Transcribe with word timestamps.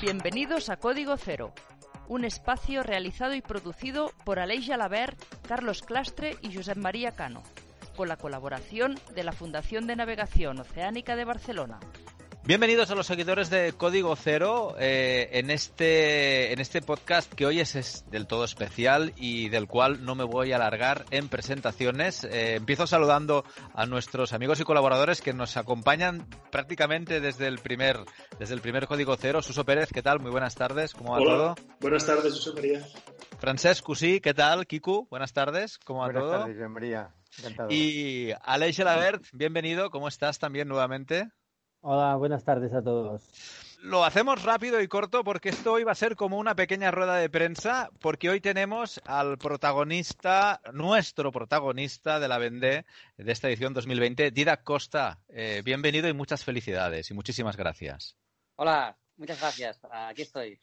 Bienvenidos 0.00 0.70
a 0.70 0.76
Código 0.76 1.16
Cero, 1.16 1.52
un 2.08 2.24
espacio 2.24 2.82
realizado 2.82 3.34
y 3.34 3.42
producido 3.42 4.10
por 4.24 4.38
Aleix 4.38 4.66
Jalabert, 4.66 5.22
Carlos 5.46 5.82
Clastre 5.82 6.36
y 6.40 6.54
Josep 6.54 6.78
María 6.78 7.12
Cano, 7.12 7.42
con 7.96 8.08
la 8.08 8.16
colaboración 8.16 8.94
de 9.14 9.24
la 9.24 9.32
Fundación 9.32 9.86
de 9.86 9.96
Navegación 9.96 10.60
Oceánica 10.60 11.14
de 11.14 11.24
Barcelona. 11.24 11.78
Bienvenidos 12.48 12.90
a 12.90 12.94
los 12.94 13.06
seguidores 13.06 13.50
de 13.50 13.74
Código 13.74 14.16
Cero 14.16 14.74
eh, 14.78 15.28
en, 15.32 15.50
este, 15.50 16.50
en 16.50 16.60
este 16.60 16.80
podcast 16.80 17.30
que 17.30 17.44
hoy 17.44 17.60
es, 17.60 18.06
del 18.10 18.26
todo 18.26 18.44
especial 18.44 19.12
y 19.18 19.50
del 19.50 19.66
cual 19.66 20.02
no 20.06 20.14
me 20.14 20.24
voy 20.24 20.52
a 20.52 20.56
alargar 20.56 21.04
en 21.10 21.28
presentaciones. 21.28 22.24
Eh, 22.24 22.54
empiezo 22.54 22.86
saludando 22.86 23.44
a 23.74 23.84
nuestros 23.84 24.32
amigos 24.32 24.60
y 24.60 24.64
colaboradores 24.64 25.20
que 25.20 25.34
nos 25.34 25.58
acompañan 25.58 26.26
prácticamente 26.50 27.20
desde 27.20 27.48
el 27.48 27.58
primer, 27.58 27.98
desde 28.38 28.54
el 28.54 28.62
primer 28.62 28.86
Código 28.86 29.14
Cero. 29.18 29.42
Suso 29.42 29.66
Pérez, 29.66 29.90
¿qué 29.92 30.00
tal? 30.00 30.18
Muy 30.18 30.30
buenas 30.30 30.54
tardes. 30.54 30.94
¿Cómo 30.94 31.12
va 31.12 31.18
Hola. 31.18 31.30
todo? 31.30 31.54
Buenas 31.80 32.06
tardes, 32.06 32.32
José 32.32 32.54
María. 32.54 32.80
Francesc 33.40 33.84
Cusí, 33.84 34.22
¿qué 34.22 34.32
tal? 34.32 34.66
Kiku, 34.66 35.06
buenas 35.10 35.34
tardes. 35.34 35.76
¿Cómo 35.84 36.00
va 36.00 36.06
Buenas 36.06 36.22
todo? 36.22 36.38
tardes, 36.46 36.70
María. 36.70 37.10
Encantado. 37.40 37.68
Y 37.70 38.32
Aleix 38.42 38.74
Gelabert, 38.74 39.22
bienvenido. 39.34 39.90
¿Cómo 39.90 40.08
estás 40.08 40.38
también 40.38 40.66
nuevamente? 40.66 41.28
Hola, 41.80 42.16
buenas 42.16 42.44
tardes 42.44 42.72
a 42.74 42.82
todos. 42.82 43.22
Lo 43.82 44.04
hacemos 44.04 44.42
rápido 44.42 44.80
y 44.80 44.88
corto 44.88 45.22
porque 45.22 45.50
esto 45.50 45.72
hoy 45.74 45.84
va 45.84 45.92
a 45.92 45.94
ser 45.94 46.16
como 46.16 46.36
una 46.38 46.56
pequeña 46.56 46.90
rueda 46.90 47.14
de 47.16 47.30
prensa, 47.30 47.90
porque 48.00 48.28
hoy 48.28 48.40
tenemos 48.40 49.00
al 49.06 49.38
protagonista, 49.38 50.60
nuestro 50.72 51.30
protagonista 51.30 52.18
de 52.18 52.26
la 52.28 52.38
Vendée 52.38 52.84
de 53.16 53.32
esta 53.32 53.46
edición 53.48 53.74
2020, 53.74 54.32
Didac 54.32 54.64
Costa. 54.64 55.20
Eh, 55.28 55.62
bienvenido 55.64 56.08
y 56.08 56.12
muchas 56.12 56.42
felicidades 56.44 57.10
y 57.10 57.14
muchísimas 57.14 57.56
gracias. 57.56 58.16
Hola, 58.56 58.96
muchas 59.16 59.40
gracias. 59.40 59.80
Aquí 59.92 60.22
estoy. 60.22 60.58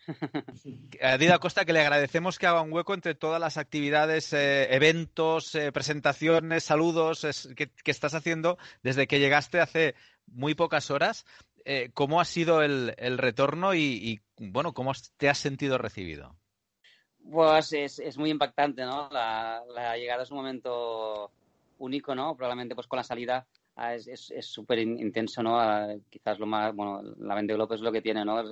A 1.01 1.17
Didac 1.17 1.39
Costa 1.39 1.63
que 1.63 1.71
le 1.71 1.79
agradecemos 1.79 2.37
que 2.37 2.47
haga 2.47 2.61
un 2.61 2.73
hueco 2.73 2.93
entre 2.93 3.15
todas 3.15 3.39
las 3.39 3.55
actividades, 3.55 4.33
eh, 4.33 4.75
eventos, 4.75 5.55
eh, 5.55 5.71
presentaciones, 5.71 6.65
saludos 6.65 7.23
es- 7.23 7.47
que, 7.55 7.69
que 7.71 7.91
estás 7.91 8.13
haciendo 8.13 8.57
desde 8.83 9.07
que 9.07 9.19
llegaste 9.19 9.61
hace 9.61 9.95
muy 10.27 10.55
pocas 10.55 10.91
horas. 10.91 11.25
Eh, 11.65 11.89
¿Cómo 11.93 12.21
ha 12.21 12.25
sido 12.25 12.61
el, 12.61 12.93
el 12.97 13.17
retorno 13.17 13.73
y, 13.73 13.79
y, 13.79 14.19
bueno, 14.37 14.73
cómo 14.73 14.91
te 15.17 15.29
has 15.29 15.39
sentido 15.39 15.77
recibido? 15.77 16.35
Pues 17.31 17.73
es, 17.73 17.99
es 17.99 18.17
muy 18.17 18.29
impactante, 18.29 18.83
¿no? 18.85 19.09
La, 19.11 19.63
llegada 19.97 20.23
es 20.23 20.31
un 20.31 20.37
momento 20.37 21.31
único, 21.79 22.13
¿no? 22.13 22.35
Probablemente 22.35 22.75
pues 22.75 22.85
con 22.87 22.97
la 22.97 23.03
salida 23.03 23.47
ah, 23.75 23.95
es 23.95 24.31
súper 24.41 24.79
in- 24.79 24.99
intenso, 24.99 25.41
¿no? 25.41 25.59
Ah, 25.59 25.87
quizás 26.09 26.37
lo 26.37 26.45
más, 26.45 26.73
bueno, 26.75 27.01
la 27.17 27.33
Vendée 27.33 27.55
Globe 27.55 27.75
es 27.75 27.81
lo 27.81 27.91
que 27.91 28.01
tiene, 28.03 28.23
¿no? 28.23 28.43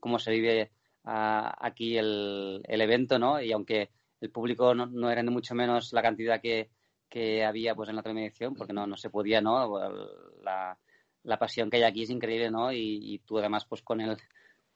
Cómo 0.00 0.18
se 0.18 0.32
vive 0.32 0.72
ah, 1.04 1.56
aquí 1.60 1.96
el, 1.96 2.62
el 2.66 2.80
evento, 2.80 3.18
¿no? 3.18 3.40
Y 3.40 3.52
aunque 3.52 3.90
el 4.20 4.30
público 4.30 4.74
no 4.74 5.10
era 5.10 5.22
ni 5.22 5.30
mucho 5.30 5.54
menos 5.54 5.92
la 5.92 6.02
cantidad 6.02 6.40
que, 6.40 6.70
que 7.08 7.44
había 7.44 7.74
pues 7.74 7.88
en 7.88 7.96
la 7.96 8.00
otra 8.00 8.12
edición, 8.12 8.54
porque 8.54 8.72
no, 8.72 8.86
no 8.86 8.96
se 8.96 9.10
podía, 9.10 9.40
¿no? 9.40 9.78
La, 10.42 10.78
la 11.22 11.38
pasión 11.38 11.70
que 11.70 11.78
hay 11.78 11.82
aquí 11.84 12.02
es 12.02 12.10
increíble, 12.10 12.50
¿no? 12.50 12.72
Y, 12.72 13.14
y 13.14 13.18
tú 13.20 13.38
además 13.38 13.64
pues 13.66 13.82
con 13.82 14.00
el 14.00 14.16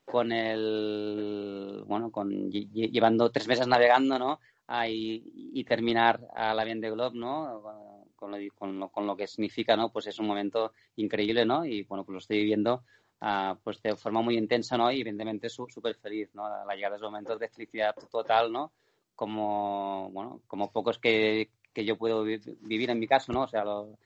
con 0.04 0.32
el 0.32 1.82
bueno 1.86 2.10
con 2.10 2.30
lle- 2.50 2.68
lle- 2.72 2.90
llevando 2.90 3.30
tres 3.30 3.46
meses 3.48 3.66
navegando 3.66 4.18
no 4.18 4.40
Ah, 4.70 4.86
y, 4.86 5.22
y 5.54 5.64
terminar 5.64 6.28
a 6.34 6.52
la 6.52 6.62
Vendée 6.62 6.90
Globe 6.90 7.16
no 7.18 7.62
con 8.16 8.30
lo, 8.30 8.36
con, 8.54 8.78
lo, 8.78 8.90
con 8.90 9.06
lo 9.06 9.16
que 9.16 9.26
significa 9.26 9.74
no 9.76 9.90
pues 9.90 10.06
es 10.08 10.18
un 10.18 10.26
momento 10.26 10.72
increíble 10.96 11.46
no 11.46 11.64
y 11.64 11.84
bueno 11.84 12.04
pues 12.04 12.12
lo 12.12 12.18
estoy 12.18 12.38
viviendo 12.40 12.84
ah, 13.22 13.56
pues 13.64 13.80
de 13.80 13.96
forma 13.96 14.20
muy 14.20 14.36
intensa 14.36 14.77
no 14.77 14.92
y 14.92 15.00
evidentemente 15.00 15.48
súper 15.48 15.94
feliz 15.96 16.34
no 16.34 16.46
la 16.67 16.74
llegada 16.74 16.92
de 16.92 16.96
esos 16.98 17.11
momentos 17.11 17.38
de 17.38 17.48
felicidad 17.48 17.94
total 18.11 18.52
no 18.52 18.72
como 19.14 20.11
bueno 20.12 20.42
como 20.46 20.70
pocos 20.70 20.98
que, 20.98 21.50
que 21.78 21.84
yo 21.84 21.96
puedo 21.96 22.24
vi- 22.24 22.40
vivir 22.62 22.90
en 22.90 22.98
mi 22.98 23.06
caso 23.06 23.33
no 23.33 23.42
o 23.42 23.48
sea 23.48 23.64
lo- 23.64 23.96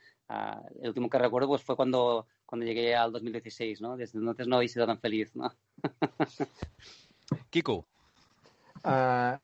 el 0.83 0.89
último 0.89 1.09
que 1.09 1.17
recuerdo 1.19 1.49
pues 1.49 1.63
fue 1.63 1.75
cuando 1.75 2.27
cuando 2.45 2.67
llegué 2.67 2.95
al 2.95 3.13
2016 3.13 3.81
no 3.81 3.97
desde 3.97 4.19
entonces 4.19 4.47
no 4.47 4.61
he 4.61 4.69
sido 4.69 4.85
tan 4.87 4.99
feliz 5.01 5.35
no 5.35 5.51
Kiku, 7.51 7.83
Ah, 8.85 9.41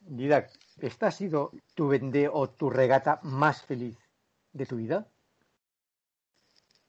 Didac, 0.00 0.50
¿esta 0.80 1.08
ha 1.08 1.10
sido 1.10 1.50
tu 1.74 1.88
vendée 1.88 2.28
o 2.32 2.48
tu 2.48 2.70
regata 2.70 3.20
más 3.22 3.60
feliz 3.62 3.98
de 4.54 4.64
tu 4.64 4.76
vida? 4.76 5.06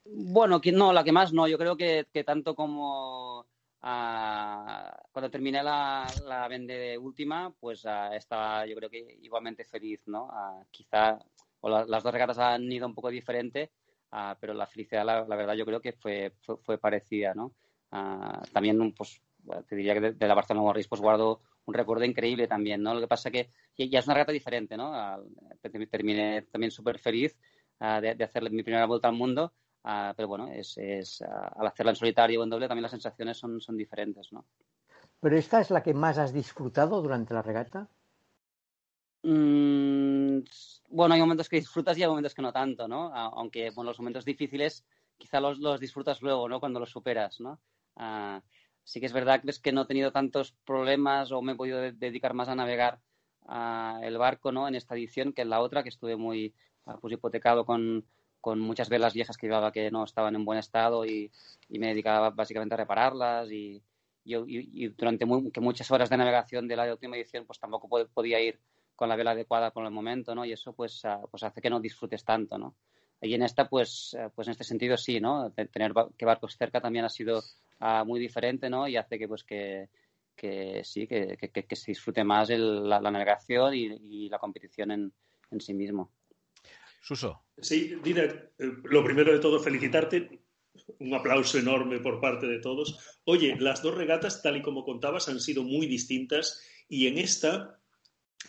Bueno, 0.05 0.61
que 0.61 0.71
no, 0.71 0.93
la 0.93 1.03
que 1.03 1.11
más 1.11 1.33
no. 1.33 1.47
Yo 1.49 1.57
creo 1.57 1.75
que, 1.75 2.05
que 2.13 2.23
tanto 2.23 2.55
como 2.55 3.45
ah, 3.89 4.91
cuando 5.11 5.29
terminé 5.31 5.63
la, 5.63 6.15
la 6.21 6.47
vende 6.47 6.77
de 6.77 6.97
última, 6.97 7.53
pues 7.59 7.85
ah, 7.85 8.15
estaba 8.15 8.65
yo 8.65 8.75
creo 8.75 8.89
que 8.89 9.17
igualmente 9.21 9.63
feliz, 9.65 10.01
¿no? 10.07 10.29
Ah, 10.31 10.63
quizá 10.71 11.17
o 11.61 11.69
la- 11.69 11.85
las 11.85 12.03
dos 12.03 12.13
regatas 12.13 12.37
han 12.39 12.71
ido 12.71 12.87
un 12.87 12.93
poco 12.95 13.09
diferente, 13.09 13.71
ah, 14.11 14.37
pero 14.39 14.53
la 14.53 14.67
felicidad, 14.67 15.05
la, 15.05 15.25
la 15.25 15.35
verdad, 15.35 15.53
yo 15.55 15.65
creo 15.65 15.81
que 15.81 15.93
fue, 15.93 16.33
fue, 16.41 16.57
fue 16.57 16.77
parecida, 16.77 17.33
¿no? 17.33 17.53
Ah, 17.91 18.41
también, 18.53 18.93
pues, 18.93 19.21
te 19.67 19.75
diría 19.75 19.93
que 19.93 20.01
de, 20.01 20.11
de 20.13 20.27
la 20.27 20.33
Barcelona 20.35 20.73
Race, 20.73 20.89
pues 20.89 21.01
guardo 21.01 21.41
un 21.65 21.73
recuerdo 21.73 22.05
increíble 22.05 22.47
también, 22.47 22.81
¿no? 22.83 22.93
Lo 22.93 23.01
que 23.01 23.07
pasa 23.07 23.31
que 23.31 23.49
ya 23.77 23.99
es 23.99 24.05
una 24.07 24.13
regata 24.15 24.31
diferente, 24.31 24.75
¿no? 24.77 24.91
Ter- 25.61 25.87
terminé 25.89 26.41
también 26.43 26.71
súper 26.71 26.99
feliz 26.99 27.37
de, 27.79 28.15
de 28.15 28.23
hacer 28.23 28.49
mi 28.51 28.63
primera 28.63 28.85
vuelta 28.85 29.07
al 29.07 29.15
mundo, 29.15 29.53
ah, 29.83 30.13
pero 30.15 30.27
bueno, 30.27 30.47
es, 30.51 30.77
es 30.77 31.21
ah, 31.21 31.53
al 31.57 31.67
hacerla 31.67 31.91
en 31.91 31.95
solitario 31.95 32.39
o 32.41 32.43
en 32.43 32.49
doble 32.49 32.67
también 32.67 32.83
las 32.83 32.91
sensaciones 32.91 33.37
son, 33.37 33.59
son 33.61 33.77
diferentes, 33.77 34.31
¿no? 34.33 34.45
¿Pero 35.19 35.37
esta 35.37 35.61
es 35.61 35.69
la 35.69 35.83
que 35.83 35.93
más 35.93 36.17
has 36.17 36.33
disfrutado 36.33 37.01
durante 37.01 37.33
la 37.33 37.41
regata? 37.41 37.89
Mm, 39.23 40.39
bueno, 40.89 41.13
hay 41.15 41.19
momentos 41.19 41.49
que 41.49 41.57
disfrutas 41.57 41.97
y 41.97 42.03
hay 42.03 42.07
momentos 42.09 42.33
que 42.33 42.41
no 42.41 42.53
tanto, 42.53 42.87
¿no? 42.87 43.13
Aunque, 43.13 43.71
bueno, 43.71 43.91
los 43.91 43.99
momentos 43.99 44.25
difíciles 44.25 44.85
quizá 45.17 45.39
los, 45.41 45.59
los 45.59 45.79
disfrutas 45.79 46.21
luego, 46.21 46.47
¿no? 46.47 46.59
Cuando 46.59 46.79
los 46.79 46.91
superas, 46.91 47.39
¿no? 47.39 47.59
Ah, 47.95 48.41
sí 48.83 48.99
que 48.99 49.07
es 49.07 49.13
verdad 49.13 49.41
que 49.41 49.49
es 49.49 49.59
que 49.59 49.71
no 49.71 49.81
he 49.81 49.85
tenido 49.87 50.11
tantos 50.11 50.53
problemas 50.65 51.31
o 51.31 51.41
me 51.41 51.53
he 51.53 51.55
podido 51.55 51.79
de- 51.79 51.91
dedicar 51.91 52.33
más 52.33 52.47
a 52.49 52.55
navegar 52.55 53.01
ah, 53.47 53.99
el 54.03 54.17
barco, 54.17 54.51
¿no? 54.51 54.67
En 54.67 54.75
esta 54.75 54.95
edición 54.95 55.33
que 55.33 55.41
en 55.41 55.49
la 55.49 55.59
otra, 55.61 55.83
que 55.83 55.89
estuve 55.89 56.15
muy 56.15 56.53
pues, 57.01 57.13
hipotecado 57.13 57.65
con, 57.65 58.05
con 58.47 58.59
muchas 58.59 58.89
velas 58.89 59.13
viejas 59.13 59.35
que 59.37 59.47
llevaba 59.47 59.71
que 59.71 59.91
no 59.91 60.03
estaban 60.05 60.35
en 60.35 60.45
buen 60.45 60.59
estado 60.59 61.05
y, 61.05 61.29
y 61.69 61.79
me 61.79 61.87
dedicaba 61.87 62.29
básicamente 62.29 62.75
a 62.75 62.77
repararlas 62.77 63.51
y, 63.51 63.81
y, 64.23 64.35
y- 64.85 64.87
durante 64.89 65.25
mu- 65.25 65.51
que 65.51 65.59
muchas 65.61 65.89
horas 65.91 66.09
de 66.09 66.17
navegación 66.17 66.67
de 66.67 66.75
la 66.77 66.91
última 66.91 67.17
edición 67.17 67.45
pues 67.45 67.59
tampoco 67.59 67.87
pod- 67.89 68.09
podía 68.13 68.39
ir 68.41 68.59
con 68.95 69.09
la 69.09 69.15
vela 69.15 69.31
adecuada 69.31 69.71
por 69.71 69.83
el 69.85 69.91
momento, 69.91 70.33
¿no? 70.33 70.45
Y 70.45 70.51
eso 70.53 70.73
pues, 70.73 71.03
ah, 71.05 71.19
pues 71.29 71.43
hace 71.43 71.61
que 71.61 71.69
no 71.69 71.79
disfrutes 71.79 72.23
tanto, 72.23 72.57
¿no? 72.57 72.75
Y 73.21 73.33
en 73.33 73.41
esta, 73.43 73.67
pues, 73.67 74.15
eh, 74.17 74.29
pues 74.35 74.47
en 74.47 74.51
este 74.51 74.63
sentido 74.63 74.95
sí, 74.97 75.19
¿no? 75.19 75.51
Te- 75.51 75.65
Tener 75.67 75.91
que 76.17 76.25
barcos 76.25 76.55
cerca 76.57 76.79
también 76.81 77.05
ha 77.05 77.09
sido 77.09 77.41
ah, 77.79 78.03
muy 78.05 78.19
diferente, 78.19 78.69
¿no? 78.69 78.87
Y 78.87 78.95
hace 78.97 79.17
que, 79.19 79.27
pues, 79.27 79.43
que, 79.43 79.89
que 80.35 80.81
sí, 80.83 81.07
que- 81.07 81.37
que- 81.37 81.49
que 81.67 81.75
se 81.75 81.91
disfrute 81.91 82.23
más 82.23 82.49
el- 82.49 82.87
la, 82.89 83.01
la 83.01 83.11
navegación 83.11 83.73
y, 83.73 83.85
y 84.25 84.29
la 84.29 84.39
competición 84.39 84.91
en, 84.91 85.13
en 85.51 85.59
sí 85.61 85.73
mismo. 85.73 86.11
Suso. 87.07 87.45
Sí, 87.61 87.95
Dina, 88.03 88.23
eh, 88.23 88.49
lo 88.83 89.01
primero 89.01 89.31
de 89.31 89.39
todo, 89.39 89.61
felicitarte. 89.61 90.41
Un 90.99 91.13
aplauso 91.13 91.57
enorme 91.57 91.99
por 91.99 92.19
parte 92.19 92.47
de 92.47 92.59
todos. 92.59 92.99
Oye, 93.23 93.55
las 93.59 93.81
dos 93.81 93.95
regatas, 93.95 94.41
tal 94.43 94.57
y 94.57 94.61
como 94.61 94.83
contabas, 94.83 95.29
han 95.29 95.39
sido 95.39 95.63
muy 95.63 95.87
distintas 95.87 96.61
y 96.89 97.07
en 97.07 97.17
esta, 97.17 97.79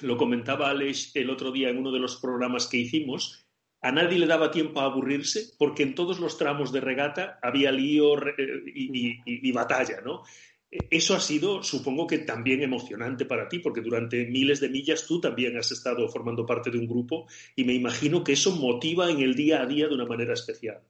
lo 0.01 0.17
comentaba 0.17 0.71
Alex 0.71 1.15
el 1.15 1.31
otro 1.31 1.53
día 1.53 1.69
en 1.71 1.79
uno 1.79 1.93
de 1.93 2.01
los 2.01 2.17
programas 2.17 2.67
que 2.67 2.78
hicimos, 2.78 3.47
a 3.81 3.93
nadie 3.93 4.19
le 4.19 4.27
daba 4.27 4.51
tiempo 4.51 4.81
a 4.81 4.87
aburrirse 4.87 5.53
porque 5.57 5.84
en 5.84 5.95
todos 5.95 6.19
los 6.19 6.37
tramos 6.37 6.72
de 6.72 6.81
regata 6.81 7.39
había 7.43 7.71
lío 7.71 8.19
eh, 8.27 8.63
y- 8.75 9.21
y 9.25 9.53
batalla, 9.53 10.01
¿no? 10.04 10.25
Eh, 10.70 10.88
Eso 10.91 11.15
ha 11.15 11.20
sido, 11.20 11.62
supongo 11.62 12.06
que 12.06 12.18
también 12.18 12.62
emocionante 12.62 13.24
para 13.24 13.48
ti, 13.48 13.59
porque 13.59 13.80
durante 13.80 14.26
miles 14.26 14.60
de 14.60 14.68
millas 14.68 15.06
tú 15.06 15.20
también 15.20 15.56
has 15.56 15.70
estado 15.72 16.09
formando 16.09 16.44
parte 16.44 16.70
de 16.70 16.78
un 16.78 16.86
grupo 16.86 17.26
y 17.56 17.65
me 17.65 17.74
imagino 17.74 18.22
que 18.22 18.32
eso 18.32 18.54
motiva 18.54 19.10
en 19.10 19.20
el 19.20 19.34
día 19.34 19.62
a 19.62 19.66
día 19.66 19.88
de 19.88 19.94
una 19.94 20.06
manera 20.06 20.34
especial. 20.34 20.82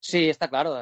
Sí, 0.00 0.28
está 0.28 0.48
claro. 0.48 0.76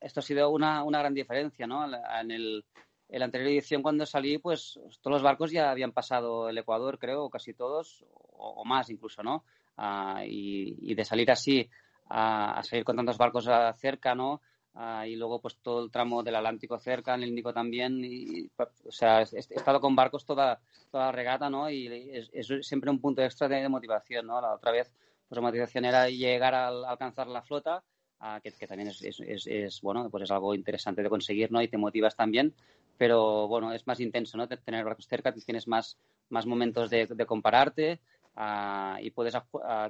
esto 0.00 0.20
ha 0.20 0.22
sido 0.22 0.50
una, 0.50 0.84
una 0.84 0.98
gran 0.98 1.14
diferencia, 1.14 1.66
¿no? 1.66 1.82
En, 2.20 2.30
el, 2.30 2.62
la 3.08 3.24
anterior 3.24 3.50
edición, 3.50 3.80
cuando 3.80 4.04
salí, 4.04 4.36
pues 4.36 4.78
todos 5.00 5.14
los 5.14 5.22
barcos 5.22 5.50
ya 5.50 5.70
habían 5.70 5.92
pasado 5.92 6.46
el 6.50 6.58
Ecuador, 6.58 6.98
creo, 6.98 7.30
casi 7.30 7.54
todos, 7.54 8.04
o, 8.12 8.62
más 8.66 8.90
incluso, 8.90 9.22
¿no? 9.22 9.44
Ah, 9.78 10.24
y, 10.26 10.94
de 10.94 11.04
salir 11.06 11.30
así 11.30 11.70
a, 12.10 12.58
a 12.58 12.62
salir 12.62 12.84
con 12.84 12.96
tantos 12.96 13.16
barcos 13.16 13.48
cerca, 13.78 14.14
¿no? 14.14 14.42
Ah, 14.74 15.06
y 15.06 15.16
luego 15.16 15.40
pues 15.40 15.56
todo 15.56 15.84
el 15.84 15.90
tramo 15.90 16.22
del 16.22 16.36
Atlántico 16.36 16.78
cerca, 16.78 17.14
el 17.14 17.24
Índico 17.24 17.52
también. 17.52 18.04
Y, 18.04 18.50
o 18.56 18.92
sea, 18.92 19.22
he, 19.22 19.38
estado 19.38 19.80
con 19.80 19.96
barcos 19.96 20.24
toda, 20.24 20.60
toda 20.90 21.06
la 21.06 21.12
regata, 21.12 21.50
¿no? 21.50 21.70
Y 21.70 21.86
es, 22.12 22.48
siempre 22.62 22.90
un 22.90 23.00
punto 23.00 23.22
extra 23.22 23.48
de, 23.48 23.68
motivación, 23.68 24.26
¿no? 24.26 24.40
La 24.40 24.54
otra 24.54 24.72
vez, 24.72 24.92
pues 25.28 25.36
la 25.36 25.42
motivación 25.42 25.84
era 25.84 26.08
llegar 26.08 26.54
a, 26.54 26.68
alcanzar 26.68 27.28
la 27.28 27.42
flota, 27.42 27.82
ah, 28.20 28.40
que, 28.42 28.50
también 28.66 28.88
es, 28.88 29.02
es, 29.02 29.80
bueno, 29.82 30.08
pues 30.10 30.24
es 30.24 30.30
algo 30.30 30.54
interesante 30.54 31.02
de 31.02 31.08
conseguir, 31.08 31.50
¿no? 31.52 31.62
Y 31.62 31.68
te 31.68 31.78
motivas 31.78 32.16
también, 32.16 32.54
pero 32.98 33.48
bueno, 33.48 33.72
es 33.72 33.86
más 33.86 34.00
intenso, 34.00 34.36
¿no? 34.36 34.48
Tener 34.48 34.84
barcos 34.84 35.06
cerca, 35.06 35.32
tienes 35.32 35.66
más, 35.68 35.96
más 36.28 36.46
momentos 36.46 36.90
de, 36.90 37.06
compararte 37.26 38.00
ah, 38.36 38.98
y 39.00 39.10
puedes 39.10 39.34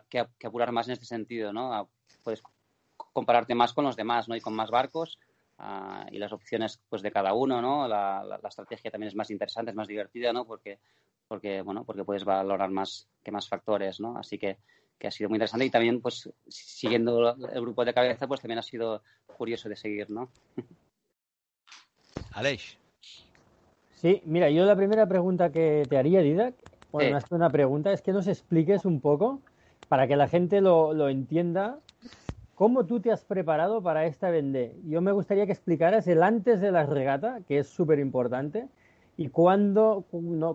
que, 0.09 0.27
apurar 0.45 0.73
más 0.73 0.89
en 0.89 0.93
este 0.93 1.07
sentido, 1.07 1.53
¿no? 1.53 1.89
puedes 2.23 2.43
compararte 3.13 3.55
más 3.55 3.73
con 3.73 3.85
los 3.85 3.97
demás, 3.97 4.29
¿no? 4.29 4.37
Y 4.37 4.41
con 4.41 4.55
más 4.55 4.71
barcos 4.71 5.19
ah, 5.59 6.07
y 6.11 6.19
las 6.19 6.33
opciones, 6.33 6.81
pues, 6.89 7.03
de 7.03 7.11
cada 7.11 7.35
uno, 7.35 7.61
¿no? 7.61 7.89
La, 7.89 8.41
estrategia 8.49 8.91
también 8.91 9.09
es 9.09 9.17
más 9.17 9.31
interesante, 9.31 9.71
es 9.71 9.77
más 9.77 9.89
divertida, 9.89 10.33
¿no? 10.33 10.45
Porque, 10.47 10.79
porque, 11.29 11.63
bueno, 11.63 11.85
porque 11.85 12.05
puedes 12.05 12.25
valorar 12.25 12.71
más 12.71 13.09
que 13.23 13.33
más 13.33 13.49
factores, 13.49 14.01
¿no? 14.01 14.17
Así 14.17 14.39
que, 14.39 14.59
que 14.99 15.09
ha 15.09 15.11
sido 15.11 15.29
muy 15.29 15.37
interesante 15.37 15.67
y 15.67 15.71
también, 15.71 16.01
pues, 16.01 16.31
siguiendo 16.49 17.31
el 17.31 17.61
grupo 17.61 17.85
de 17.85 17.95
cabeza, 17.95 18.27
pues 18.27 18.41
también 18.41 18.59
ha 18.59 18.63
sido 18.63 19.03
curioso 19.37 19.69
de 19.69 19.77
seguir, 19.77 20.11
¿no? 20.11 20.31
Aleix. 22.33 22.79
Sí, 23.95 24.23
mira, 24.25 24.49
yo 24.51 24.65
la 24.65 24.77
primera 24.77 25.07
pregunta 25.07 25.51
que 25.51 25.85
te 25.89 25.99
haría, 25.99 26.21
Didac, 26.21 26.55
bueno, 26.91 27.13
más 27.13 27.25
que 27.25 27.35
una 27.35 27.51
pregunta, 27.51 27.93
es 27.93 28.03
que 28.03 28.13
nos 28.13 28.27
expliques 28.27 28.85
un 28.85 29.01
poco, 29.01 29.43
para 29.89 30.07
que 30.07 30.17
la 30.17 30.29
gente 30.29 30.61
lo, 30.61 30.95
lo 30.95 31.09
entienda, 31.09 31.81
¿Cómo 32.61 32.85
tú 32.85 33.01
te 33.01 33.11
has 33.11 33.25
preparado 33.25 33.83
para 33.83 34.05
esta 34.05 34.29
vendée? 34.29 34.77
Yo 34.87 35.01
me 35.01 35.13
gustaría 35.13 35.47
que 35.47 35.53
explicaras 35.53 36.07
el 36.09 36.23
antes 36.23 36.61
de 36.61 36.71
la 36.71 36.85
regata, 36.85 37.41
que 37.49 37.61
es 37.61 37.69
súper 37.69 37.99
importante, 37.99 38.69
y 39.17 39.29
cuándo, 39.31 40.05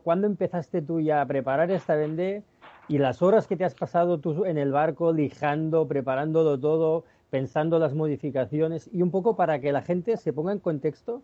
cuándo 0.04 0.28
empezaste 0.28 0.84
tú 0.84 1.00
ya 1.00 1.22
a 1.22 1.26
preparar 1.26 1.72
esta 1.72 1.96
vendée 1.96 2.44
y 2.88 3.00
las 3.00 3.24
horas 3.24 3.48
que 3.48 3.58
te 3.58 3.66
has 3.66 3.74
pasado 3.74 4.20
tú 4.20 4.46
en 4.46 4.60
el 4.60 4.72
barco, 4.72 5.14
lijando, 5.14 5.88
preparándolo 5.88 6.60
todo, 6.60 7.06
pensando 7.32 7.80
las 7.80 7.96
modificaciones, 7.96 8.88
y 8.94 9.02
un 9.02 9.10
poco 9.10 9.36
para 9.36 9.60
que 9.60 9.72
la 9.72 9.82
gente 9.82 10.16
se 10.18 10.32
ponga 10.32 10.52
en 10.52 10.60
contexto 10.60 11.24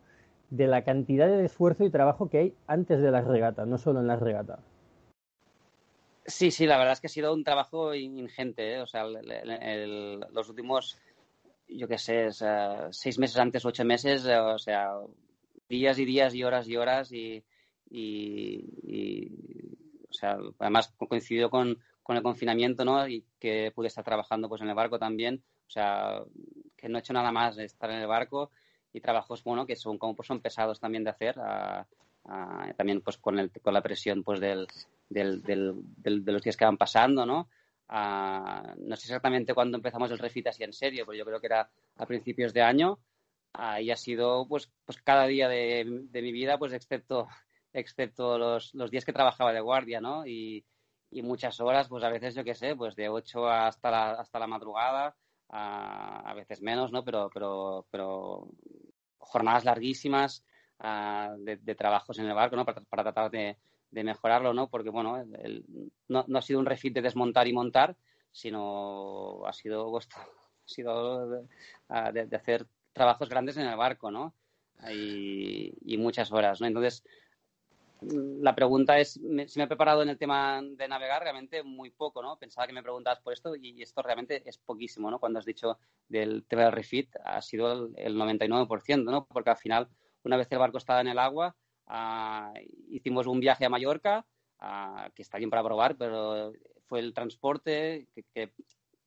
de 0.49 0.65
la 0.65 0.81
cantidad 0.83 1.27
de 1.27 1.45
esfuerzo 1.45 1.83
y 1.83 1.91
trabajo 1.91 2.27
que 2.27 2.37
hay 2.39 2.53
antes 2.65 3.03
de 3.03 3.11
las 3.11 3.27
regatas, 3.27 3.67
no 3.67 3.77
solo 3.77 3.99
en 3.99 4.07
las 4.07 4.19
regatas. 4.19 4.80
Sí, 6.25 6.51
sí, 6.51 6.67
la 6.67 6.77
verdad 6.77 6.93
es 6.93 7.01
que 7.01 7.07
ha 7.07 7.09
sido 7.09 7.33
un 7.33 7.43
trabajo 7.43 7.95
ingente. 7.95 8.75
¿eh? 8.75 8.81
O 8.81 8.87
sea, 8.87 9.05
los 9.05 10.49
últimos, 10.49 10.99
yo 11.67 11.87
qué 11.87 11.97
sé, 11.97 12.29
seis 12.91 13.17
meses 13.17 13.37
antes, 13.37 13.65
ocho 13.65 13.83
meses, 13.83 14.25
eh, 14.25 14.37
o 14.37 14.59
sea, 14.59 14.91
días 15.67 15.97
y 15.97 16.05
días 16.05 16.35
y 16.35 16.43
horas 16.43 16.67
y 16.67 16.77
horas 16.77 17.11
y, 17.11 17.43
o 20.09 20.13
sea, 20.13 20.37
además 20.59 20.93
coincidió 20.97 21.49
con, 21.49 21.79
el 22.09 22.23
confinamiento, 22.23 22.83
¿no? 22.83 23.07
Y 23.07 23.23
que 23.39 23.71
pude 23.73 23.87
estar 23.87 24.03
trabajando 24.03 24.49
pues 24.49 24.61
en 24.61 24.67
el 24.67 24.75
barco 24.75 24.99
también. 24.99 25.41
O 25.65 25.71
sea, 25.71 26.21
que 26.75 26.89
no 26.89 26.97
he 26.97 26.99
hecho 26.99 27.13
nada 27.13 27.31
más 27.31 27.55
de 27.55 27.63
estar 27.63 27.89
en 27.89 27.99
el 27.99 28.07
barco 28.07 28.51
y 28.91 28.99
trabajos, 28.99 29.43
bueno, 29.45 29.65
que 29.65 29.77
son 29.77 29.97
como 29.97 30.13
pues 30.15 30.27
son 30.27 30.41
pesados 30.41 30.81
también 30.81 31.05
de 31.05 31.11
hacer. 31.11 31.35
también 32.75 33.01
pues 33.01 33.17
con, 33.17 33.39
el, 33.39 33.49
con 33.61 33.73
la 33.73 33.81
presión 33.81 34.23
pues 34.23 34.41
del, 34.41 34.67
del, 35.11 35.41
del, 35.43 36.25
de 36.25 36.31
los 36.31 36.41
días 36.41 36.57
que 36.57 36.65
van 36.65 36.77
pasando, 36.77 37.25
¿no? 37.25 37.49
Ah, 37.89 38.73
no 38.77 38.95
sé 38.95 39.07
exactamente 39.07 39.53
cuándo 39.53 39.77
empezamos 39.77 40.09
el 40.11 40.19
refit 40.19 40.47
así 40.47 40.63
en 40.63 40.73
serio, 40.73 41.05
pero 41.05 41.17
yo 41.17 41.25
creo 41.25 41.41
que 41.41 41.47
era 41.47 41.69
a 41.97 42.05
principios 42.05 42.53
de 42.53 42.61
año 42.61 42.99
ah, 43.53 43.81
y 43.81 43.91
ha 43.91 43.97
sido 43.97 44.47
pues, 44.47 44.71
pues 44.85 45.01
cada 45.01 45.27
día 45.27 45.49
de, 45.49 45.83
mi 46.13 46.31
vida, 46.31 46.57
pues 46.57 46.71
excepto, 46.73 47.27
excepto 47.73 48.37
los, 48.37 48.73
los, 48.73 48.91
días 48.91 49.03
que 49.03 49.13
trabajaba 49.13 49.51
de 49.51 49.59
guardia, 49.59 49.99
¿no? 49.99 50.25
Y, 50.25 50.65
y, 51.09 51.21
muchas 51.21 51.59
horas, 51.59 51.89
pues 51.89 52.03
a 52.05 52.09
veces 52.09 52.33
yo 52.35 52.45
qué 52.45 52.55
sé, 52.55 52.75
pues 52.77 52.95
de 52.95 53.09
8 53.09 53.49
hasta 53.49 53.91
la, 53.91 54.11
hasta 54.13 54.39
la 54.39 54.47
madrugada, 54.47 55.15
ah, 55.49 56.23
a 56.25 56.33
veces 56.33 56.61
menos, 56.61 56.93
¿no? 56.93 57.03
Pero, 57.03 57.29
pero, 57.33 57.87
pero 57.91 58.47
jornadas 59.17 59.65
larguísimas 59.65 60.45
de, 60.79 61.57
de, 61.57 61.75
trabajos 61.75 62.17
en 62.19 62.25
el 62.25 62.33
barco, 62.33 62.55
¿no? 62.55 62.65
para 62.65 63.03
tratar 63.03 63.29
de, 63.29 63.57
de 63.91 64.03
mejorarlo, 64.03 64.53
¿no? 64.53 64.69
Porque, 64.69 64.89
bueno, 64.89 65.23
no, 66.07 66.25
ha 66.37 66.41
sido 66.41 66.59
un 66.59 66.65
refit 66.65 66.93
de 66.93 67.01
desmontar 67.01 67.47
y 67.47 67.53
montar, 67.53 67.95
sino 68.31 69.45
ha 69.45 69.53
sido, 69.53 69.95
ha 69.97 70.01
sido 70.65 71.29
de, 71.29 72.35
hacer 72.35 72.65
trabajos 72.93 73.29
grandes 73.29 73.57
en 73.57 73.67
el 73.67 73.77
barco, 73.77 74.09
¿no? 74.09 74.33
Y, 74.91 75.97
muchas 75.97 76.31
horas, 76.31 76.59
¿no? 76.61 76.67
Entonces, 76.67 77.03
la 78.01 78.55
pregunta 78.55 78.97
es 78.97 79.11
si 79.11 79.59
me 79.59 79.65
he 79.65 79.67
preparado 79.67 80.01
en 80.01 80.09
el 80.09 80.17
tema 80.17 80.59
de 80.63 80.87
navegar, 80.87 81.21
realmente 81.21 81.61
muy 81.61 81.91
poco, 81.91 82.23
¿no? 82.23 82.39
Pensaba 82.39 82.65
que 82.65 82.73
me 82.73 82.81
preguntabas 82.81 83.19
por 83.19 83.33
esto 83.33 83.55
y 83.55 83.79
esto 83.83 84.01
realmente 84.01 84.41
es 84.49 84.57
poquísimo, 84.57 85.11
¿no? 85.11 85.19
Cuando 85.19 85.37
has 85.37 85.45
dicho 85.45 85.77
del 86.07 86.43
tema 86.45 86.63
del 86.63 86.71
refit 86.71 87.15
ha 87.23 87.41
sido 87.41 87.71
el, 87.71 87.93
el 87.97 88.15
99%, 88.15 89.03
¿no? 89.03 89.25
Porque 89.25 89.51
al 89.51 89.57
final, 89.57 89.89
una 90.23 90.37
vez 90.37 90.47
el 90.49 90.57
barco 90.57 90.79
estaba 90.79 91.01
en 91.01 91.09
el 91.09 91.19
agua, 91.19 91.55
Ah, 91.93 92.53
hicimos 92.89 93.27
un 93.27 93.41
viaje 93.41 93.65
a 93.65 93.69
Mallorca, 93.69 94.25
ah, 94.59 95.09
que 95.13 95.23
está 95.23 95.37
bien 95.37 95.49
para 95.49 95.61
probar, 95.61 95.97
pero 95.97 96.53
fue 96.87 96.99
el 96.99 97.13
transporte, 97.13 98.07
que, 98.33 98.53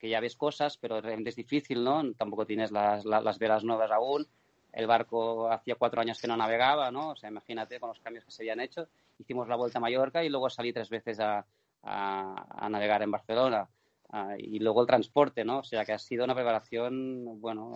ya 0.03 0.21
ves 0.21 0.37
cosas, 0.37 0.77
pero 0.77 1.01
realmente 1.01 1.31
es 1.31 1.37
difícil, 1.37 1.83
¿no? 1.83 2.13
Tampoco 2.13 2.45
tienes 2.45 2.71
las, 2.71 3.07
las, 3.07 3.39
velas 3.39 3.65
nuevas 3.65 3.91
aún. 3.91 4.29
El 4.71 4.87
barco 4.87 5.51
hacía 5.51 5.77
cuatro 5.77 6.03
años 6.03 6.21
que 6.21 6.29
no 6.29 6.37
navegaba, 6.37 6.91
¿no? 6.91 7.13
O 7.13 7.17
sea, 7.17 7.31
imagínate 7.31 7.81
con 7.81 7.89
los 7.89 8.01
cambios 8.01 8.27
que 8.27 8.31
se 8.31 8.43
habían 8.43 8.61
hecho. 8.61 8.87
Hicimos 9.19 9.49
la 9.49 9.57
vuelta 9.57 9.79
a 9.79 9.81
Mallorca 9.81 10.23
y 10.23 10.29
luego 10.29 10.51
salí 10.51 10.75
tres 10.75 10.91
veces 10.91 11.21
a, 11.21 11.47
a, 11.85 12.69
navegar 12.69 13.01
en 13.01 13.13
Barcelona. 13.13 13.67
Ah, 14.11 14.35
y 14.37 14.59
luego 14.59 14.83
el 14.83 14.87
transporte, 14.87 15.43
¿no? 15.43 15.61
O 15.61 15.65
sea, 15.65 15.87
que 15.87 15.95
ha 15.95 15.99
sido 15.99 16.25
una 16.25 16.35
preparación, 16.35 17.41
bueno, 17.41 17.73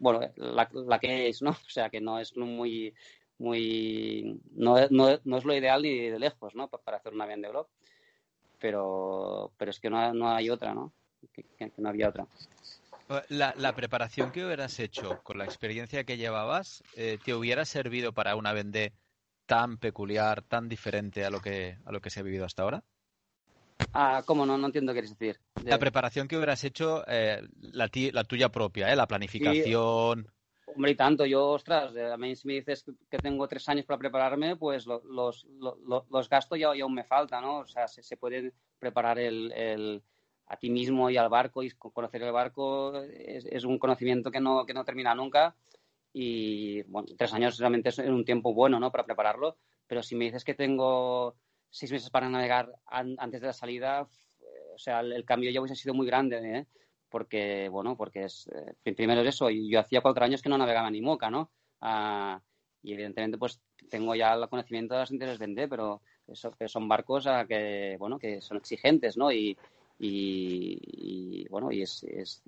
bueno, 0.00 0.20
la, 0.36 0.68
la, 0.72 0.98
que 0.98 1.28
es, 1.28 1.42
¿no? 1.42 1.50
O 1.50 1.68
sea, 1.70 1.90
que 1.90 2.00
no 2.00 2.18
es 2.18 2.36
muy, 2.36 2.92
muy, 3.38 4.40
no, 4.52 4.76
no, 4.90 5.20
no 5.22 5.36
es 5.36 5.44
lo 5.44 5.54
ideal 5.54 5.82
ni 5.82 6.08
de 6.08 6.18
lejos, 6.18 6.54
¿no? 6.54 6.68
Para 6.68 6.96
hacer 6.96 7.12
una 7.12 7.26
bien 7.26 7.42
de 7.42 7.50
blog, 7.50 7.68
pero, 8.58 9.52
pero 9.56 9.70
es 9.70 9.78
que 9.78 9.90
no, 9.90 10.12
no 10.12 10.30
hay 10.30 10.50
otra, 10.50 10.74
¿no? 10.74 10.92
Que, 11.32 11.44
no 11.76 11.88
había 11.88 12.08
otra. 12.08 12.26
La, 13.28 13.54
la, 13.56 13.74
preparación 13.74 14.30
que 14.30 14.44
hubieras 14.44 14.78
hecho 14.78 15.20
con 15.22 15.36
la 15.36 15.44
experiencia 15.44 16.04
que 16.04 16.16
llevabas, 16.16 16.82
eh, 16.96 17.18
¿te 17.22 17.34
hubiera 17.34 17.64
servido 17.64 18.12
para 18.12 18.36
una 18.36 18.52
vende 18.52 18.92
tan 19.46 19.78
peculiar, 19.78 20.42
tan 20.42 20.68
diferente 20.68 21.24
a 21.24 21.30
lo 21.30 21.40
que, 21.40 21.76
a 21.84 21.92
lo 21.92 22.00
que 22.00 22.08
se 22.08 22.20
ha 22.20 22.22
vivido 22.22 22.44
hasta 22.44 22.62
ahora? 22.62 22.84
Ah, 23.92 24.22
¿Cómo 24.24 24.46
no? 24.46 24.56
No 24.56 24.66
entiendo 24.66 24.92
qué 24.92 25.00
quieres 25.00 25.18
decir. 25.18 25.40
La 25.64 25.78
preparación 25.78 26.28
que 26.28 26.36
hubieras 26.36 26.62
hecho, 26.64 27.04
eh, 27.06 27.42
la, 27.60 27.88
tuya 28.24 28.48
propia, 28.48 28.92
¿eh? 28.92 28.96
la 28.96 29.06
planificación. 29.06 30.30
Hombre, 30.66 30.92
y 30.92 30.94
tanto. 30.94 31.26
Yo, 31.26 31.48
ostras, 31.48 31.94
eh, 31.96 32.12
a 32.12 32.16
mí 32.16 32.36
si 32.36 32.46
me 32.46 32.54
dices 32.54 32.84
que 33.10 33.18
tengo 33.18 33.48
tres 33.48 33.68
años 33.68 33.84
para 33.86 33.98
prepararme, 33.98 34.56
pues 34.56 34.86
los, 34.86 35.04
los, 35.04 35.46
los, 36.08 36.28
gastos 36.28 36.58
ya, 36.58 36.68
aún 36.68 36.94
me 36.94 37.04
faltan, 37.04 37.42
¿no? 37.42 37.58
O 37.58 37.66
sea, 37.66 37.88
se, 37.88 38.02
se 38.02 38.16
puede 38.16 38.52
preparar 38.78 39.18
el, 39.18 39.52
el, 39.52 40.02
a 40.46 40.56
ti 40.56 40.70
mismo 40.70 41.10
y 41.10 41.16
al 41.16 41.28
barco 41.28 41.62
y 41.62 41.70
conocer 41.70 42.22
el 42.22 42.32
barco 42.32 42.96
es, 43.02 43.44
es, 43.46 43.64
un 43.64 43.78
conocimiento 43.78 44.30
que 44.30 44.40
no, 44.40 44.64
que 44.64 44.74
no 44.74 44.84
termina 44.84 45.14
nunca. 45.14 45.56
Y, 46.12 46.82
bueno, 46.82 47.08
tres 47.16 47.32
años 47.32 47.58
realmente 47.58 47.88
es 47.88 47.98
un 47.98 48.24
tiempo 48.24 48.54
bueno, 48.54 48.78
¿no? 48.78 48.90
Para 48.90 49.04
prepararlo. 49.04 49.56
Pero 49.86 50.02
si 50.02 50.14
me 50.14 50.26
dices 50.26 50.44
que 50.44 50.54
tengo 50.54 51.34
seis 51.70 51.92
meses 51.92 52.10
para 52.10 52.28
navegar 52.28 52.72
antes 52.90 53.40
de 53.40 53.46
la 53.46 53.52
salida, 53.52 54.08
o 54.74 54.78
sea, 54.78 55.00
el, 55.00 55.24
cambio 55.24 55.50
ya 55.50 55.60
hubiese 55.60 55.76
sido 55.76 55.94
muy 55.94 56.06
grande, 56.06 56.58
¿eh? 56.58 56.66
Porque, 57.08 57.68
bueno, 57.68 57.96
porque 57.96 58.24
es, 58.24 58.48
eh, 58.84 58.94
primero 58.94 59.20
es 59.22 59.28
eso, 59.28 59.50
yo 59.50 59.80
hacía 59.80 60.00
cuatro 60.00 60.24
años 60.24 60.42
que 60.42 60.48
no 60.48 60.58
navegaba 60.58 60.90
ni 60.90 61.00
moca, 61.00 61.30
¿no? 61.30 61.50
Ah, 61.80 62.40
y 62.82 62.92
evidentemente, 62.92 63.36
pues 63.36 63.60
tengo 63.88 64.14
ya 64.14 64.34
el 64.34 64.48
conocimiento 64.48 64.94
de 64.94 65.00
las 65.00 65.10
intereses 65.10 65.38
vender, 65.38 65.68
pero 65.68 66.02
eso, 66.26 66.52
que 66.52 66.68
son 66.68 66.88
barcos 66.88 67.26
a 67.26 67.46
que, 67.46 67.96
bueno, 67.98 68.18
que 68.18 68.40
son 68.40 68.56
exigentes, 68.58 69.16
¿no? 69.16 69.32
Y, 69.32 69.56
y, 69.98 71.46
bueno, 71.48 71.70
y 71.72 71.82
es, 71.82 72.02
es, 72.04 72.42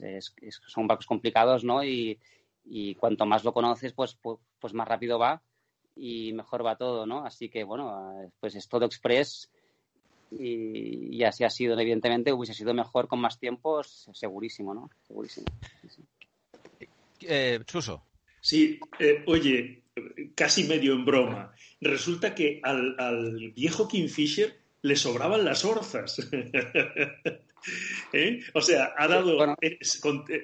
es, 0.00 0.34
son 0.66 0.86
barcos 0.86 1.06
complicados, 1.06 1.64
¿no? 1.64 1.82
Y, 1.82 2.18
y 2.64 2.94
cuanto 2.94 3.26
más 3.26 3.42
lo 3.42 3.52
conoces, 3.52 3.92
pues, 3.94 4.14
pues, 4.14 4.38
pues 4.60 4.74
más 4.74 4.86
rápido 4.86 5.18
va 5.18 5.42
y 5.98 6.32
mejor 6.32 6.64
va 6.64 6.76
todo, 6.76 7.06
¿no? 7.06 7.24
Así 7.24 7.48
que, 7.48 7.64
bueno, 7.64 8.32
pues 8.40 8.54
es 8.54 8.68
todo 8.68 8.86
express 8.86 9.50
y, 10.30 11.22
así 11.24 11.44
ha 11.44 11.50
sido, 11.50 11.78
evidentemente, 11.78 12.32
hubiese 12.32 12.54
sido 12.54 12.74
mejor 12.74 13.08
con 13.08 13.20
más 13.20 13.38
tiempo, 13.38 13.82
segurísimo, 13.82 14.74
¿no? 14.74 14.90
Segurísimo. 15.06 15.46
Eh, 17.20 17.60
Chuso. 17.64 18.04
Sí, 18.40 18.78
eh, 18.98 19.24
oye, 19.26 19.82
casi 20.34 20.64
medio 20.64 20.92
en 20.92 21.04
broma. 21.04 21.52
Resulta 21.80 22.34
que 22.34 22.60
al, 22.62 23.52
viejo 23.54 23.88
Kingfisher 23.88 24.56
le 24.82 24.96
sobraban 24.96 25.44
las 25.44 25.64
orzas. 25.64 26.28
¿Eh? 28.12 28.40
O 28.54 28.60
sea, 28.60 28.94
ha 28.96 29.08
dado 29.08 29.56
eh, 29.60 29.78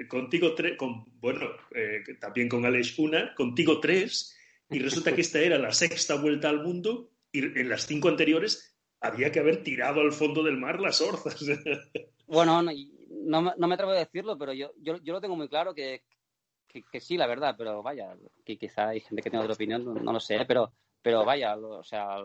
contigo 0.09 0.55
tres, 0.55 0.77
con, 0.77 1.05
bueno, 1.21 1.47
eh, 1.75 2.03
también 2.21 2.49
con 2.49 2.67
Alex 2.67 2.99
una, 2.99 3.35
contigo 3.35 3.81
tres, 3.81 4.34
y 4.71 4.79
resulta 4.79 5.15
que 5.15 5.21
esta 5.21 5.39
era 5.39 5.59
la 5.59 5.73
sexta 5.73 6.17
vuelta 6.17 6.49
al 6.49 6.63
mundo, 6.63 7.11
y 7.33 7.41
en 7.41 7.69
las 7.69 7.87
cinco 7.87 8.09
anteriores 8.09 8.77
había 9.01 9.31
que 9.31 9.41
haber 9.41 9.63
tirado 9.63 10.01
al 10.01 10.13
fondo 10.13 10.43
del 10.43 10.57
mar 10.57 10.81
las 10.81 11.01
orzas. 11.01 11.37
bueno, 12.27 12.63
no, 12.63 13.55
no, 13.57 13.69
me 13.69 13.75
atrevo 13.75 13.93
a 13.93 13.99
decirlo, 13.99 14.39
pero 14.39 14.53
yo, 14.53 14.73
yo, 14.81 14.97
yo 15.03 15.13
lo 15.13 15.21
tengo 15.21 15.37
muy 15.37 15.49
claro 15.49 15.75
que, 15.75 16.03
que, 16.91 17.01
sí, 17.01 17.17
la 17.17 17.27
verdad, 17.27 17.55
pero 17.57 17.83
vaya, 17.83 18.17
que 18.45 18.57
quizá 18.57 18.89
hay 18.89 19.01
gente 19.01 19.23
que 19.23 19.31
tiene 19.31 19.45
otra 19.45 19.55
opinión, 19.55 19.85
no, 19.85 20.13
lo 20.13 20.21
sé, 20.21 20.45
pero, 20.47 20.73
pero 21.03 21.25
vaya, 21.25 21.57
o 21.57 21.85
sea, 21.85 22.17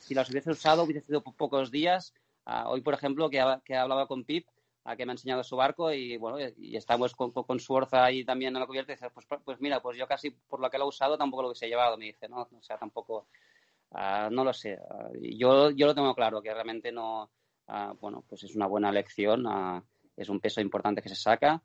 si 0.00 0.14
las 0.14 0.30
hubiese 0.30 0.50
usado 0.50 0.84
hubiese 0.84 1.06
sido 1.06 1.22
pocos 1.22 1.70
días. 1.70 2.12
hoy, 2.66 2.82
por 2.82 2.94
ejemplo, 2.94 3.30
que, 3.30 3.42
que 3.64 3.74
hablaba 3.74 4.06
con 4.06 4.24
Pip, 4.24 4.46
a 4.90 4.96
que 4.96 5.06
me 5.06 5.12
ha 5.12 5.14
enseñado 5.14 5.42
su 5.42 5.56
barco 5.56 5.92
y 5.92 6.16
bueno, 6.16 6.38
y 6.56 6.76
estamos 6.76 7.14
con, 7.14 7.32
con, 7.32 7.60
su 7.60 7.72
orza 7.72 8.04
ahí 8.04 8.24
también 8.24 8.54
en 8.54 8.60
la 8.60 8.66
cubierta 8.66 8.92
y 8.92 8.96
dice, 8.96 9.10
pues, 9.10 9.26
pues 9.44 9.60
mira, 9.60 9.80
pues 9.80 9.96
yo 9.96 10.06
casi 10.06 10.30
por 10.30 10.60
lo 10.60 10.70
que 10.70 10.78
lo 10.78 10.84
he 10.84 10.88
usado 10.88 11.16
tampoco 11.16 11.42
lo 11.42 11.48
hubiese 11.48 11.68
llevado, 11.68 11.96
me 11.96 12.06
dice, 12.06 12.28
¿no? 12.28 12.42
O 12.42 12.62
sea, 12.62 12.78
tampoco, 12.78 13.28
no 13.92 14.44
lo 14.44 14.52
sé. 14.52 14.78
yo, 15.20 15.70
yo 15.70 15.86
lo 15.86 15.94
tengo 15.94 16.14
claro, 16.14 16.42
que 16.42 16.52
realmente 16.52 16.92
no, 16.92 17.30
bueno, 18.00 18.24
pues 18.28 18.44
es 18.44 18.54
una 18.54 18.66
buena 18.66 18.92
lección, 18.92 19.46
es 20.16 20.28
un 20.28 20.40
peso 20.40 20.60
importante 20.60 21.02
que 21.02 21.08
se 21.08 21.16
saca 21.16 21.62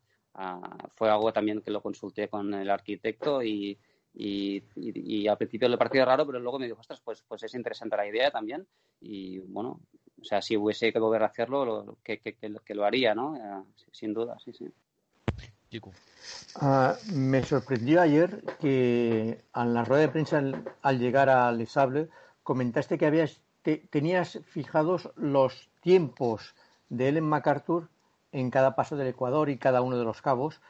fue 0.94 1.10
algo 1.10 1.32
también 1.32 1.62
que 1.62 1.70
lo 1.70 1.82
consulté 1.82 2.28
con 2.28 2.52
el 2.54 2.68
arquitecto 2.70 3.42
y, 3.42 3.78
y, 4.14 5.28
al 5.28 5.38
principio 5.38 5.68
le 5.68 5.78
pareció 5.78 6.04
raro, 6.04 6.26
pero 6.26 6.38
luego 6.38 6.58
me 6.58 6.66
dijo, 6.66 6.80
ostras, 6.80 7.00
pues, 7.02 7.22
pues 7.26 7.42
es 7.42 7.54
interesante 7.54 7.96
la 7.96 8.06
idea 8.06 8.30
también. 8.30 8.66
Y 9.00 9.38
bueno, 9.38 9.80
o 10.20 10.24
sea, 10.24 10.42
si 10.42 10.56
hubiese 10.56 10.92
que 10.92 10.98
volver 10.98 11.22
a 11.22 11.26
hacerlo, 11.26 11.64
lo, 11.64 11.98
que, 12.02 12.18
que, 12.20 12.74
lo 12.74 12.84
haría, 12.84 13.14
¿no? 13.14 13.36
Eh, 13.36 13.64
sin 13.92 14.14
duda, 14.14 14.38
sí, 14.38 14.52
sí. 14.52 14.72
Uh, 16.60 16.94
me 17.12 17.42
sorprendió 17.42 18.00
ayer 18.00 18.42
que 18.60 19.44
en 19.54 19.74
la 19.74 19.84
rueda 19.84 20.02
de 20.02 20.08
prensa 20.08 20.42
al, 20.82 20.98
llegar 20.98 21.28
a 21.28 21.52
Les 21.52 21.72
Sable 21.72 22.08
comentaste 22.42 22.98
que 22.98 23.06
habías 23.06 23.40
tenías 23.90 24.38
fijados 24.46 25.10
los 25.16 25.68
tiempos 25.80 26.54
de 26.88 27.08
Ellen 27.08 27.24
MacArthur 27.24 27.88
en 28.30 28.50
cada 28.50 28.76
paso 28.76 28.96
del 28.96 29.08
Ecuador 29.08 29.50
y 29.50 29.58
cada 29.58 29.82
uno 29.82 29.98
de 29.98 30.04
los 30.04 30.22
cabos, 30.22 30.60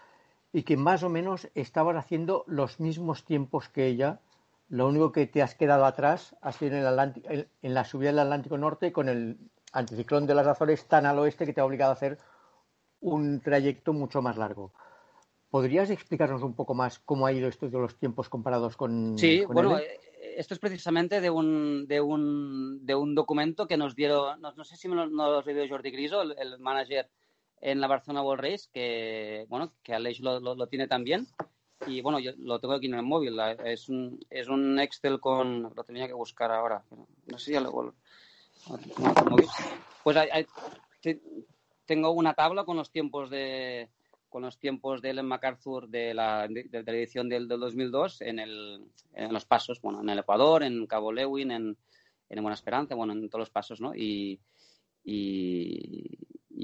y 0.53 0.63
que 0.63 0.79
más 0.79 1.03
o 1.03 1.11
menos 1.11 1.49
estabas 1.55 1.97
haciendo 1.97 2.45
los 2.47 2.81
mismos 2.81 3.25
tiempos 3.25 3.69
que 3.69 3.87
ella. 3.87 4.21
Lo 4.69 4.89
único 4.89 5.13
que 5.13 5.27
te 5.27 5.43
has 5.43 5.55
quedado 5.55 5.85
atrás 5.85 6.37
ha 6.41 6.53
sido 6.53 6.77
en, 6.77 7.49
en 7.63 7.75
la 7.75 7.85
subida 7.85 8.11
del 8.11 8.21
Atlántico 8.21 8.59
Norte 8.59 8.93
con 8.93 9.09
el 9.09 9.39
anticiclón 9.73 10.27
de 10.27 10.35
las 10.35 10.47
Azores 10.47 10.87
tan 10.87 11.07
al 11.07 11.19
oeste 11.19 11.47
que 11.47 11.53
te 11.53 11.61
ha 11.61 11.65
obligado 11.65 11.91
a 11.91 11.95
hacer 11.95 12.19
un 13.01 13.41
trayecto 13.41 13.93
mucho 13.93 14.23
más 14.23 14.37
largo. 14.37 14.73
¿Podrías 15.51 15.91
explicarnos 15.91 16.43
un 16.43 16.55
poco 16.55 16.75
más 16.75 16.99
cómo 16.99 17.27
ha 17.27 17.33
ido 17.33 17.49
esto 17.49 17.69
de 17.69 17.79
los 17.79 17.97
tiempos 17.99 18.29
comparados 18.29 18.77
con. 18.77 19.17
Sí, 19.17 19.45
bueno, 19.45 19.79
eh, 19.79 20.01
esto 20.37 20.55
es 20.55 20.61
precisamente 20.61 21.21
de 21.21 21.31
un, 21.31 21.87
de 21.87 22.01
un, 22.01 22.85
de 22.85 22.95
un 22.95 23.15
documento 23.15 23.67
que 23.67 23.77
nos 23.77 23.95
dieron, 23.95 24.41
no, 24.41 24.65
sé 24.65 24.77
si 24.77 24.89
nos, 24.89 25.11
lo 25.11 25.43
dio 25.43 25.69
Jordi 25.69 25.91
Griso, 25.91 26.23
el, 26.23 26.35
el 26.39 26.59
manager 26.59 27.09
en 27.61 27.81
la 27.81 27.87
Barcelona 27.87 28.23
World 28.23 28.45
Race, 28.45 28.69
que, 28.73 29.47
bueno, 29.49 29.73
que 29.83 29.95
Aleix 29.95 30.21
lo, 30.21 30.41
lo, 30.41 30.67
tiene 30.67 30.89
también. 30.89 31.27
Y 31.87 32.01
bueno, 32.01 32.19
yo 32.19 32.33
lo 32.39 32.59
tengo 32.59 32.75
aquí 32.75 32.87
en 32.87 32.95
el 32.95 33.03
móvil. 33.03 33.39
Es 33.65 33.89
un, 33.89 34.19
es 34.31 34.49
un 34.49 34.79
Excel 34.79 35.21
con. 35.21 35.63
Lo 35.75 35.85
tenía 35.85 36.07
que 36.07 36.15
buscar 36.15 36.51
ahora. 36.51 36.83
no 37.27 37.39
sé 37.39 37.47
si 37.47 37.53
ya 37.53 37.61
lo. 37.61 37.95
Pues 40.03 40.17
tengo 41.85 42.11
una 42.11 42.35
tabla 42.35 42.65
con 42.65 42.77
los 42.77 42.91
tiempos 42.91 43.31
de 43.31 43.89
con 44.29 44.43
los 44.43 44.59
tiempos 44.59 45.01
de 45.01 45.11
Ellen 45.11 45.27
MacArthur 45.27 45.89
de 45.89 46.13
la, 46.13 46.47
de, 46.47 46.69
la 46.71 46.93
edición 46.93 47.29
del, 47.29 47.49
del 47.49 47.61
2002 47.61 48.21
en, 48.21 48.39
el, 48.39 48.85
en 49.15 49.33
los 49.33 49.47
pasos, 49.47 49.81
bueno, 49.81 50.03
en 50.03 50.11
el 50.11 50.19
Ecuador, 50.19 50.63
en 50.63 50.87
Cabo 50.87 51.11
Lewin, 51.11 51.53
en, 51.53 51.77
en 52.29 52.43
Buena 52.43 52.55
Esperanza, 52.55 52.95
bueno, 52.95 53.15
en 53.15 53.31
todos 53.31 53.41
los 53.41 53.51
pasos, 53.51 53.81
¿no? 53.81 53.95
Y, 53.95 54.39
y, 55.05 56.19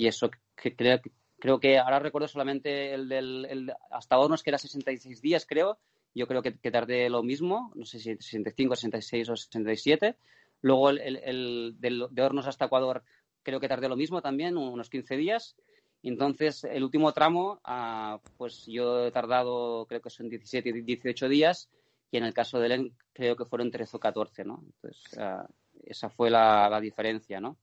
eso 0.07 0.31
que 0.57 0.77
creo, 0.77 1.01
creo 1.43 1.59
que 1.59 1.77
ahora 1.77 1.99
recuerdo 1.99 2.29
solamente 2.29 2.95
el 2.95 3.09
del 3.09 3.45
el, 3.51 3.73
hasta 3.91 4.17
Hornos, 4.17 4.45
que 4.45 4.51
era 4.51 4.59
66 4.59 5.21
días, 5.21 5.45
creo. 5.45 5.77
Yo 6.15 6.29
creo 6.29 6.41
que, 6.41 6.57
que, 6.57 6.71
tardé 6.71 7.11
lo 7.11 7.25
mismo, 7.25 7.73
no 7.75 7.85
sé 7.85 7.99
si 7.99 8.15
65, 8.15 8.77
66 8.77 9.29
o 9.29 9.35
67. 9.35 10.17
Luego 10.61 10.91
el, 10.91 11.01
el, 11.01 11.75
del, 11.81 12.07
de 12.13 12.23
Hornos 12.23 12.47
hasta 12.47 12.67
Ecuador 12.67 13.03
creo 13.43 13.59
que 13.59 13.67
tardé 13.67 13.89
lo 13.89 13.97
mismo 13.97 14.23
también, 14.23 14.57
unos 14.57 14.89
15 14.89 15.17
días. 15.17 15.57
Entonces, 16.05 16.63
el 16.63 16.85
último 16.85 17.11
tramo, 17.11 17.61
ah, 17.65 18.21
pues 18.37 18.65
yo 18.67 19.05
he 19.07 19.11
tardado, 19.11 19.85
creo 19.87 20.01
que 20.01 20.11
son 20.11 20.29
17, 20.29 20.73
18 20.73 21.29
días, 21.29 21.69
y 22.13 22.19
en 22.19 22.25
el 22.25 22.35
caso 22.35 22.61
de 22.61 22.69
Len 22.69 22.97
creo 23.13 23.35
que 23.35 23.47
fueron 23.47 23.73
13 23.73 23.97
o 23.97 23.99
14, 24.01 24.45
¿no? 24.45 24.63
Entonces, 24.65 25.19
ah, 25.19 25.45
esa 25.83 26.09
fue 26.09 26.31
la, 26.31 26.69
la 26.71 26.81
diferencia, 26.81 27.41
¿no? 27.41 27.59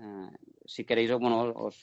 Eh, 0.00 0.30
si 0.68 0.84
queréis, 0.84 1.10
bueno, 1.12 1.50
os, 1.54 1.80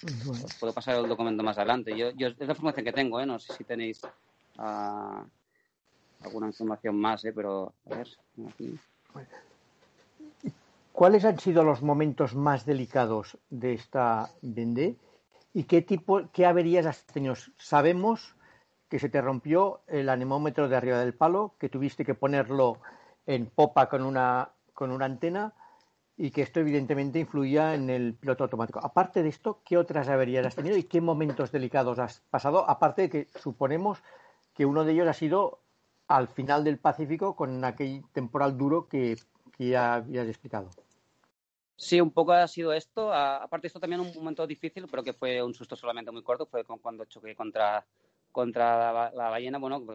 puedo 0.60 0.72
pasar 0.72 0.96
el 0.98 1.10
documento 1.10 1.42
más 1.42 1.58
adelante. 1.58 1.98
Yo, 1.98 2.10
es 2.10 2.38
la 2.38 2.54
información 2.54 2.86
que 2.86 2.94
tengo, 2.94 3.20
¿eh? 3.20 3.25
no 3.25 3.39
sé 3.39 3.51
si 3.54 3.63
tenéis 3.63 4.04
uh, 4.60 5.24
alguna 6.22 6.46
información 6.46 6.96
más, 6.96 7.25
¿eh? 7.25 7.34
pero 7.34 7.74
a 7.89 7.96
ver. 7.96 8.08
¿Cuáles 10.94 11.25
han 11.25 11.39
sido 11.39 11.63
los 11.63 11.82
momentos 11.82 12.36
más 12.36 12.63
delicados 12.68 13.39
de 13.50 13.74
esta 13.74 14.30
Vendée 14.44 14.96
y 15.51 15.63
qué 15.63 15.82
tipo, 15.82 16.30
qué 16.32 16.46
averías 16.46 16.86
has 16.86 17.04
tenido? 17.08 17.34
Sabemos 17.58 18.36
que 18.88 19.00
se 19.00 19.10
te 19.10 19.20
rompió 19.20 19.82
el 19.88 20.10
anemómetro 20.10 20.70
de 20.70 20.75
arriba 20.75 21.00
del 21.00 21.15
palo, 21.15 21.56
que 21.58 21.70
tuviste 21.70 22.06
que 22.06 22.13
ponerlo 22.13 22.77
en 23.25 23.48
popa 23.48 23.89
con 23.89 24.04
una, 24.04 24.51
con 24.75 24.92
una 24.92 25.06
antena 25.06 25.56
y 26.17 26.31
que 26.31 26.41
esto 26.41 26.62
evidentemente 26.62 27.19
influía 27.19 27.75
en 27.75 27.89
el 27.89 28.13
piloto 28.13 28.45
automático. 28.45 28.79
Aparte 28.81 29.22
de 29.22 29.29
esto, 29.29 29.62
¿qué 29.65 29.77
otras 29.77 30.07
averías 30.07 30.45
has 30.45 30.55
tenido 30.55 30.77
y 30.77 30.84
qué 30.84 31.01
momentos 31.01 31.51
delicados 31.51 32.00
has 32.00 32.22
pasado? 32.29 32.69
Aparte 32.69 33.03
de 33.03 33.10
que 33.10 33.27
suponemos 33.39 34.01
que 34.53 34.65
uno 34.65 34.86
de 34.86 34.93
ellos 34.93 35.07
ha 35.07 35.13
sido 35.13 35.60
al 36.07 36.27
final 36.27 36.63
del 36.63 36.79
Pacífico 36.79 37.36
con 37.36 37.63
aquel 37.65 38.03
temporal 38.13 38.57
duro 38.57 38.88
que, 38.88 39.17
ya 39.57 39.95
habías 39.95 40.27
explicado. 40.27 40.69
Sí, 41.77 42.00
un 42.00 42.12
poco 42.12 42.31
ha 42.31 42.48
sido 42.48 42.72
esto. 42.72 43.13
Aparte 43.13 43.63
de 43.63 43.67
esto 43.67 43.79
también 43.79 44.01
un 44.01 44.13
momento 44.13 44.45
difícil, 44.48 44.86
pero 44.89 45.03
que 45.03 45.13
fue 45.13 45.41
un 45.41 45.53
susto 45.53 45.75
solamente 45.75 46.12
muy 46.12 46.24
corto, 46.24 46.45
fue 46.45 46.63
cuando 46.63 47.05
choqué 47.05 47.36
contra, 47.36 47.86
contra 48.31 49.12
la, 49.12 49.29
ballena. 49.29 49.57
Bueno, 49.57 49.86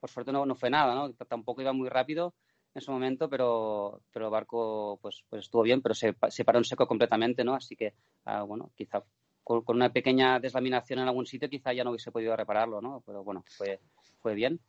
por 0.00 0.10
suerte 0.10 0.32
no, 0.32 0.46
no 0.46 0.54
fue 0.54 0.70
nada, 0.70 0.94
¿no? 0.94 1.12
Tampoco 1.12 1.60
iba 1.60 1.72
muy 1.72 1.88
rápido 1.88 2.34
en 2.74 2.80
su 2.80 2.92
momento, 2.92 3.28
pero, 3.28 4.00
pero 4.12 4.26
el 4.26 4.30
barco 4.30 4.98
pues, 5.02 5.24
pues 5.28 5.44
estuvo 5.44 5.62
bien, 5.62 5.82
pero 5.82 5.94
se, 5.94 6.14
se 6.28 6.44
paró 6.44 6.58
en 6.58 6.64
seco 6.64 6.86
completamente, 6.86 7.44
¿no? 7.44 7.54
Así 7.54 7.74
que, 7.76 7.94
ah, 8.24 8.42
bueno, 8.42 8.70
quizá 8.76 9.02
con, 9.42 9.64
una 9.76 9.92
pequeña 9.92 10.38
deslaminación 10.38 11.00
en 11.00 11.08
algún 11.08 11.26
sitio 11.26 11.48
quizá 11.48 11.72
ya 11.72 11.84
no 11.84 11.90
hubiese 11.90 12.12
podido 12.12 12.36
repararlo, 12.36 12.80
¿no? 12.80 13.02
Pero 13.04 13.24
bueno, 13.24 13.44
fue, 13.56 13.80
fue 14.20 14.34
bien. 14.34 14.60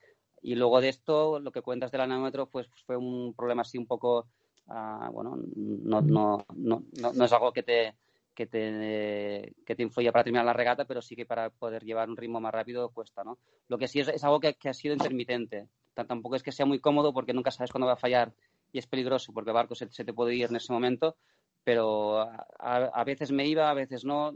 Y 0.42 0.56
luego 0.56 0.82
de 0.82 0.90
esto, 0.90 1.40
lo 1.40 1.52
que 1.52 1.62
cuentas 1.62 1.92
del 1.92 2.02
anemómetro, 2.02 2.48
pues 2.48 2.68
fue 2.86 2.98
un 2.98 3.34
problema 3.36 3.62
así 3.62 3.78
un 3.78 3.86
poco, 3.86 4.28
ah, 4.68 5.10
bueno, 5.12 5.38
no, 5.56 6.02
no, 6.02 6.46
no, 6.56 6.84
no, 7.14 7.26
es 7.26 7.32
algo 7.32 7.54
que 7.54 7.62
te, 7.62 7.96
que 8.34 8.48
te, 8.48 9.54
que 9.64 9.76
te 9.76 9.84
influya 9.84 10.12
para 10.12 10.24
terminar 10.24 10.46
la 10.46 10.54
regata, 10.54 10.86
pero 10.86 11.02
sí 11.04 11.16
que 11.16 11.28
para 11.28 11.52
poder 11.52 11.84
llevar 11.84 12.10
un 12.10 12.18
ritmo 12.18 12.40
más 12.40 12.54
rápido 12.54 12.90
cuesta, 12.90 13.24
¿no? 13.24 13.38
Lo 13.68 13.78
que 13.78 13.88
sí 13.88 14.00
es, 14.00 14.08
es 14.08 14.24
algo 14.24 14.40
que, 14.40 14.56
que, 14.56 14.70
ha 14.70 14.74
sido 14.74 14.96
intermitente 14.96 15.68
tampoco 15.94 16.36
es 16.36 16.44
que 16.44 16.52
sea 16.52 16.66
muy 16.66 16.80
cómodo 16.80 17.14
porque 17.14 17.34
nunca 17.34 17.52
sabes 17.52 17.72
cuándo 17.72 17.88
va 17.88 17.94
a 17.94 17.98
fallar 17.98 18.34
y 18.72 18.80
es 18.80 18.88
peligroso 18.88 19.34
porque 19.34 19.50
el 19.50 19.56
barco 19.56 19.76
se, 19.76 19.88
te 19.88 20.14
puede 20.14 20.36
ir 20.36 20.50
en 20.50 20.56
ese 20.56 20.72
momento, 20.72 21.18
pero 21.64 22.20
a, 22.60 23.04
veces 23.04 23.32
me 23.32 23.46
iba, 23.46 23.70
a 23.70 23.74
veces 23.74 24.06
no. 24.06 24.34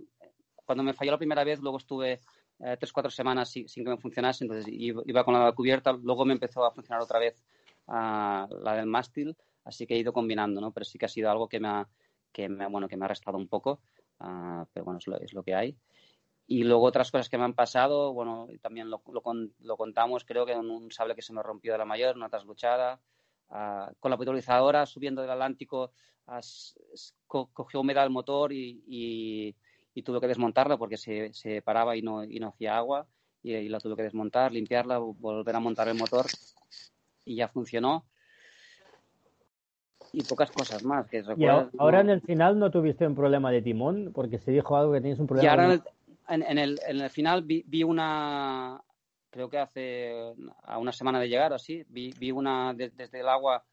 Cuando 0.66 0.84
me 0.84 0.94
falló 0.94 1.12
la 1.12 1.18
primera 1.18 1.44
vez, 1.44 1.60
luego 1.60 1.78
estuve 1.78 2.22
eh, 2.60 2.78
tres, 2.80 2.92
cuatro 2.92 3.10
semanas 3.10 3.50
sin, 3.50 3.66
que 3.68 3.90
me 3.90 3.98
funcionase, 3.98 4.44
entonces 4.44 4.66
iba, 4.68 5.24
con 5.24 5.34
la 5.34 5.52
cubierta, 5.54 5.94
luego 5.94 6.26
me 6.26 6.34
empezó 6.34 6.66
a 6.66 6.72
funcionar 6.72 7.02
otra 7.02 7.20
vez 7.20 7.44
la 7.88 8.76
del 8.76 8.88
mástil, 8.88 9.38
así 9.64 9.86
que 9.86 9.96
he 9.96 10.00
ido 10.00 10.12
combinando, 10.12 10.60
¿no? 10.60 10.72
Pero 10.72 10.86
sí 10.86 10.98
que 10.98 11.06
ha 11.06 11.10
sido 11.10 11.30
algo 11.30 11.48
que 11.48 11.60
me 11.60 11.68
ha, 11.68 11.88
que 12.32 12.50
me, 12.50 12.68
bueno, 12.68 12.88
que 12.88 12.98
me 12.98 13.06
ha 13.06 13.08
restado 13.08 13.38
un 13.38 13.48
poco, 13.48 13.82
ah, 14.20 14.66
pero 14.74 14.86
bueno, 14.86 15.00
es 15.22 15.34
lo 15.34 15.44
que 15.44 15.56
hay. 15.56 15.78
Y 16.48 16.64
luego 16.64 16.86
otras 16.86 17.12
cosas 17.12 17.28
que 17.28 17.38
me 17.38 17.44
han 17.44 17.54
pasado, 17.54 18.14
bueno, 18.14 18.48
también 18.62 18.90
lo, 18.90 19.02
lo, 19.12 19.78
contamos, 19.78 20.26
creo 20.26 20.46
que 20.46 20.54
en 20.54 20.70
un 20.70 20.92
sable 20.92 21.16
que 21.16 21.24
se 21.24 21.34
me 21.34 21.42
rompió 21.42 21.72
de 21.72 21.80
la 21.80 21.86
mayor, 21.86 22.16
una 22.16 22.30
trasluchada. 22.30 23.00
Uh, 23.50 23.94
con 24.00 24.10
la 24.10 24.18
potabilizadora 24.18 24.88
subiendo 24.88 25.22
del 25.22 25.30
Atlántico, 25.30 25.92
cogió 27.28 27.82
humedad 27.82 28.04
el 28.04 28.10
motor 28.10 28.52
y, 28.52 28.84
y, 28.88 29.56
y, 29.94 30.02
tuve 30.02 30.20
que 30.20 30.28
desmontarla 30.28 30.78
porque 30.78 30.98
se, 30.98 31.32
se 31.34 31.62
paraba 31.62 31.96
y 31.96 32.02
no, 32.02 32.24
y 32.24 32.40
no 32.40 32.50
hacía 32.50 32.78
agua. 32.78 33.08
Y, 33.44 33.54
y, 33.54 33.70
la 33.70 33.80
tuve 33.80 33.96
que 33.96 34.04
desmontar, 34.04 34.52
limpiarla, 34.52 34.98
volver 34.98 35.56
a 35.56 35.60
montar 35.60 35.88
el 35.88 35.96
motor 35.96 36.26
y 37.24 37.36
ya 37.36 37.48
funcionó. 37.48 38.06
y 40.12 40.24
pocas 40.24 40.52
cosas 40.52 40.84
más. 40.84 41.08
Que 41.08 41.24
y 41.38 41.46
ahora, 41.46 42.02
en 42.02 42.10
el 42.10 42.22
final 42.22 42.58
no 42.58 42.72
tuviste 42.72 43.06
un 43.06 43.16
problema 43.16 43.52
de 43.52 43.62
timón, 43.62 44.12
porque 44.14 44.40
se 44.40 44.52
dijo 44.52 44.78
algo 44.78 44.94
que 44.94 45.02
tienes 45.02 45.20
un 45.20 45.28
problema. 45.28 45.46
Y 45.46 45.50
ahora 45.50 45.84
en, 46.28 46.58
el, 46.58 46.80
en, 46.88 47.02
el, 47.02 47.10
final 47.10 47.44
vi, 47.44 47.84
una, 47.84 48.82
creo 49.30 49.50
que 49.50 49.58
hace 49.58 50.34
a 50.64 50.78
una 50.78 50.92
semana 50.92 51.20
de 51.20 51.30
llegar 51.30 51.52
o 51.52 51.56
así, 51.56 51.84
vi, 51.88 52.14
vi 52.18 52.32
una 52.32 52.74
desde 52.74 53.20
el 53.20 53.28
agua, 53.28 53.66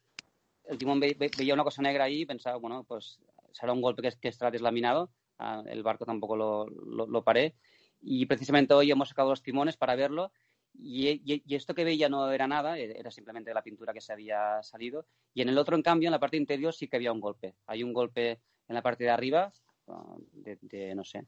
el 0.64 0.78
timón 0.78 1.00
veía 1.00 1.54
una 1.54 1.64
cosa 1.64 1.82
negra 1.82 2.04
ahí 2.04 2.23
y 2.23 2.26
pensaba, 2.26 2.56
bueno, 2.56 2.85
pues 2.85 3.18
será 3.52 3.73
un 3.73 3.80
golpe 3.80 4.02
que, 4.02 4.12
que 4.21 4.28
estará 4.28 4.50
deslaminado. 4.50 5.11
Ah, 5.38 5.62
el 5.66 5.82
barco 5.82 6.04
tampoco 6.04 6.37
lo, 6.37 6.66
lo 6.66 7.25
paré. 7.25 7.56
Y 8.00 8.26
precisamente 8.26 8.75
hoy 8.75 8.90
hemos 8.90 9.09
sacado 9.09 9.30
los 9.30 9.42
timones 9.42 9.76
para 9.76 9.97
verlo 9.97 10.32
y, 10.75 11.54
esto 11.54 11.75
que 11.75 11.85
veía 11.85 12.09
no 12.09 12.30
era 12.30 12.47
nada, 12.47 12.78
e, 12.78 12.99
era 12.99 13.11
simplemente 13.11 13.52
la 13.52 13.62
pintura 13.62 13.92
que 13.92 14.00
se 14.00 14.12
había 14.12 14.62
salido. 14.62 15.06
Y 15.35 15.42
en 15.42 15.49
el 15.49 15.59
otro, 15.59 15.76
en 15.76 15.82
cambio, 15.82 16.09
en 16.09 16.12
la 16.12 16.21
parte 16.21 16.37
interior 16.37 16.73
sí 16.73 16.88
que 16.88 16.97
había 16.97 17.12
un 17.12 17.21
golpe. 17.21 17.54
Hay 17.66 17.82
un 17.82 17.92
golpe 17.92 18.40
en 18.68 18.75
la 18.75 18.82
parte 18.82 19.04
de 19.04 19.11
arriba, 19.11 19.52
ah, 19.88 20.16
de, 20.32 20.94
no 20.94 21.04
sé, 21.04 21.26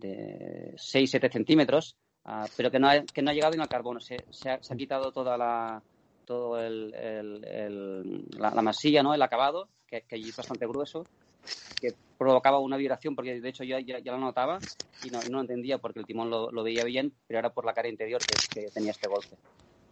de 0.00 0.74
6-7 0.76 1.30
centímetros, 1.30 1.96
ah, 2.24 2.46
pero 2.56 2.70
que 2.70 2.78
no, 2.78 2.88
ha, 2.88 3.02
que 3.02 3.22
no 3.22 3.30
ha 3.30 3.34
llegado 3.34 3.54
ni 3.54 3.62
al 3.62 3.68
carbono. 3.68 4.00
Se, 4.00 4.16
se, 4.30 4.50
ha, 4.50 4.58
quitado 4.76 5.12
toda 5.12 5.36
la, 5.36 5.82
todo 6.24 6.60
el, 6.60 8.26
la, 8.36 8.62
masilla, 8.62 9.02
¿no? 9.02 9.14
el 9.14 9.22
acabado, 9.22 9.68
que, 9.86 10.02
que 10.02 10.16
es 10.16 10.36
bastante 10.36 10.66
grueso, 10.66 11.04
que 11.80 11.94
provocaba 12.18 12.58
una 12.58 12.76
vibración, 12.76 13.16
porque 13.16 13.40
de 13.40 13.48
hecho 13.48 13.64
yo 13.64 13.78
ya, 13.78 13.98
lo 14.04 14.18
notaba 14.18 14.58
y 15.02 15.10
no, 15.10 15.20
lo 15.30 15.40
entendía 15.40 15.78
porque 15.78 16.00
el 16.00 16.06
timón 16.06 16.30
lo, 16.30 16.62
veía 16.62 16.84
bien, 16.84 17.14
pero 17.26 17.38
era 17.38 17.50
por 17.50 17.64
la 17.64 17.72
cara 17.72 17.88
interior 17.88 18.20
que, 18.52 18.68
tenía 18.68 18.90
este 18.90 19.08
golpe. 19.08 19.36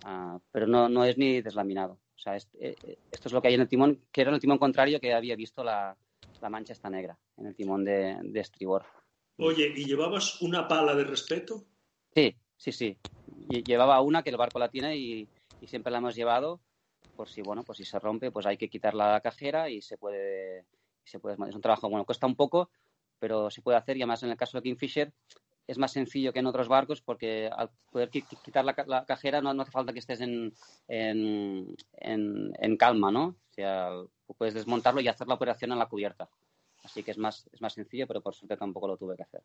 Ah, 0.05 0.39
pero 0.53 0.67
no, 0.67 0.89
no 0.89 1.05
es 1.05 1.17
ni 1.17 1.41
deslaminado. 1.41 1.99
O 2.17 2.19
sea, 2.21 2.37
eh, 2.37 2.77
esto 3.11 3.29
es 3.29 3.33
lo 3.33 3.41
que 3.41 3.49
hay 3.49 3.55
en 3.55 3.63
el 3.63 3.69
timón, 3.69 4.01
que 4.13 4.21
era 4.21 4.31
en 4.31 4.35
el 4.35 4.41
timón 4.41 4.59
contrario 4.59 5.01
que 5.01 5.15
había 5.15 5.37
visto 5.37 5.65
la, 5.65 5.97
mancha 6.51 6.73
esta 6.73 6.91
negra, 6.91 7.17
en 7.37 7.47
el 7.47 7.55
timón 7.55 7.85
de, 7.85 8.19
estribor. 8.35 8.85
Oye, 9.39 9.73
¿y 9.77 9.85
llevabas 9.85 10.43
una 10.43 10.69
pala 10.69 10.95
de 10.95 11.05
respeto? 11.05 11.65
Sí, 12.15 12.37
sí, 12.57 12.73
sí. 12.73 12.97
Llevaba 13.49 14.01
una 14.01 14.23
que 14.23 14.31
el 14.31 14.37
barco 14.37 14.59
la 14.59 14.69
tiene 14.69 14.97
y, 14.97 15.29
y 15.61 15.67
siempre 15.67 15.91
la 15.91 15.99
hemos 15.99 16.15
llevado 16.15 16.61
por 17.17 17.29
si, 17.29 17.43
bueno, 17.43 17.65
pues 17.65 17.79
si 17.79 17.85
se 17.85 17.99
rompe, 17.99 18.31
pues 18.31 18.47
hay 18.47 18.57
que 18.57 18.69
quitar 18.69 18.95
la 18.95 19.21
cajera 19.21 19.69
y 19.71 19.83
se 19.83 19.99
puede 19.99 20.67
se 21.09 21.19
puede, 21.19 21.37
es 21.49 21.55
un 21.55 21.61
trabajo, 21.61 21.89
bueno, 21.89 22.05
cuesta 22.05 22.27
un 22.27 22.37
poco, 22.37 22.71
pero 23.19 23.51
se 23.51 23.63
puede 23.63 23.79
hacer 23.79 23.97
y 23.97 24.03
además 24.03 24.23
en 24.23 24.31
el 24.31 24.37
caso 24.37 24.59
de 24.59 24.63
Kingfisher 24.63 25.13
es 25.67 25.79
más 25.79 25.93
sencillo 25.93 26.33
que 26.33 26.39
en 26.39 26.47
otros 26.47 26.69
barcos 26.69 27.03
porque 27.03 27.51
al 27.55 27.71
poder 27.91 28.11
quitar 28.11 28.65
la, 28.65 29.05
cajera 29.05 29.41
no, 29.43 29.51
hace 29.61 29.71
falta 29.71 29.93
que 29.93 29.99
estés 29.99 30.21
en, 30.21 30.55
en, 30.87 31.75
en, 31.93 32.77
calma, 32.77 33.11
¿no? 33.11 33.25
O 33.27 33.53
sea, 33.53 33.91
puedes 34.39 34.55
desmontarlo 34.55 35.01
y 35.01 35.09
hacer 35.09 35.27
la 35.27 35.35
operación 35.35 35.73
en 35.73 35.79
la 35.79 35.89
cubierta. 35.89 36.29
Así 36.89 37.03
que 37.03 37.11
es 37.11 37.19
más, 37.19 37.47
es 37.53 37.61
más 37.61 37.75
sencillo, 37.75 38.07
pero 38.07 38.23
por 38.23 38.35
suerte 38.35 38.57
tampoco 38.57 38.89
lo 38.89 38.97
tuve 38.97 39.15
que 39.15 39.23
hacer. 39.23 39.43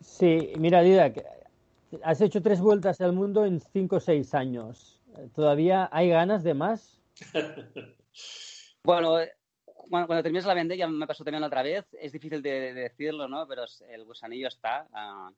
Sí, 0.00 0.52
mira, 0.58 0.82
Dida, 0.82 1.12
has 2.02 2.20
hecho 2.20 2.42
tres 2.42 2.60
vueltas 2.60 3.00
al 3.00 3.12
mundo 3.12 3.44
en 3.44 3.60
cinco 3.60 3.96
o 3.96 4.00
seis 4.00 4.34
años. 4.34 5.00
¿Todavía 5.36 5.88
hay 5.92 6.08
ganas 6.08 6.42
de 6.42 6.54
más? 6.54 7.00
bueno, 8.82 9.18
cuando, 9.88 10.08
cuando 10.08 10.22
termines 10.24 10.46
la 10.46 10.54
vende, 10.54 10.76
ya 10.76 10.88
me 10.88 11.06
pasó 11.06 11.22
también 11.22 11.44
otra 11.44 11.62
vez, 11.62 11.86
es 11.92 12.10
difícil 12.10 12.42
de, 12.42 12.74
decirlo, 12.74 13.28
¿no? 13.28 13.46
Pero 13.46 13.62
el 13.88 14.04
gusanillo 14.04 14.48
está. 14.48 14.88
Ah, 14.92 15.30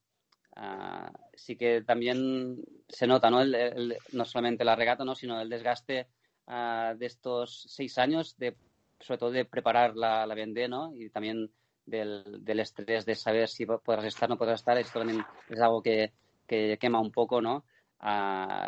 ah, 0.56 1.12
sí 1.34 1.54
que 1.54 1.82
también 1.82 2.64
se 2.88 3.06
nota, 3.06 3.28
¿no? 3.28 3.44
no 3.44 4.24
solamente 4.24 4.64
la 4.64 4.74
regata, 4.74 5.04
¿no? 5.04 5.14
Sino 5.14 5.38
el 5.38 5.50
desgaste 5.50 6.08
ah, 6.48 6.94
de 6.98 7.06
estos 7.06 7.66
seis 7.68 7.96
años, 7.98 8.36
de, 8.36 8.56
sobre 8.98 9.18
todo 9.18 9.30
de 9.30 9.44
preparar 9.44 9.94
la, 9.96 10.26
la 10.26 10.34
vendé, 10.34 10.68
¿no? 10.68 10.92
Y 10.94 11.08
también 11.10 11.50
del, 11.86 12.44
del, 12.44 12.60
estrés 12.60 13.06
de 13.06 13.14
saber 13.14 13.48
si 13.48 13.64
podrás 13.64 14.04
estar 14.04 14.28
o 14.28 14.34
no 14.34 14.38
podrás 14.38 14.60
estar. 14.60 14.76
Esto 14.76 14.98
también 14.98 15.24
es 15.48 15.60
algo 15.60 15.80
que, 15.80 16.12
que 16.46 16.76
quema 16.80 17.00
un 17.00 17.12
poco, 17.12 17.40
¿no? 17.40 17.64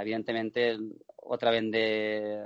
evidentemente, 0.01 0.77
otra 1.17 1.53
vende 1.53 2.43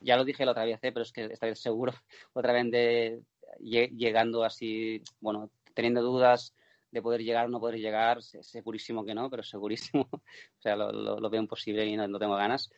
ya 0.00 0.16
lo 0.16 0.24
dije 0.24 0.44
la 0.44 0.52
otra 0.52 0.64
vez, 0.64 0.78
¿eh? 0.82 0.92
pero 0.92 1.02
es 1.02 1.12
que 1.12 1.24
esta 1.24 1.46
vez 1.46 1.60
seguro, 1.60 1.92
otra 2.32 2.52
vez 2.52 3.22
llegando 3.60 4.44
así, 4.44 5.02
bueno, 5.20 5.50
teniendo 5.74 6.02
dudas 6.02 6.54
de 6.90 7.02
poder 7.02 7.22
llegar 7.22 7.46
o 7.46 7.48
no 7.48 7.60
poder 7.60 7.78
llegar, 7.78 8.22
segurísimo 8.22 9.04
que 9.04 9.14
no, 9.14 9.28
pero 9.28 9.42
segurísimo, 9.42 10.08
o 10.12 10.60
sea, 10.60 10.76
lo, 10.76 11.30
veo 11.30 11.40
imposible 11.40 11.84
y 11.86 11.96
no, 11.96 12.18
tengo 12.18 12.36
ganas, 12.36 12.70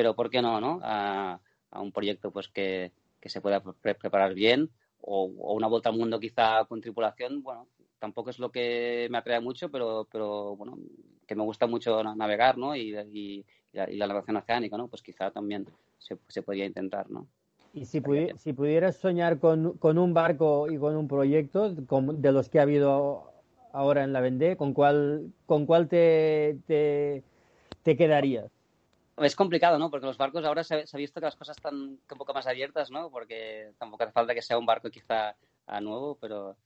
pero 0.00 0.14
¿por 0.14 0.30
qué 0.30 0.40
no, 0.40 0.62
no? 0.62 0.80
A, 0.82 1.38
un 1.72 1.92
proyecto 1.92 2.30
pues 2.30 2.48
que, 2.48 2.90
se 3.22 3.42
pueda 3.42 3.60
preparar 3.60 4.32
bien 4.32 4.70
o, 5.02 5.24
una 5.24 5.66
vuelta 5.66 5.90
al 5.90 5.98
mundo 5.98 6.18
quizá 6.18 6.64
con 6.64 6.80
tripulación, 6.80 7.42
bueno, 7.42 7.66
tampoco 7.98 8.30
es 8.30 8.38
lo 8.38 8.50
que 8.50 9.08
me 9.10 9.18
atrae 9.18 9.40
mucho, 9.40 9.70
pero, 9.70 10.08
pero 10.10 10.56
bueno, 10.56 10.78
que 11.26 11.34
me 11.34 11.42
gusta 11.42 11.66
mucho 11.66 12.02
navegar, 12.14 12.56
¿no? 12.56 12.74
Y, 12.74 12.96
y, 13.12 13.44
la, 13.74 14.06
navegación 14.06 14.38
oceánica, 14.38 14.78
¿no? 14.78 14.88
Pues 14.88 15.02
quizá 15.02 15.30
también 15.32 15.66
se, 15.98 16.16
se 16.28 16.40
podría 16.40 16.64
intentar, 16.64 17.10
¿no? 17.10 17.26
Y 17.74 17.84
si, 17.84 18.00
si 18.38 18.54
pudieras 18.54 18.96
soñar 18.96 19.38
con, 19.38 19.76
con, 19.76 19.98
un 19.98 20.14
barco 20.14 20.70
y 20.70 20.78
con 20.78 20.96
un 20.96 21.08
proyecto 21.08 21.74
de 21.74 22.32
los 22.32 22.48
que 22.48 22.58
ha 22.58 22.62
habido 22.62 23.30
ahora 23.74 24.02
en 24.02 24.14
la 24.14 24.22
Vendée, 24.22 24.56
¿con 24.56 24.72
cuál, 24.72 25.30
con 25.44 25.66
cuál 25.66 25.88
te, 25.88 26.56
te, 26.66 27.22
te 27.82 27.98
quedarías? 27.98 28.59
Es 29.20 29.36
complicado, 29.36 29.78
¿no? 29.78 29.90
Porque 29.90 30.06
los 30.06 30.16
barcos 30.16 30.44
ahora 30.44 30.64
se, 30.64 30.84
ha 30.90 30.96
visto 30.96 31.20
que 31.20 31.26
las 31.26 31.36
cosas 31.36 31.56
están 31.56 31.74
un 31.74 32.00
poco 32.18 32.32
más 32.32 32.46
abiertas, 32.46 32.90
¿no? 32.90 33.10
Porque 33.10 33.72
tampoco 33.78 34.04
hace 34.04 34.12
falta 34.12 34.34
que 34.34 34.40
sea 34.40 34.56
un 34.56 34.64
barco 34.64 34.90
quizá 34.90 35.36
nuevo, 35.82 36.16
pero 36.18 36.56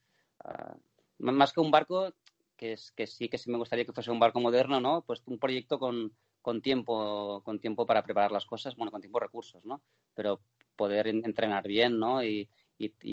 uh, 0.45 0.75
más 1.17 1.51
que 1.51 1.59
un 1.59 1.69
barco, 1.69 2.13
que, 2.55 2.73
es, 2.73 2.91
que 2.93 3.07
sí 3.07 3.27
que 3.27 3.37
sí 3.37 3.51
me 3.51 3.57
gustaría 3.57 3.85
que 3.85 3.91
fuese 3.91 4.09
un 4.09 4.19
barco 4.19 4.39
moderno, 4.39 4.79
¿no? 4.79 5.01
Pues 5.01 5.21
un 5.25 5.37
proyecto 5.37 5.77
con, 5.79 6.13
tiempo, 6.61 7.41
con 7.43 7.59
tiempo 7.59 7.85
para 7.85 8.03
preparar 8.03 8.31
las 8.31 8.45
cosas, 8.45 8.75
bueno, 8.77 8.91
con 8.91 9.01
tiempo 9.01 9.19
recursos, 9.19 9.65
¿no? 9.65 9.81
Pero 10.13 10.39
poder 10.77 11.07
entrenar 11.07 11.67
bien, 11.67 11.99
¿no? 11.99 12.23
Y, 12.23 12.49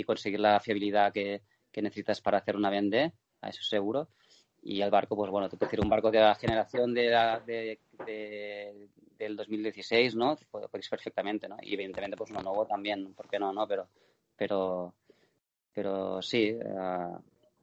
conseguir 0.06 0.40
la 0.40 0.60
fiabilidad 0.60 1.12
que, 1.12 1.42
que, 1.70 1.82
necesitas 1.82 2.20
para 2.20 2.38
hacer 2.38 2.56
una 2.56 2.70
vende, 2.70 3.12
a 3.40 3.48
eso 3.48 3.62
seguro. 3.62 4.08
Y 4.62 4.80
el 4.80 4.90
barco, 4.90 5.16
pues 5.16 5.30
bueno, 5.30 5.48
te 5.48 5.56
puedes 5.56 5.72
decir 5.72 5.84
un 5.84 5.90
barco 5.90 6.10
de 6.10 6.20
la 6.20 6.34
generación 6.36 6.94
de, 6.94 7.10
de, 7.44 7.78
de, 8.06 8.88
del 9.18 9.36
2016, 9.36 10.14
¿no? 10.14 10.36
Puedes 10.50 10.88
perfectamente, 10.88 11.48
¿no? 11.48 11.56
Y 11.62 11.74
evidentemente, 11.74 12.16
pues 12.16 12.30
uno 12.30 12.42
nuevo 12.42 12.64
también, 12.64 13.12
¿por 13.14 13.28
qué 13.28 13.38
no, 13.38 13.52
no? 13.52 13.66
Pero, 13.66 13.88
pero, 14.36 14.94
pero 15.74 16.22
sí, 16.22 16.52
uh, 16.52 17.18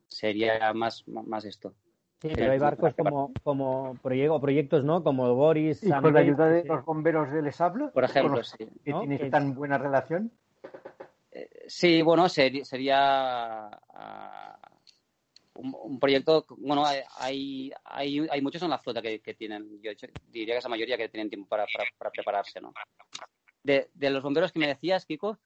sería 0.08 0.74
más, 0.74 1.08
más 1.08 1.46
esto. 1.46 1.74
Sí, 2.22 2.32
pero 2.36 2.52
hay 2.52 2.60
barcos 2.60 2.94
como, 2.96 3.32
como 3.44 3.96
proyectos, 4.02 4.84
¿no? 4.84 5.02
Como 5.02 5.34
Boris. 5.36 5.82
¿Y 5.82 5.90
con 5.90 6.14
la 6.14 6.20
ayuda 6.20 6.50
de 6.50 6.66
los 6.66 6.84
bomberos 6.84 7.32
del 7.32 7.48
Esablo? 7.48 7.92
Por 7.94 8.04
ejemplo, 8.04 8.44
sí. 8.44 8.58
¿Que 8.84 8.92
tiene 8.94 9.30
tan 9.30 9.56
buena 9.56 9.78
relación? 9.78 10.30
Eh, 11.32 11.50
sí, 11.68 12.02
bueno, 12.02 12.28
sería, 12.28 13.68
ah, 13.68 14.59
un, 15.60 16.00
proyecto. 16.00 16.46
Bueno, 16.58 16.86
hay, 16.86 17.72
hay, 17.84 18.28
hay 18.30 18.42
muchos 18.42 18.62
en 18.64 18.70
la 18.70 18.80
flota 18.80 19.02
que, 19.02 19.20
tienen, 19.38 19.82
yo 19.82 19.92
diría 20.28 20.56
que 20.56 20.60
esa 20.60 20.70
mayoría 20.70 20.98
que 20.98 21.10
tienen 21.10 21.30
tiempo 21.30 21.48
para, 21.48 21.66
para, 21.98 22.12
prepararse, 22.12 22.62
¿no? 22.62 22.74
De, 23.64 23.90
de 23.94 24.10
los 24.10 24.24
bomberos 24.24 24.52
que 24.52 24.60
me 24.60 24.68
decías, 24.68 25.06
Kiko, 25.06 25.38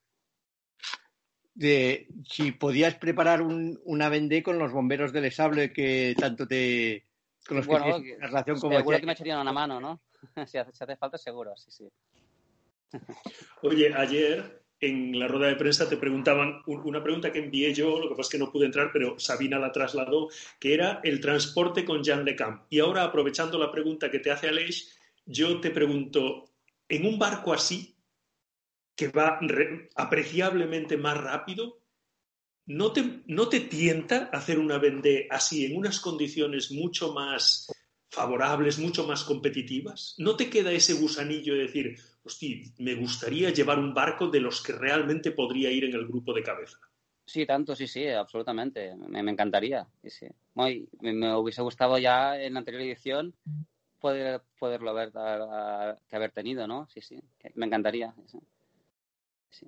de 1.54 2.08
si 2.28 2.52
podías 2.52 2.96
preparar 2.96 3.40
un, 3.40 3.80
una 3.84 4.08
vendée 4.08 4.42
con 4.42 4.58
los 4.58 4.72
bomberos 4.72 5.12
del 5.12 5.30
Sable 5.30 5.72
que 5.72 6.14
tanto 6.18 6.46
te 6.48 7.06
con 7.46 7.58
los 7.58 7.66
bueno, 7.66 8.02
que 8.02 8.16
relación 8.18 8.58
como 8.58 8.76
seguro 8.76 8.98
que 8.98 9.06
me 9.06 9.12
echarían 9.12 9.40
una 9.40 9.52
mano, 9.52 9.80
¿no? 9.80 10.00
si, 10.46 10.58
hace, 10.58 10.72
si 10.72 10.84
hace 10.84 10.96
falta 10.96 11.16
seguro, 11.16 11.54
sí, 11.56 11.70
sí. 11.70 11.88
Oye, 13.62 13.92
ayer 13.94 14.63
en 14.80 15.18
la 15.18 15.28
rueda 15.28 15.48
de 15.48 15.56
prensa 15.56 15.88
te 15.88 15.96
preguntaban 15.96 16.62
una 16.66 17.02
pregunta 17.02 17.32
que 17.32 17.38
envié 17.38 17.72
yo, 17.72 17.98
lo 17.98 18.08
que 18.08 18.14
pasa 18.16 18.28
es 18.28 18.32
que 18.32 18.38
no 18.38 18.52
pude 18.52 18.66
entrar, 18.66 18.90
pero 18.92 19.18
Sabina 19.18 19.58
la 19.58 19.72
trasladó, 19.72 20.28
que 20.58 20.74
era 20.74 21.00
el 21.02 21.20
transporte 21.20 21.84
con 21.84 22.02
Jean 22.02 22.24
Le 22.24 22.36
Camp. 22.36 22.64
Y 22.70 22.80
ahora, 22.80 23.04
aprovechando 23.04 23.58
la 23.58 23.70
pregunta 23.70 24.10
que 24.10 24.18
te 24.18 24.30
hace 24.30 24.48
Aleix, 24.48 24.98
yo 25.24 25.60
te 25.60 25.70
pregunto, 25.70 26.50
en 26.88 27.06
un 27.06 27.18
barco 27.18 27.52
así, 27.52 27.96
que 28.94 29.08
va 29.08 29.40
apreciablemente 29.96 30.96
más 30.96 31.16
rápido, 31.16 31.80
¿no 32.66 32.92
te, 32.92 33.22
¿no 33.26 33.48
te 33.48 33.60
tienta 33.60 34.30
hacer 34.32 34.58
una 34.58 34.78
vendée 34.78 35.26
así, 35.30 35.64
en 35.64 35.76
unas 35.76 36.00
condiciones 36.00 36.70
mucho 36.70 37.12
más 37.12 37.72
favorables, 38.10 38.78
mucho 38.78 39.06
más 39.06 39.24
competitivas? 39.24 40.14
¿No 40.18 40.36
te 40.36 40.48
queda 40.48 40.72
ese 40.72 40.94
gusanillo 40.94 41.54
de 41.54 41.62
decir, 41.62 41.96
hostia, 42.24 42.56
me 42.78 42.94
gustaría 42.94 43.50
llevar 43.50 43.78
un 43.78 43.94
barco 43.94 44.28
de 44.28 44.40
los 44.40 44.62
que 44.62 44.72
realmente 44.72 45.30
podría 45.30 45.70
ir 45.70 45.84
en 45.84 45.94
el 45.94 46.06
grupo 46.06 46.32
de 46.32 46.42
cabeza? 46.42 46.78
Sí, 47.26 47.46
tanto, 47.46 47.74
sí, 47.74 47.86
sí, 47.86 48.06
absolutamente. 48.08 48.94
Me, 48.96 49.20
encantaría. 49.30 49.86
Sí, 50.02 50.10
sí. 50.10 50.26
me, 51.00 51.34
hubiese 51.36 51.62
gustado 51.62 51.98
ya 51.98 52.38
en 52.40 52.54
la 52.54 52.58
anterior 52.58 52.82
edición 52.82 53.34
poder, 53.98 54.42
poderlo 54.58 54.90
haber, 54.90 55.10
que 56.08 56.16
haber 56.16 56.32
tenido, 56.32 56.66
¿no? 56.66 56.86
Sí, 56.92 57.00
sí, 57.00 57.18
me 57.54 57.66
encantaría. 57.66 58.14
Sí. 59.48 59.66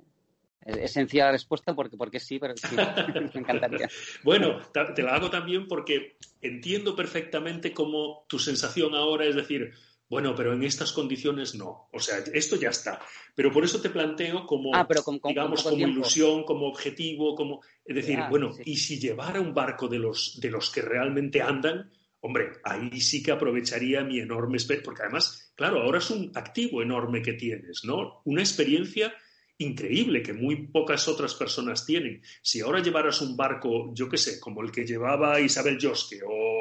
Es, 0.66 0.92
sencilla 0.92 1.27
la 1.27 1.33
respuesta 1.33 1.75
porque, 1.75 1.97
porque 1.97 2.19
sí, 2.19 2.38
pero 2.38 2.55
sí, 2.57 2.77
me 3.35 3.40
encantaría. 3.40 3.88
bueno, 4.25 4.61
te 4.95 5.03
la 5.03 5.14
hago 5.14 5.31
también 5.31 5.69
porque 5.69 6.16
entiendo 6.40 6.97
perfectamente 6.97 7.73
cómo 7.73 8.27
tu 8.29 8.38
sensación 8.38 8.95
ahora 8.95 9.27
es 9.27 9.37
decir, 9.37 9.73
bueno, 10.09 10.35
pero 10.37 10.53
en 10.53 10.62
estas 10.62 10.92
condiciones 10.92 11.55
no. 11.55 11.88
O 11.92 11.99
sea, 11.99 12.19
esto 12.33 12.57
ya 12.57 12.71
está. 12.71 13.01
Pero 13.35 13.53
por 13.53 13.64
eso 13.64 13.81
te 13.81 13.90
planteo 13.90 14.47
como, 14.47 14.75
ah, 14.75 14.87
digamos, 15.25 15.64
como 15.64 15.77
ilusión, 15.77 16.45
como 16.45 16.69
objetivo, 16.69 17.35
como... 17.35 17.61
Es 17.85 17.97
decir, 17.97 18.19
bueno, 18.31 18.53
y 18.64 18.77
si 18.77 19.01
llevara 19.01 19.40
un 19.40 19.53
barco 19.53 19.88
de 19.88 19.99
los, 19.99 20.38
de 20.40 20.51
los 20.51 20.71
que 20.71 20.83
realmente 20.83 21.42
andan, 21.42 21.90
hombre, 22.21 22.53
ahí 22.62 23.01
sí 23.01 23.23
que 23.23 23.33
aprovecharía 23.33 24.05
mi 24.05 24.21
enorme... 24.21 24.59
Porque 24.85 25.03
además, 25.03 25.53
claro, 25.57 25.83
ahora 25.83 25.99
es 25.99 26.11
un 26.11 26.31
activo 26.35 26.83
enorme 26.83 27.23
que 27.23 27.33
tienes, 27.33 27.85
¿no? 27.85 28.23
Una 28.25 28.42
experiencia 28.42 29.12
increíble 29.59 30.23
que 30.23 30.35
muy 30.35 30.69
pocas 30.69 31.09
otras 31.09 31.35
personas 31.35 31.85
tienen. 31.85 32.23
Si 32.42 32.61
ahora 32.61 32.81
llevaras 32.81 33.23
un 33.23 33.37
barco, 33.37 33.92
yo 33.92 34.09
qué 34.09 34.19
sé, 34.19 34.38
como 34.38 34.62
el 34.62 34.71
que 34.71 34.85
llevaba 34.85 35.40
Isabel 35.40 35.79
Josque 35.81 36.21
o 36.25 36.57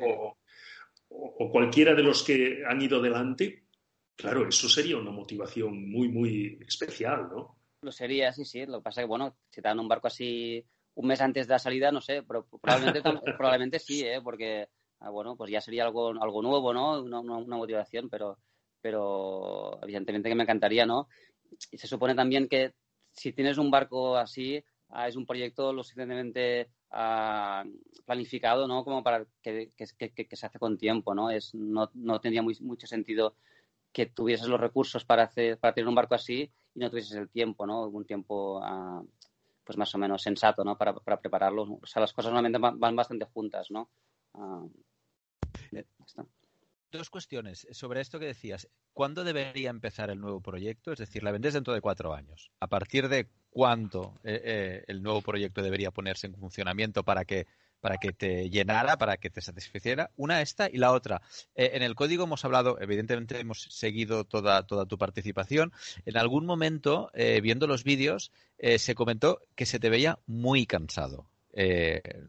o 0.00 0.37
cualquiera 1.46 1.94
de 1.94 2.02
los 2.02 2.22
que 2.24 2.64
han 2.66 2.82
ido 2.82 3.00
delante, 3.00 3.66
claro, 4.16 4.48
eso 4.48 4.68
sería 4.68 4.96
una 4.96 5.12
motivación 5.12 5.88
muy, 5.90 6.08
muy 6.08 6.58
especial, 6.66 7.28
¿no? 7.30 7.56
Lo 7.82 7.92
sería, 7.92 8.32
sí, 8.32 8.44
sí. 8.44 8.66
Lo 8.66 8.78
que 8.78 8.84
pasa 8.84 9.00
es 9.00 9.04
que, 9.04 9.08
bueno, 9.08 9.36
si 9.50 9.62
te 9.62 9.68
dan 9.68 9.78
un 9.78 9.88
barco 9.88 10.08
así 10.08 10.64
un 10.98 11.06
mes 11.06 11.20
antes 11.20 11.46
de 11.46 11.54
la 11.54 11.58
salida, 11.60 11.92
no 11.92 12.00
sé, 12.00 12.24
pero 12.24 12.44
probablemente, 12.60 13.02
probablemente 13.38 13.78
sí, 13.78 14.02
¿eh? 14.02 14.20
Porque, 14.22 14.68
ah, 14.98 15.10
bueno, 15.10 15.36
pues 15.36 15.50
ya 15.50 15.60
sería 15.60 15.84
algo, 15.84 16.08
algo 16.20 16.42
nuevo, 16.42 16.74
¿no? 16.74 17.00
Una, 17.00 17.20
una, 17.20 17.56
motivación, 17.56 18.10
pero, 18.10 18.38
pero 18.80 19.78
evidentemente 19.82 20.28
que 20.28 20.34
me 20.34 20.42
encantaría, 20.42 20.86
¿no? 20.86 21.08
Y 21.70 21.78
se 21.78 21.86
supone 21.86 22.16
también 22.16 22.48
que 22.48 22.72
si 23.12 23.32
tienes 23.32 23.58
un 23.58 23.70
barco 23.70 24.16
así, 24.16 24.62
es 25.06 25.16
un 25.16 25.26
proyecto 25.26 25.72
lo 25.72 25.82
suficientemente 25.82 26.70
planificado, 28.04 28.66
¿no? 28.66 28.84
Como 28.84 29.02
para 29.02 29.26
que, 29.42 29.70
se 29.76 30.46
hace 30.46 30.58
con 30.58 30.78
tiempo, 30.78 31.14
¿no? 31.14 31.30
Es, 31.30 31.54
no, 31.54 31.90
no 31.94 32.20
tendría 32.20 32.42
mucho 32.42 32.86
sentido 32.86 33.34
que 33.92 34.06
tuvieses 34.06 34.48
los 34.48 34.60
recursos 34.60 35.04
para, 35.04 35.24
hacer, 35.24 35.58
para 35.58 35.74
tener 35.74 35.88
un 35.88 35.94
barco 35.94 36.14
así 36.14 36.50
y 36.74 36.78
no 36.78 36.90
tuvieses 36.90 37.16
el 37.16 37.28
tiempo, 37.28 37.66
¿no? 37.66 37.86
Un 37.88 38.04
tiempo, 38.04 38.60
ah, 38.62 39.02
pues 39.64 39.76
más 39.76 39.94
o 39.94 39.98
menos 39.98 40.22
sensato, 40.22 40.64
¿no? 40.64 40.76
Para, 40.76 40.94
para 40.94 41.20
prepararlo. 41.20 41.78
O 41.82 41.86
sea, 41.86 42.00
las 42.00 42.12
cosas 42.12 42.32
normalmente 42.32 42.58
van, 42.58 42.96
bastante 42.96 43.26
juntas, 43.26 43.70
¿no? 43.70 43.90
Ah, 44.34 44.64
Dos 46.90 47.10
cuestiones 47.10 47.66
sobre 47.72 48.00
esto 48.00 48.18
que 48.18 48.24
decías. 48.24 48.66
¿Cuándo 48.94 49.22
debería 49.22 49.68
empezar 49.68 50.08
el 50.08 50.20
nuevo 50.20 50.40
proyecto? 50.40 50.90
Es 50.90 50.98
decir, 50.98 51.22
la 51.22 51.32
vendes 51.32 51.52
dentro 51.52 51.74
de 51.74 51.82
cuatro 51.82 52.14
años. 52.14 52.50
¿A 52.60 52.66
partir 52.66 53.10
de 53.10 53.28
cuándo 53.50 54.18
eh, 54.24 54.40
eh, 54.42 54.84
el 54.86 55.02
nuevo 55.02 55.20
proyecto 55.20 55.60
debería 55.60 55.90
ponerse 55.90 56.26
en 56.26 56.36
funcionamiento 56.36 57.04
para 57.04 57.26
que 57.26 57.46
para 57.80 57.98
que 57.98 58.12
te 58.12 58.50
llenara, 58.50 58.96
para 58.96 59.18
que 59.18 59.30
te 59.30 59.40
satisficiera. 59.40 60.10
Una 60.16 60.40
esta 60.40 60.68
y 60.68 60.78
la 60.78 60.90
otra. 60.90 61.22
Eh, 61.54 61.70
en 61.74 61.82
el 61.84 61.94
código 61.94 62.24
hemos 62.24 62.44
hablado, 62.44 62.80
evidentemente 62.80 63.38
hemos 63.38 63.68
seguido 63.70 64.24
toda, 64.24 64.66
toda 64.66 64.86
tu 64.86 64.98
participación. 64.98 65.72
En 66.04 66.16
algún 66.16 66.44
momento, 66.44 67.12
viendo 67.14 67.68
los 67.68 67.84
vídeos, 67.84 68.32
se 68.58 68.96
comentó 68.96 69.42
que 69.54 69.64
se 69.64 69.78
te 69.78 69.90
veía 69.90 70.18
muy 70.26 70.66
cansado, 70.66 71.30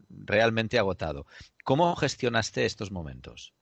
realmente 0.08 0.78
agotado. 0.78 1.26
¿Cómo 1.64 1.96
gestionaste 1.96 2.64
estos 2.64 2.92
momentos? 2.92 3.52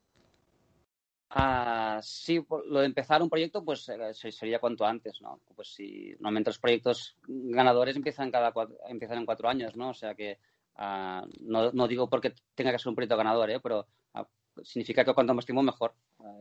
Ah, 1.30 2.00
sí, 2.02 2.40
lo 2.66 2.80
de 2.80 2.86
empezar 2.86 3.22
un 3.22 3.28
proyecto, 3.28 3.62
pues 3.62 3.86
sería 4.12 4.58
cuanto 4.58 4.86
antes, 4.86 5.20
¿no? 5.20 5.40
Pues 5.54 5.68
si 5.74 6.10
normalmente 6.12 6.50
los 6.50 6.58
proyectos 6.58 7.16
ganadores 7.26 7.96
empiezan 7.96 8.30
cada 8.30 8.52
empiezan 8.88 9.18
en 9.18 9.26
cuatro 9.26 9.48
años, 9.48 9.76
¿no? 9.76 9.90
O 9.90 9.94
sea 9.94 10.14
que 10.14 10.38
ah, 10.76 11.26
no, 11.40 11.70
no, 11.72 11.86
digo 11.86 12.08
porque 12.08 12.34
tenga 12.54 12.72
que 12.72 12.78
ser 12.78 12.88
un 12.88 12.94
proyecto 12.94 13.16
ganador, 13.18 13.50
¿eh? 13.50 13.60
Pero 13.60 13.86
ah, 14.14 14.26
significa 14.62 15.04
que 15.04 15.12
cuanto 15.12 15.34
más 15.34 15.44
tiempo 15.44 15.62
mejor. 15.62 15.94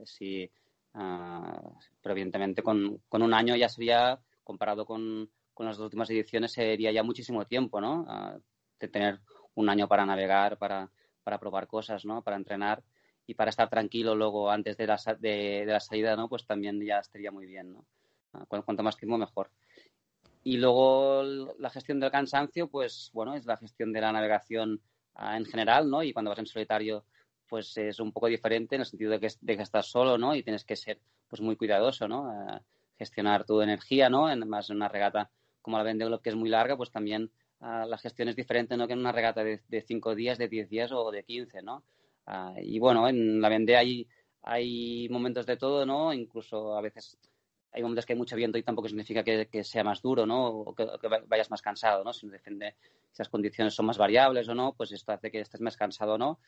si, 0.05 0.49
pero 0.93 2.13
evidentemente 2.13 2.63
con, 2.63 3.01
con, 3.09 3.21
un 3.21 3.33
año 3.33 3.55
ya 3.55 3.67
sería, 3.69 4.19
comparado 4.43 4.85
con, 4.85 5.29
con, 5.53 5.65
las 5.65 5.77
dos 5.77 5.85
últimas 5.85 6.09
ediciones, 6.09 6.53
sería 6.53 6.91
ya 6.91 7.03
muchísimo 7.03 7.45
tiempo, 7.45 7.81
¿no? 7.81 8.05
de 8.79 8.87
tener 8.87 9.19
un 9.55 9.69
año 9.69 9.87
para 9.87 10.05
navegar, 10.05 10.57
para, 10.57 10.89
para 11.23 11.39
probar 11.39 11.67
cosas, 11.67 12.05
¿no? 12.05 12.21
Para 12.21 12.37
entrenar 12.37 12.83
y 13.27 13.33
para 13.33 13.49
estar 13.49 13.69
tranquilo 13.69 14.15
luego 14.15 14.49
antes 14.49 14.77
de 14.77 14.87
la, 14.87 14.97
de, 15.19 15.65
la 15.67 15.81
salida, 15.81 16.15
¿no? 16.15 16.29
Pues 16.29 16.45
también 16.47 16.83
ya 16.83 16.99
estaría 16.99 17.29
muy 17.29 17.45
bien, 17.45 17.73
¿no? 17.73 17.85
Ah, 18.31 18.45
cuanto 18.47 18.83
más 18.83 18.95
tiempo, 18.95 19.17
mejor. 19.17 19.51
Y 20.43 20.57
luego 20.57 21.23
la 21.59 21.69
gestión 21.69 21.99
del 21.99 22.09
cansancio, 22.09 22.69
pues 22.69 23.11
bueno, 23.13 23.35
es 23.35 23.45
la 23.45 23.57
gestión 23.57 23.91
de 23.91 23.99
la 23.99 24.13
navegación 24.13 24.81
ah, 25.15 25.35
en 25.35 25.43
general, 25.43 25.89
¿no? 25.89 26.03
Y 26.03 26.13
cuando 26.13 26.29
vas 26.29 26.39
en 26.39 26.45
solitario, 26.45 27.03
pues 27.49 27.77
es 27.77 27.99
un 27.99 28.13
poco 28.13 28.27
diferente 28.27 28.75
en 28.75 28.81
el 28.81 28.87
sentido 28.87 29.11
de 29.11 29.19
que, 29.19 29.27
de 29.41 29.57
que 29.57 29.63
estás 29.63 29.87
solo, 29.87 30.17
¿no? 30.17 30.33
Y 30.33 30.41
tienes 30.41 30.63
que 30.63 30.77
ser 30.77 30.97
pues 31.27 31.41
muy 31.41 31.57
cuidadoso, 31.57 32.07
¿no? 32.07 32.29
Ah, 32.29 32.61
gestionar 32.97 33.43
tu 33.43 33.59
energía, 33.61 34.09
¿no? 34.09 34.31
En, 34.31 34.47
más 34.47 34.69
en 34.69 34.77
una 34.77 34.87
regata 34.87 35.29
como 35.61 35.77
la 35.77 35.83
Vendée 35.83 36.07
que 36.23 36.29
es 36.29 36.35
muy 36.35 36.47
larga, 36.47 36.77
pues 36.77 36.91
también 36.91 37.29
la 37.59 37.97
gestión 37.97 38.29
es 38.29 38.37
diferente, 38.37 38.77
¿no? 38.77 38.87
Que 38.87 38.93
en 38.93 38.99
una 38.99 39.11
regata 39.11 39.43
de, 39.43 39.61
de 39.67 39.81
cinco 39.81 40.15
días, 40.15 40.37
de 40.37 40.47
diez 40.47 40.69
días 40.69 40.91
o 40.93 41.11
de 41.11 41.23
quince, 41.23 41.61
¿no? 41.61 41.83
Ah, 42.27 42.53
y 42.61 42.77
bueno, 42.77 43.07
en 43.07 43.39
la 43.41 43.47
Vendée 43.47 43.77
hay, 43.77 44.07
hay 44.43 45.07
momentos 45.09 45.45
de 45.45 45.55
todo, 45.55 45.85
¿no? 45.85 46.13
Incluso 46.13 46.77
a 46.77 46.81
veces 46.81 47.17
hay 47.71 47.81
momentos 47.81 48.05
que 48.05 48.13
hay 48.13 48.19
mucho 48.19 48.35
viento 48.35 48.57
y 48.57 48.63
tampoco 48.63 48.89
significa 48.89 49.23
que, 49.23 49.63
sea 49.63 49.83
más 49.83 50.01
duro, 50.01 50.25
¿no? 50.25 50.47
O 50.47 50.75
que, 50.75 50.85
vayas 51.25 51.49
más 51.49 51.61
cansado, 51.61 52.03
¿no? 52.03 52.11
Si 52.11 52.27
depende 52.27 52.75
si 53.11 53.21
las 53.21 53.29
condiciones 53.29 53.73
son 53.73 53.85
más 53.85 53.97
variables 53.97 54.49
o 54.49 54.55
no, 54.55 54.73
pues 54.73 54.91
esto 54.91 55.13
hace 55.13 55.31
que 55.31 55.39
estés 55.39 55.61
más 55.61 55.77
cansado 55.77 56.15
o 56.15 56.17
no. 56.17 56.39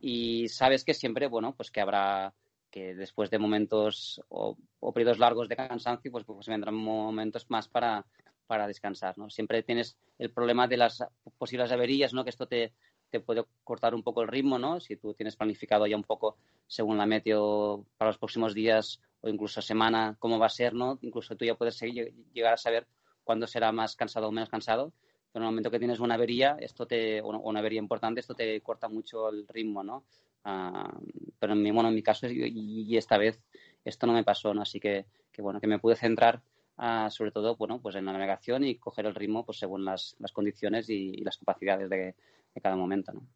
Y 0.00 0.48
sabes 0.48 0.82
que 0.82 0.94
siempre, 0.94 1.26
bueno, 1.26 1.54
pues 1.54 1.70
que 1.70 1.82
habrá 1.82 2.32
que 2.70 2.94
después 2.94 3.30
de 3.30 3.38
momentos 3.38 4.22
o, 4.28 4.56
periodos 4.94 5.18
largos 5.18 5.48
de 5.48 5.56
cansancio, 5.56 6.10
pues, 6.10 6.24
pues 6.24 6.46
vendrán 6.46 6.74
momentos 6.74 7.50
más 7.50 7.68
para, 7.68 8.06
para 8.46 8.66
descansar, 8.66 9.18
¿no? 9.18 9.28
Siempre 9.28 9.62
tienes 9.62 9.98
el 10.18 10.30
problema 10.30 10.66
de 10.66 10.78
las 10.78 11.04
posibles 11.36 11.70
averías, 11.70 12.14
¿no? 12.14 12.24
Que 12.24 12.30
esto 12.30 12.46
te, 12.46 12.72
te 13.10 13.20
puede 13.20 13.44
cortar 13.64 13.94
un 13.94 14.02
poco 14.02 14.22
el 14.22 14.28
ritmo, 14.28 14.58
¿no? 14.58 14.80
Si 14.80 14.96
tú 14.96 15.14
tienes 15.14 15.36
planificado 15.36 15.86
ya 15.86 15.96
un 15.96 16.04
poco 16.04 16.36
según 16.66 16.98
la 16.98 17.06
meteo 17.06 17.84
para 17.96 18.10
los 18.10 18.18
próximos 18.18 18.54
días 18.54 19.00
o 19.20 19.28
incluso 19.28 19.62
semana 19.62 20.16
cómo 20.18 20.38
va 20.38 20.46
a 20.46 20.50
ser, 20.50 20.74
¿no? 20.74 20.98
Incluso 21.02 21.36
tú 21.36 21.44
ya 21.44 21.54
puedes 21.54 21.80
llegar 21.80 22.54
a 22.54 22.56
saber 22.56 22.86
cuándo 23.24 23.46
será 23.46 23.72
más 23.72 23.96
cansado 23.96 24.28
o 24.28 24.32
menos 24.32 24.48
cansado. 24.48 24.92
Pero 25.32 25.44
en 25.44 25.48
el 25.48 25.52
momento 25.52 25.70
que 25.70 25.78
tienes 25.78 26.00
una 26.00 26.14
avería, 26.14 26.56
esto 26.60 26.86
te, 26.86 27.20
o 27.20 27.28
una 27.28 27.60
avería 27.60 27.78
importante, 27.78 28.20
esto 28.20 28.34
te 28.34 28.60
corta 28.62 28.88
mucho 28.88 29.28
el 29.28 29.46
ritmo, 29.46 29.84
¿no? 29.84 30.04
Ah, 30.44 30.98
pero 31.38 31.52
en 31.52 31.62
mi, 31.62 31.70
bueno, 31.70 31.90
en 31.90 31.94
mi 31.94 32.02
caso 32.02 32.26
y, 32.28 32.96
esta 32.96 33.18
vez 33.18 33.38
esto 33.84 34.06
no 34.06 34.12
me 34.12 34.24
pasó, 34.24 34.54
¿no? 34.54 34.62
Así 34.62 34.80
que, 34.80 35.06
que 35.32 35.42
bueno, 35.42 35.60
que 35.60 35.66
me 35.66 35.78
pude 35.78 35.96
centrar 35.96 36.40
ah, 36.78 37.08
sobre 37.10 37.30
todo, 37.30 37.56
bueno, 37.56 37.80
pues 37.80 37.96
en 37.96 38.06
la 38.06 38.12
navegación 38.12 38.64
y 38.64 38.76
coger 38.76 39.06
el 39.06 39.14
ritmo 39.14 39.44
pues 39.44 39.58
según 39.58 39.84
las, 39.84 40.16
las 40.18 40.32
condiciones 40.32 40.88
y, 40.88 41.10
y 41.14 41.24
las 41.24 41.36
capacidades 41.36 41.90
de, 41.90 42.14
de 42.54 42.60
cada 42.60 42.76
momento. 42.76 43.12
¿no? 43.12 43.26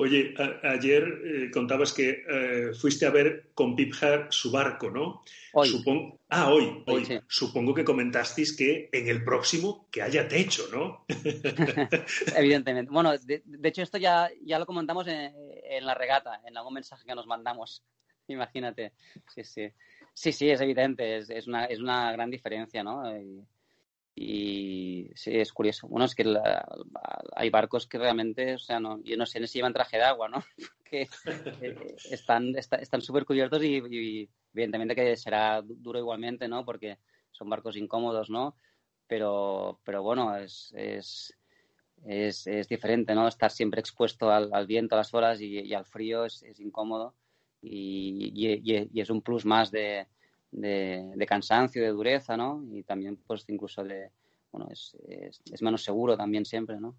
Oye, 0.00 0.32
ayer 0.62 1.02
eh, 1.24 1.50
contabas 1.50 1.92
que 1.92 2.22
eh, 2.28 2.72
fuiste 2.72 3.04
a 3.04 3.10
ver 3.10 3.50
con 3.52 3.74
Pip 3.74 3.92
su 4.30 4.52
barco, 4.52 4.90
¿no? 4.90 5.24
Hoy. 5.52 5.84
Ah, 6.28 6.52
hoy, 6.52 6.84
hoy. 6.86 7.20
Supongo 7.26 7.74
que 7.74 7.84
comentasteis 7.84 8.56
que 8.56 8.90
en 8.92 9.08
el 9.08 9.24
próximo 9.24 9.88
que 9.90 10.00
haya 10.00 10.28
techo, 10.28 10.68
¿no? 10.70 11.04
Evidentemente. 12.36 12.92
Bueno, 12.92 13.18
de, 13.18 13.42
hecho 13.64 13.82
esto 13.82 13.98
ya, 13.98 14.30
ya 14.44 14.60
lo 14.60 14.66
comentamos 14.66 15.08
en, 15.08 15.84
la 15.84 15.94
regata, 15.94 16.42
en 16.46 16.56
algún 16.56 16.74
mensaje 16.74 17.04
que 17.04 17.16
nos 17.16 17.26
mandamos. 17.26 17.82
Imagínate. 18.28 18.92
Sí, 19.34 19.42
sí. 19.42 19.68
Sí, 20.18 20.32
sí, 20.32 20.50
es 20.50 20.60
evidente. 20.60 21.18
Es, 21.18 21.46
una, 21.46 21.66
es 21.66 21.78
una 21.78 22.10
gran 22.10 22.28
diferencia, 22.28 22.82
¿no? 22.82 23.04
Y 24.16 25.08
sí, 25.14 25.30
es 25.38 25.52
curioso. 25.52 25.86
Bueno, 25.86 26.06
es 26.06 26.14
que 26.16 26.24
hay 27.36 27.50
barcos 27.50 27.86
que 27.86 27.98
realmente, 27.98 28.54
o 28.54 28.58
sea, 28.58 28.80
no, 28.80 29.00
yo 29.04 29.16
no 29.16 29.26
sé 29.26 29.46
si 29.46 29.58
llevan 29.58 29.72
traje 29.72 29.96
de 29.96 30.02
agua, 30.02 30.28
¿no? 30.28 30.42
que 30.84 31.02
eh, 31.60 31.96
están 32.10 32.52
están 32.56 33.00
súper 33.00 33.24
cubiertos 33.24 33.62
y, 33.62 33.76
evidentemente 34.52 34.96
que 34.96 35.16
será 35.16 35.62
duro 35.62 36.00
igualmente, 36.00 36.48
¿no? 36.48 36.64
Porque 36.64 36.98
son 37.30 37.48
barcos 37.48 37.76
incómodos, 37.76 38.28
¿no? 38.28 38.56
Pero, 39.06 39.78
pero 39.84 40.02
bueno, 40.02 40.36
es, 40.36 40.72
es, 40.74 41.32
es, 42.04 42.44
es 42.48 42.66
diferente, 42.66 43.14
¿no? 43.14 43.28
Estar 43.28 43.52
siempre 43.52 43.78
expuesto 43.78 44.32
al, 44.32 44.66
viento, 44.66 44.96
a 44.96 44.98
las 44.98 45.14
olas 45.14 45.40
y, 45.40 45.72
al 45.72 45.84
frío 45.84 46.24
es, 46.24 46.42
es 46.42 46.58
incómodo 46.58 47.14
y, 47.62 48.32
y, 48.34 49.00
es 49.00 49.10
un 49.10 49.22
plus 49.22 49.44
más 49.44 49.70
de, 49.70 50.06
de, 50.50 51.26
cansancio, 51.26 51.82
de 51.82 51.88
dureza, 51.88 52.36
¿no? 52.36 52.64
Y 52.72 52.82
también, 52.82 53.16
pues, 53.26 53.44
incluso 53.48 53.82
de, 53.84 54.10
bueno, 54.52 54.68
es, 54.70 54.96
es, 55.08 55.62
menos 55.62 55.82
seguro 55.82 56.16
también 56.16 56.44
siempre, 56.44 56.78
¿no? 56.80 56.96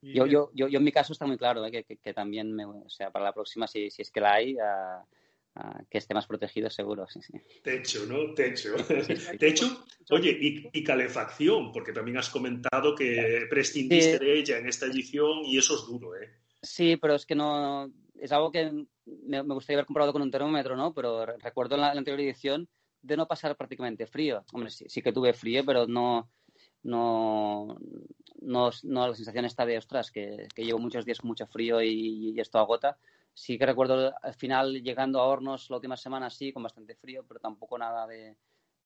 Yo, 0.00 0.26
yo, 0.26 0.50
yo, 0.54 0.68
yo, 0.68 0.78
en 0.78 0.84
mi 0.84 0.92
caso 0.92 1.12
está 1.12 1.26
muy 1.26 1.36
claro 1.36 1.64
¿eh? 1.66 1.70
que, 1.72 1.96
que, 1.96 2.14
también, 2.14 2.54
me, 2.54 2.64
o 2.64 2.88
sea, 2.88 3.10
para 3.10 3.24
la 3.24 3.32
próxima, 3.32 3.66
si, 3.66 3.90
si 3.90 4.02
es 4.02 4.10
que 4.12 4.20
la 4.20 4.34
hay, 4.34 4.54
uh, 4.54 5.02
uh, 5.56 5.84
que 5.90 5.98
esté 5.98 6.14
más 6.14 6.26
protegido 6.26 6.70
seguro. 6.70 7.06
Sí, 7.08 7.20
sí. 7.20 7.32
Techo, 7.64 8.06
¿no? 8.06 8.32
Techo. 8.32 8.76
Techo, 9.38 9.86
oye, 10.10 10.30
y, 10.40 10.68
y, 10.72 10.84
calefacción, 10.84 11.72
porque 11.72 11.92
también 11.92 12.16
has 12.18 12.30
comentado 12.30 12.94
que 12.94 13.46
prescindiste 13.50 14.18
sí. 14.18 14.24
de 14.24 14.38
ella 14.38 14.58
en 14.58 14.68
esta 14.68 14.86
edición 14.86 15.44
y 15.44 15.58
eso 15.58 15.74
es 15.74 15.86
duro, 15.86 16.14
¿eh? 16.14 16.30
Sí, 16.62 16.96
pero 16.96 17.14
es 17.14 17.26
que 17.26 17.34
no, 17.34 17.90
es 18.20 18.32
algo 18.32 18.50
que 18.50 18.86
me, 19.04 19.40
gustaría 19.42 19.78
haber 19.78 19.86
comprado 19.86 20.12
con 20.12 20.22
un 20.22 20.30
termómetro, 20.30 20.76
¿no? 20.76 20.92
Pero 20.94 21.26
recuerdo 21.26 21.74
en 21.74 21.82
la, 21.82 21.90
anterior 21.90 22.20
edición 22.20 22.68
de 23.02 23.16
no 23.16 23.26
pasar 23.26 23.56
prácticamente 23.56 24.06
frío. 24.06 24.44
Hombre, 24.52 24.70
sí, 24.70 24.86
sí 24.88 25.02
que 25.02 25.12
tuve 25.12 25.32
frío, 25.32 25.64
pero 25.64 25.86
no, 25.86 26.30
no, 26.82 27.78
no, 28.40 28.70
no 28.82 29.08
la 29.08 29.14
sensación 29.14 29.44
está 29.44 29.66
de, 29.66 29.78
ostras, 29.78 30.10
que, 30.10 30.48
llevo 30.56 30.78
muchos 30.78 31.04
días 31.04 31.20
con 31.20 31.28
mucho 31.28 31.46
frío 31.46 31.80
y, 31.82 32.34
y, 32.34 32.40
esto 32.40 32.58
agota. 32.58 32.98
Sí 33.34 33.56
que 33.56 33.66
recuerdo 33.66 34.12
al 34.20 34.34
final 34.34 34.82
llegando 34.82 35.20
a 35.20 35.26
hornos 35.26 35.70
la 35.70 35.76
última 35.76 35.96
semana, 35.96 36.28
sí, 36.28 36.52
con 36.52 36.62
bastante 36.62 36.96
frío, 36.96 37.24
pero 37.26 37.38
tampoco 37.38 37.78
nada 37.78 38.06
de 38.06 38.36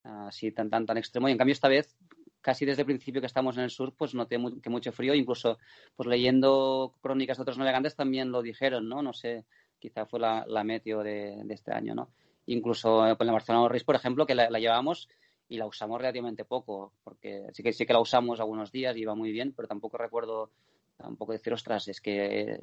así 0.04 0.48
uh, 0.48 0.54
tan, 0.54 0.70
tan, 0.70 0.86
tan 0.86 0.98
extremo. 0.98 1.28
Y 1.28 1.32
en 1.32 1.38
cambio 1.38 1.52
esta 1.52 1.68
vez, 1.68 1.96
casi 2.42 2.66
desde 2.66 2.82
el 2.82 2.86
principio 2.86 3.20
que 3.20 3.26
estamos 3.26 3.56
en 3.56 3.64
el 3.64 3.70
sur, 3.70 3.94
pues 3.96 4.14
noté 4.14 4.36
muy, 4.36 4.60
que 4.60 4.68
mucho 4.68 4.92
frío. 4.92 5.14
Incluso, 5.14 5.58
pues 5.96 6.08
leyendo 6.08 6.94
crónicas 7.00 7.38
de 7.38 7.42
otros 7.42 7.58
navegantes 7.58 7.96
también 7.96 8.30
lo 8.30 8.42
dijeron, 8.42 8.88
¿no? 8.88 9.00
No 9.00 9.12
sé, 9.14 9.46
quizá 9.78 10.04
fue 10.04 10.20
la, 10.20 10.44
la 10.46 10.64
meteo 10.64 11.02
de, 11.02 11.42
este 11.48 11.72
año, 11.72 11.94
¿no? 11.94 12.10
Incluso 12.46 13.06
eh, 13.06 13.16
en 13.18 13.26
la 13.26 13.32
Barcelona 13.32 13.68
Reis, 13.68 13.84
por 13.84 13.94
ejemplo, 13.94 14.26
que 14.26 14.34
la, 14.34 14.50
la 14.50 14.58
llevamos 14.58 15.08
y 15.48 15.56
la 15.56 15.66
usamos 15.66 16.00
relativamente 16.00 16.44
poco, 16.44 16.92
porque 17.04 17.46
sí 17.52 17.62
que 17.62 17.72
sí 17.72 17.86
que 17.86 17.92
la 17.92 18.00
usamos 18.00 18.40
algunos 18.40 18.72
días 18.72 18.96
y 18.96 19.00
iba 19.00 19.14
muy 19.14 19.32
bien, 19.32 19.52
pero 19.54 19.68
tampoco 19.68 19.96
recuerdo 19.98 20.50
tampoco 20.96 21.32
decir, 21.32 21.52
ostras, 21.52 21.88
es 21.88 22.00
que 22.00 22.60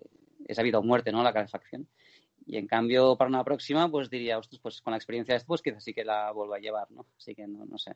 es 0.47 0.57
ha 0.57 0.61
habido 0.61 0.81
muerte, 0.81 1.11
¿no? 1.11 1.23
La 1.23 1.33
calefacción. 1.33 1.87
Y 2.45 2.57
en 2.57 2.67
cambio, 2.67 3.15
para 3.15 3.29
una 3.29 3.43
próxima, 3.43 3.89
pues 3.91 4.09
diría, 4.09 4.37
ostras, 4.37 4.59
pues 4.59 4.81
con 4.81 4.91
la 4.91 4.97
experiencia 4.97 5.33
de 5.33 5.37
esto, 5.37 5.47
pues 5.47 5.61
quizás 5.61 5.83
sí 5.83 5.93
que 5.93 6.03
la 6.03 6.31
vuelvo 6.31 6.55
a 6.55 6.59
llevar, 6.59 6.89
¿no? 6.91 7.05
Así 7.17 7.35
que 7.35 7.47
no, 7.47 7.65
no 7.65 7.77
sé. 7.77 7.95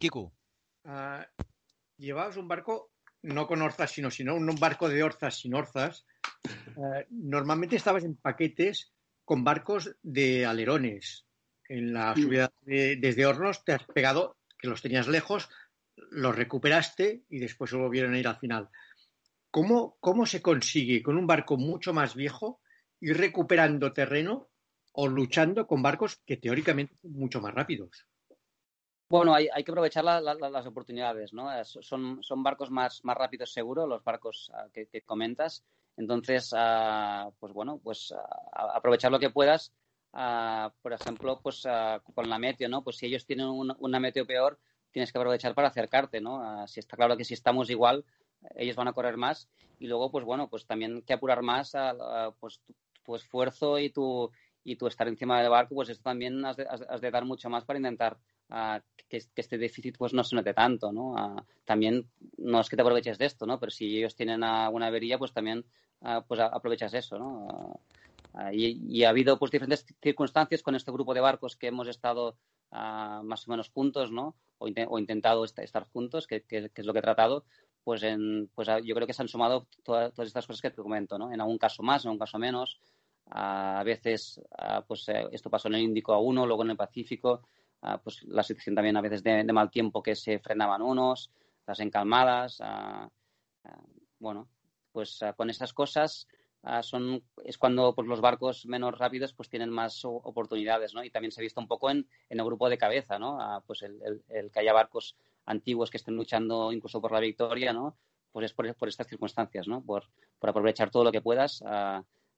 Kiku. 0.00 0.32
Uh, 0.84 1.22
llevabas 1.98 2.38
un 2.38 2.48
barco 2.48 2.90
no 3.22 3.46
con 3.46 3.60
orzas, 3.60 3.90
sino, 3.92 4.10
sino 4.10 4.34
un 4.34 4.46
barco 4.58 4.88
de 4.88 5.02
orzas 5.02 5.38
sin 5.38 5.54
orzas. 5.54 6.06
Uh, 6.74 7.04
normalmente 7.10 7.76
estabas 7.76 8.04
en 8.04 8.16
paquetes 8.16 8.92
con 9.24 9.44
barcos 9.44 9.94
de 10.02 10.46
alerones, 10.46 11.26
en 11.68 11.92
la 11.92 12.14
subida 12.16 12.50
de, 12.62 12.96
desde 12.96 13.26
Hornos 13.26 13.62
te 13.64 13.72
has 13.72 13.84
pegado, 13.84 14.38
que 14.58 14.68
los 14.68 14.82
tenías 14.82 15.06
lejos, 15.06 15.48
los 16.10 16.34
recuperaste 16.34 17.22
y 17.28 17.38
después 17.38 17.72
volvieron 17.72 18.14
a 18.14 18.18
ir 18.18 18.26
al 18.26 18.38
final. 18.38 18.70
¿Cómo, 19.50 19.98
¿Cómo 20.00 20.26
se 20.26 20.40
consigue 20.40 21.02
con 21.02 21.16
un 21.16 21.26
barco 21.26 21.56
mucho 21.58 21.92
más 21.92 22.14
viejo 22.14 22.60
ir 23.00 23.16
recuperando 23.18 23.92
terreno 23.92 24.48
o 24.92 25.06
luchando 25.08 25.66
con 25.66 25.82
barcos 25.82 26.20
que 26.26 26.38
teóricamente 26.38 26.96
son 27.02 27.12
mucho 27.12 27.40
más 27.40 27.54
rápidos? 27.54 28.06
Bueno, 29.10 29.34
hay, 29.34 29.48
que 29.64 29.72
aprovechar 29.72 30.04
la, 30.04 30.20
la, 30.20 30.34
las 30.34 30.66
oportunidades, 30.66 31.32
¿no? 31.32 31.48
Son, 31.64 32.22
son 32.22 32.42
barcos 32.44 32.70
más, 32.70 33.04
más 33.04 33.16
rápidos 33.16 33.52
seguro, 33.52 33.84
los 33.84 34.04
barcos 34.04 34.52
uh, 34.54 34.70
que, 34.70 35.02
comentas. 35.02 35.64
Entonces, 35.96 36.52
uh, 36.52 37.32
pues 37.40 37.52
bueno, 37.52 37.80
pues 37.82 38.12
uh, 38.12 38.16
aprovechar 38.72 39.10
lo 39.10 39.18
que 39.18 39.30
puedas 39.30 39.72
por 40.82 40.92
ejemplo, 40.92 41.40
pues 41.40 41.62
con 42.14 42.28
la 42.28 42.38
meteo, 42.38 42.68
¿no? 42.68 42.82
Pues 42.82 42.96
si 42.96 43.06
ellos 43.06 43.26
tienen 43.26 43.46
un, 43.46 43.72
una 43.78 44.00
meteo 44.00 44.26
peor, 44.26 44.58
tienes 44.90 45.12
que 45.12 45.18
aprovechar 45.18 45.54
para 45.54 45.68
acercarte, 45.68 46.20
¿no? 46.20 46.66
Si 46.66 46.80
está 46.80 46.96
claro 46.96 47.16
que 47.16 47.24
si 47.24 47.34
estamos 47.34 47.70
igual, 47.70 48.04
ellos 48.56 48.74
van 48.74 48.88
a 48.88 48.92
correr 48.92 49.16
más 49.16 49.48
y 49.78 49.86
luego, 49.86 50.10
pues 50.10 50.24
bueno, 50.24 50.48
pues 50.48 50.66
también 50.66 51.02
que 51.02 51.12
apurar 51.12 51.42
más 51.42 51.74
pues 52.40 52.60
tu, 53.04 53.14
esfuerzo 53.14 53.78
y 53.78 53.90
tu, 53.90 54.32
y 54.64 54.76
tu 54.76 54.86
estar 54.86 55.08
encima 55.08 55.40
del 55.40 55.50
barco, 55.50 55.74
pues 55.74 55.88
esto 55.88 56.04
también 56.04 56.44
has 56.44 56.56
de, 56.56 56.66
has, 56.68 56.82
has 56.82 57.00
de 57.00 57.10
dar 57.10 57.24
mucho 57.24 57.48
más 57.48 57.64
para 57.64 57.78
intentar 57.78 58.18
que, 59.08 59.18
que, 59.34 59.40
este 59.40 59.58
déficit 59.58 59.96
pues 59.96 60.12
no 60.12 60.24
se 60.24 60.34
note 60.34 60.52
tanto, 60.52 60.92
¿no? 60.92 61.14
también 61.64 62.10
no 62.36 62.60
es 62.60 62.68
que 62.68 62.76
te 62.76 62.82
aproveches 62.82 63.16
de 63.16 63.26
esto, 63.26 63.46
¿no? 63.46 63.60
Pero 63.60 63.70
si 63.70 63.98
ellos 63.98 64.16
tienen 64.16 64.42
una 64.42 64.86
avería, 64.86 65.18
pues 65.18 65.32
también 65.32 65.64
pues 66.26 66.40
aprovechas 66.40 66.94
eso, 66.94 67.18
¿no? 67.18 67.80
Uh, 68.32 68.50
y, 68.52 68.80
y, 68.88 69.04
ha 69.04 69.08
habido 69.08 69.38
pues 69.38 69.50
diferentes 69.50 69.84
circunstancias 70.00 70.62
con 70.62 70.76
este 70.76 70.92
grupo 70.92 71.14
de 71.14 71.20
barcos 71.20 71.56
que 71.56 71.66
hemos 71.66 71.88
estado 71.88 72.36
uh, 72.70 73.22
más 73.24 73.46
o 73.46 73.50
menos 73.50 73.70
juntos, 73.70 74.12
¿no? 74.12 74.36
O, 74.58 74.68
in 74.68 74.74
o 74.88 74.98
intentado 74.98 75.44
est 75.44 75.58
estar 75.58 75.84
juntos, 75.84 76.26
que, 76.26 76.42
que, 76.42 76.70
que, 76.70 76.80
es 76.82 76.86
lo 76.86 76.92
que 76.92 77.00
he 77.00 77.02
tratado. 77.02 77.44
Pues, 77.82 78.02
en, 78.02 78.48
pues 78.54 78.68
uh, 78.68 78.78
yo 78.84 78.94
creo 78.94 79.06
que 79.06 79.14
se 79.14 79.22
han 79.22 79.28
sumado 79.28 79.66
toda, 79.82 80.10
todas 80.10 80.28
estas 80.28 80.46
cosas 80.46 80.62
que 80.62 80.70
te 80.70 80.82
comento, 80.82 81.18
¿no? 81.18 81.32
En 81.32 81.40
algún 81.40 81.58
caso 81.58 81.82
más, 81.82 82.04
en 82.04 82.10
algún 82.10 82.20
caso 82.20 82.38
menos. 82.38 82.78
A 83.30 83.82
veces, 83.84 84.40
pues 84.86 85.08
eh, 85.08 85.26
esto 85.32 85.50
pasó 85.50 85.68
en 85.68 85.74
el 85.74 85.82
Índico 85.82 86.12
a 86.12 86.18
uno, 86.18 86.46
luego 86.46 86.62
en 86.64 86.70
el 86.70 86.76
Pacífico. 86.76 87.42
pues 88.02 88.22
la 88.24 88.42
situación 88.42 88.74
también 88.74 88.96
a 88.96 89.00
veces 89.00 89.22
de, 89.22 89.44
de, 89.44 89.52
mal 89.52 89.70
tiempo 89.70 90.02
que 90.02 90.14
se 90.14 90.38
frenaban 90.38 90.82
unos, 90.82 91.30
las 91.66 91.80
encalmadas. 91.80 92.60
bueno, 94.18 94.48
pues 94.92 95.20
con 95.36 95.48
esas 95.48 95.72
cosas 95.72 96.26
son, 96.82 97.22
es 97.44 97.56
cuando 97.56 97.94
pues, 97.94 98.06
los 98.06 98.20
barcos 98.20 98.66
menos 98.66 98.98
rápidos 98.98 99.32
pues, 99.32 99.48
tienen 99.48 99.70
más 99.70 100.04
oportunidades, 100.04 100.94
¿no? 100.94 101.04
Y 101.04 101.10
también 101.10 101.32
se 101.32 101.40
ha 101.40 101.42
visto 101.42 101.60
un 101.60 101.68
poco 101.68 101.90
en, 101.90 102.06
en 102.28 102.38
el 102.38 102.44
grupo 102.44 102.68
de 102.68 102.78
cabeza, 102.78 103.18
¿no? 103.18 103.62
Pues 103.66 103.82
el, 103.82 104.00
el, 104.02 104.22
el, 104.28 104.50
que 104.50 104.60
haya 104.60 104.72
barcos 104.72 105.16
antiguos 105.46 105.90
que 105.90 105.96
estén 105.96 106.16
luchando 106.16 106.72
incluso 106.72 107.00
por 107.00 107.12
la 107.12 107.20
victoria, 107.20 107.72
¿no? 107.72 107.96
Pues 108.32 108.46
es 108.46 108.52
por, 108.52 108.72
por 108.74 108.88
estas 108.88 109.06
circunstancias, 109.06 109.68
¿no? 109.68 109.82
Por, 109.82 110.04
por, 110.38 110.50
aprovechar 110.50 110.90
todo 110.90 111.04
lo 111.04 111.12
que 111.12 111.22
puedas 111.22 111.62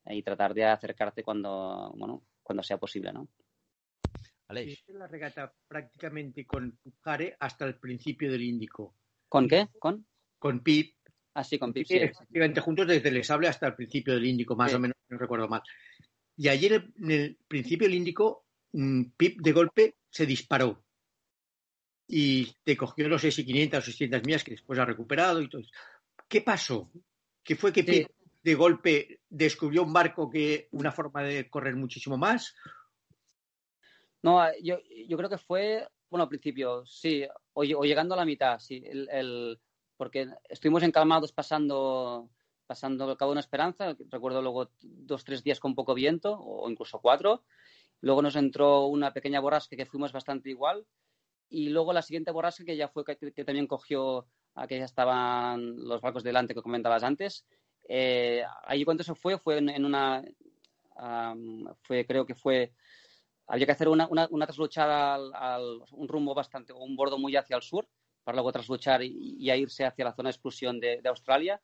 y 0.06 0.22
tratar 0.22 0.54
de 0.54 0.64
acercarte 0.64 1.22
cuando, 1.22 1.92
bueno, 1.96 2.24
cuando 2.42 2.62
sea 2.62 2.78
posible, 2.78 3.12
¿no? 3.12 3.28
Aleix. 4.48 4.84
la 4.88 5.06
regata 5.06 5.54
prácticamente 5.66 6.44
con 6.44 6.78
Jare 7.00 7.36
hasta 7.40 7.64
el 7.64 7.76
principio 7.78 8.30
del 8.30 8.42
Índico. 8.42 8.94
¿Con 9.28 9.48
qué? 9.48 9.68
¿Con? 9.78 10.06
Con 10.38 10.60
Pip 10.60 10.94
Así 11.34 11.58
con 11.58 11.72
Pip. 11.72 11.86
Sí, 11.86 11.96
efectivamente, 11.96 12.60
juntos 12.60 12.86
desde 12.86 13.08
el 13.08 13.24
sable 13.24 13.48
hasta 13.48 13.68
el 13.68 13.74
principio 13.74 14.14
del 14.14 14.26
Índico, 14.26 14.54
más 14.54 14.70
sí. 14.70 14.76
o 14.76 14.80
menos, 14.80 14.96
no 15.08 15.18
recuerdo 15.18 15.48
mal. 15.48 15.62
Y 16.36 16.48
ayer, 16.48 16.90
en 16.98 17.10
el 17.10 17.38
principio 17.48 17.86
del 17.86 17.96
Índico, 17.96 18.46
mm, 18.72 19.02
Pip 19.16 19.40
de 19.40 19.52
golpe 19.52 19.96
se 20.10 20.26
disparó. 20.26 20.84
Y 22.06 22.54
te 22.64 22.76
cogió 22.76 23.08
los 23.08 23.24
6.500 23.24 23.78
o 23.78 23.80
600 23.80 24.22
millas 24.24 24.44
que 24.44 24.50
después 24.50 24.78
ha 24.78 24.84
recuperado 24.84 25.40
y 25.40 25.48
todo. 25.48 25.62
¿Qué 26.28 26.42
pasó? 26.42 26.90
¿Qué 27.42 27.56
fue 27.56 27.72
que 27.72 27.84
Pip 27.84 28.06
sí. 28.06 28.14
De 28.42 28.54
golpe 28.54 29.20
descubrió 29.28 29.82
un 29.82 29.92
barco 29.92 30.28
que 30.30 30.68
una 30.72 30.92
forma 30.92 31.22
de 31.22 31.48
correr 31.48 31.76
muchísimo 31.76 32.16
más? 32.16 32.54
No, 34.22 34.40
yo, 34.62 34.78
yo 35.08 35.16
creo 35.16 35.30
que 35.30 35.38
fue, 35.38 35.86
bueno, 36.10 36.24
al 36.24 36.28
principio, 36.28 36.84
sí, 36.86 37.24
o, 37.52 37.64
llegando 37.64 38.14
a 38.14 38.18
la 38.18 38.24
mitad, 38.24 38.58
sí. 38.58 38.82
El, 38.84 39.60
porque 39.96 40.28
estuvimos 40.48 40.82
encalmados 40.82 41.32
pasando, 41.32 42.30
pasando 42.66 43.10
el 43.10 43.16
Cabo 43.16 43.30
de 43.30 43.34
una 43.34 43.40
Esperanza, 43.40 43.96
recuerdo 44.10 44.42
luego 44.42 44.70
dos, 44.80 45.24
tres 45.24 45.42
días 45.42 45.60
con 45.60 45.74
poco 45.74 45.94
viento, 45.94 46.38
o 46.38 46.68
incluso 46.70 47.00
cuatro. 47.00 47.44
Luego 48.00 48.22
nos 48.22 48.34
entró 48.36 48.86
una 48.86 49.12
pequeña 49.12 49.40
borrasca 49.40 49.76
que 49.76 49.86
fuimos 49.86 50.12
bastante 50.12 50.50
igual. 50.50 50.86
Y 51.48 51.68
luego 51.68 51.92
la 51.92 52.02
siguiente 52.02 52.30
borrasca 52.30 52.64
que 52.64 52.76
ya 52.76 52.88
fue 52.88 53.04
que 53.04 53.44
también 53.44 53.66
cogió 53.66 54.26
a 54.54 54.66
que 54.66 54.78
ya 54.78 54.84
estaban 54.84 55.76
los 55.84 56.00
barcos 56.00 56.22
delante 56.22 56.54
que 56.54 56.62
comentabas 56.62 57.02
antes. 57.02 57.44
Eh, 57.88 58.42
allí 58.64 58.84
cuando 58.84 59.04
se 59.04 59.14
fue, 59.14 59.38
fue 59.38 59.58
en, 59.58 59.84
una. 59.84 60.22
Fue, 61.82 62.06
creo 62.06 62.26
que 62.26 62.34
fue. 62.34 62.72
Había 63.46 63.66
que 63.66 63.72
hacer 63.72 63.88
una, 63.88 64.06
una, 64.08 64.28
una 64.30 64.46
trasluchada 64.46 65.14
al, 65.14 65.82
un 65.92 66.08
rumbo 66.08 66.34
bastante, 66.34 66.72
un 66.72 66.96
bordo 66.96 67.18
muy 67.18 67.36
hacia 67.36 67.56
el 67.56 67.62
sur, 67.62 67.86
para 68.24 68.36
luego 68.36 68.52
trasluchar 68.52 69.02
y, 69.02 69.36
y 69.38 69.50
irse 69.50 69.84
hacia 69.84 70.04
la 70.04 70.14
zona 70.14 70.28
de 70.28 70.32
exclusión 70.32 70.80
de, 70.80 71.00
Australia. 71.04 71.60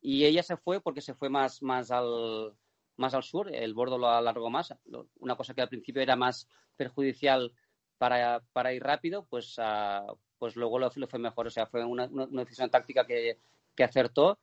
Y 0.00 0.24
ella 0.24 0.42
se 0.42 0.56
fue 0.56 0.80
porque 0.80 1.00
se 1.00 1.14
fue 1.14 1.28
más, 1.28 1.62
más, 1.62 1.90
al, 1.90 2.54
más 2.96 3.14
al 3.14 3.22
sur, 3.22 3.54
el 3.54 3.72
bordo 3.72 3.98
lo 3.98 4.08
alargó 4.08 4.50
más, 4.50 4.74
una 5.20 5.36
cosa 5.36 5.54
que 5.54 5.62
al 5.62 5.68
principio 5.68 6.02
era 6.02 6.16
más 6.16 6.48
perjudicial 6.76 7.52
para, 7.98 8.42
para 8.52 8.72
ir 8.74 8.82
rápido, 8.82 9.26
pues, 9.30 9.56
uh, 9.58 10.16
pues 10.38 10.56
luego 10.56 10.80
lo, 10.80 10.90
lo, 10.92 11.06
fue 11.06 11.20
mejor. 11.20 11.46
O 11.46 11.50
sea, 11.50 11.66
fue 11.66 11.84
una, 11.84 12.06
una 12.06 12.42
decisión 12.42 12.68
táctica 12.68 13.06
que, 13.06 13.38
que 13.76 13.84
acertó 13.84 14.38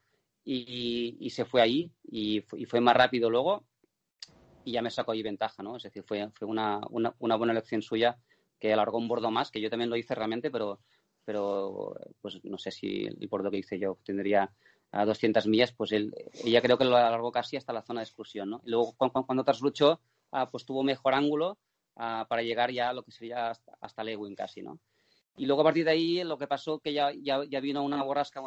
y, 0.51 1.15
y, 1.19 1.29
se 1.29 1.45
fue 1.45 1.61
ahí 1.61 1.91
y, 2.03 2.43
y, 2.57 2.65
fue 2.65 2.81
más 2.81 2.97
rápido 2.97 3.29
luego 3.29 3.65
y 4.65 4.71
ya 4.71 4.81
me 4.81 4.89
sacó 4.89 5.11
ahí 5.11 5.21
ventaja, 5.21 5.61
¿no? 5.61 5.77
Es 5.77 5.83
decir, 5.83 6.01
fue, 6.01 6.27
fue 6.31 6.47
una, 6.47 6.81
una, 6.89 7.13
una 7.19 7.35
buena 7.35 7.53
elección 7.53 7.83
suya 7.83 8.17
que 8.59 8.73
alargó 8.73 8.97
un 8.97 9.07
bordo 9.07 9.29
más, 9.29 9.51
que 9.51 9.61
yo 9.61 9.69
también 9.69 9.91
lo 9.91 9.95
hice 9.95 10.15
realmente, 10.15 10.49
pero, 10.49 10.79
pero 11.23 11.93
pues 12.19 12.43
no 12.43 12.57
sé 12.57 12.71
si 12.71 13.05
el 13.05 13.27
bordo 13.27 13.51
que 13.51 13.59
hice 13.59 13.77
yo 13.77 13.99
tendría 14.03 14.51
a 14.91 15.05
200 15.05 15.45
millas, 15.45 15.71
pues 15.71 15.91
él, 15.91 16.15
ella 16.43 16.63
creo 16.63 16.79
que 16.79 16.85
lo 16.85 16.97
alargó 16.97 17.31
casi 17.31 17.55
hasta 17.55 17.71
la 17.71 17.83
zona 17.83 17.99
de 17.99 18.05
exclusión, 18.05 18.49
¿no? 18.49 18.61
Y 18.65 18.71
luego 18.71 18.95
cuando, 18.97 19.23
cuando 19.27 19.43
trasluchó, 19.43 20.01
ah, 20.31 20.49
pues 20.49 20.65
tuvo 20.65 20.81
mejor 20.81 21.13
ángulo 21.13 21.59
ah, 21.95 22.25
para 22.27 22.41
llegar 22.41 22.71
ya 22.71 22.89
a 22.89 22.93
lo 22.93 23.03
que 23.03 23.11
sería 23.11 23.51
hasta, 23.51 23.77
hasta 23.79 24.03
Lewin 24.03 24.33
casi, 24.33 24.63
¿no? 24.63 24.79
Y 25.37 25.45
luego 25.45 25.61
a 25.61 25.65
partir 25.65 25.85
de 25.85 25.91
ahí 25.91 26.23
lo 26.23 26.39
que 26.39 26.47
pasó 26.47 26.79
que 26.79 26.91
ya, 26.91 27.11
ya, 27.13 27.43
ya 27.47 27.59
vino 27.59 27.83
una 27.83 28.03
borrasca 28.03 28.41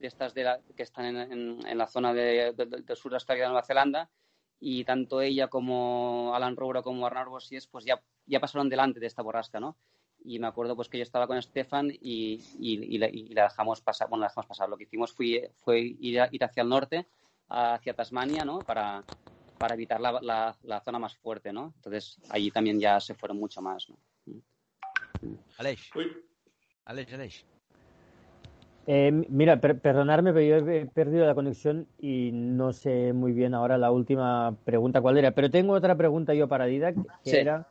de 0.00 0.08
estas 0.08 0.34
de 0.34 0.58
que 0.76 0.82
están 0.82 1.04
en, 1.16 1.78
la 1.78 1.86
zona 1.86 2.12
del 2.12 2.96
sur 2.96 3.10
de 3.10 3.16
Australia 3.16 3.44
de 3.44 3.50
Nueva 3.50 3.64
Zelanda 3.64 4.10
y 4.58 4.84
tanto 4.84 5.20
ella 5.20 5.48
como 5.48 6.34
Alan 6.34 6.56
Roura 6.56 6.82
como 6.82 7.06
Arnaud 7.06 7.28
Bossies 7.28 7.66
pues 7.66 7.84
ya, 7.84 8.02
ya 8.26 8.40
pasaron 8.40 8.68
delante 8.68 8.98
de 8.98 9.06
esta 9.06 9.22
borrasca, 9.22 9.60
¿no? 9.60 9.76
Y 10.22 10.38
me 10.38 10.46
acuerdo 10.46 10.76
pues 10.76 10.88
que 10.88 10.98
yo 10.98 11.02
estaba 11.02 11.26
con 11.26 11.40
Stefan 11.40 11.90
y, 11.90 12.42
y, 12.58 12.98
la, 12.98 13.08
dejamos 13.44 13.80
pasar, 13.80 14.08
bueno, 14.10 14.22
la 14.22 14.28
dejamos 14.28 14.46
pasar. 14.46 14.68
Lo 14.68 14.76
que 14.76 14.84
hicimos 14.84 15.12
fue, 15.12 15.50
fue 15.56 15.80
ir, 15.80 16.20
ir 16.30 16.44
hacia 16.44 16.62
el 16.62 16.68
norte, 16.68 17.06
hacia 17.48 17.94
Tasmania, 17.94 18.44
¿no? 18.44 18.58
Para, 18.58 19.02
para 19.56 19.74
evitar 19.74 19.98
la, 19.98 20.20
la, 20.20 20.54
la, 20.62 20.80
zona 20.82 20.98
más 20.98 21.16
fuerte, 21.16 21.54
¿no? 21.54 21.72
Entonces 21.76 22.18
allí 22.28 22.50
también 22.50 22.78
ya 22.78 23.00
se 23.00 23.14
fueron 23.14 23.38
mucho 23.38 23.62
más, 23.62 23.88
¿no? 23.88 23.96
Aleix. 25.56 25.90
Aleix, 26.84 27.12
Aleix. 27.14 27.46
Eh, 28.92 29.12
mira, 29.28 29.60
perdonarme, 29.60 30.32
pero 30.32 30.60
yo 30.60 30.68
he 30.68 30.84
perdido 30.84 31.24
la 31.24 31.36
conexión 31.36 31.86
y 32.00 32.32
no 32.32 32.72
sé 32.72 33.12
muy 33.12 33.30
bien 33.30 33.54
ahora 33.54 33.78
la 33.78 33.92
última 33.92 34.56
pregunta 34.64 35.00
cuál 35.00 35.16
era. 35.16 35.30
Pero 35.30 35.48
tengo 35.48 35.74
otra 35.74 35.94
pregunta 35.94 36.34
yo 36.34 36.48
para 36.48 36.64
Didac, 36.64 36.96
que 37.22 37.40
era 37.40 37.68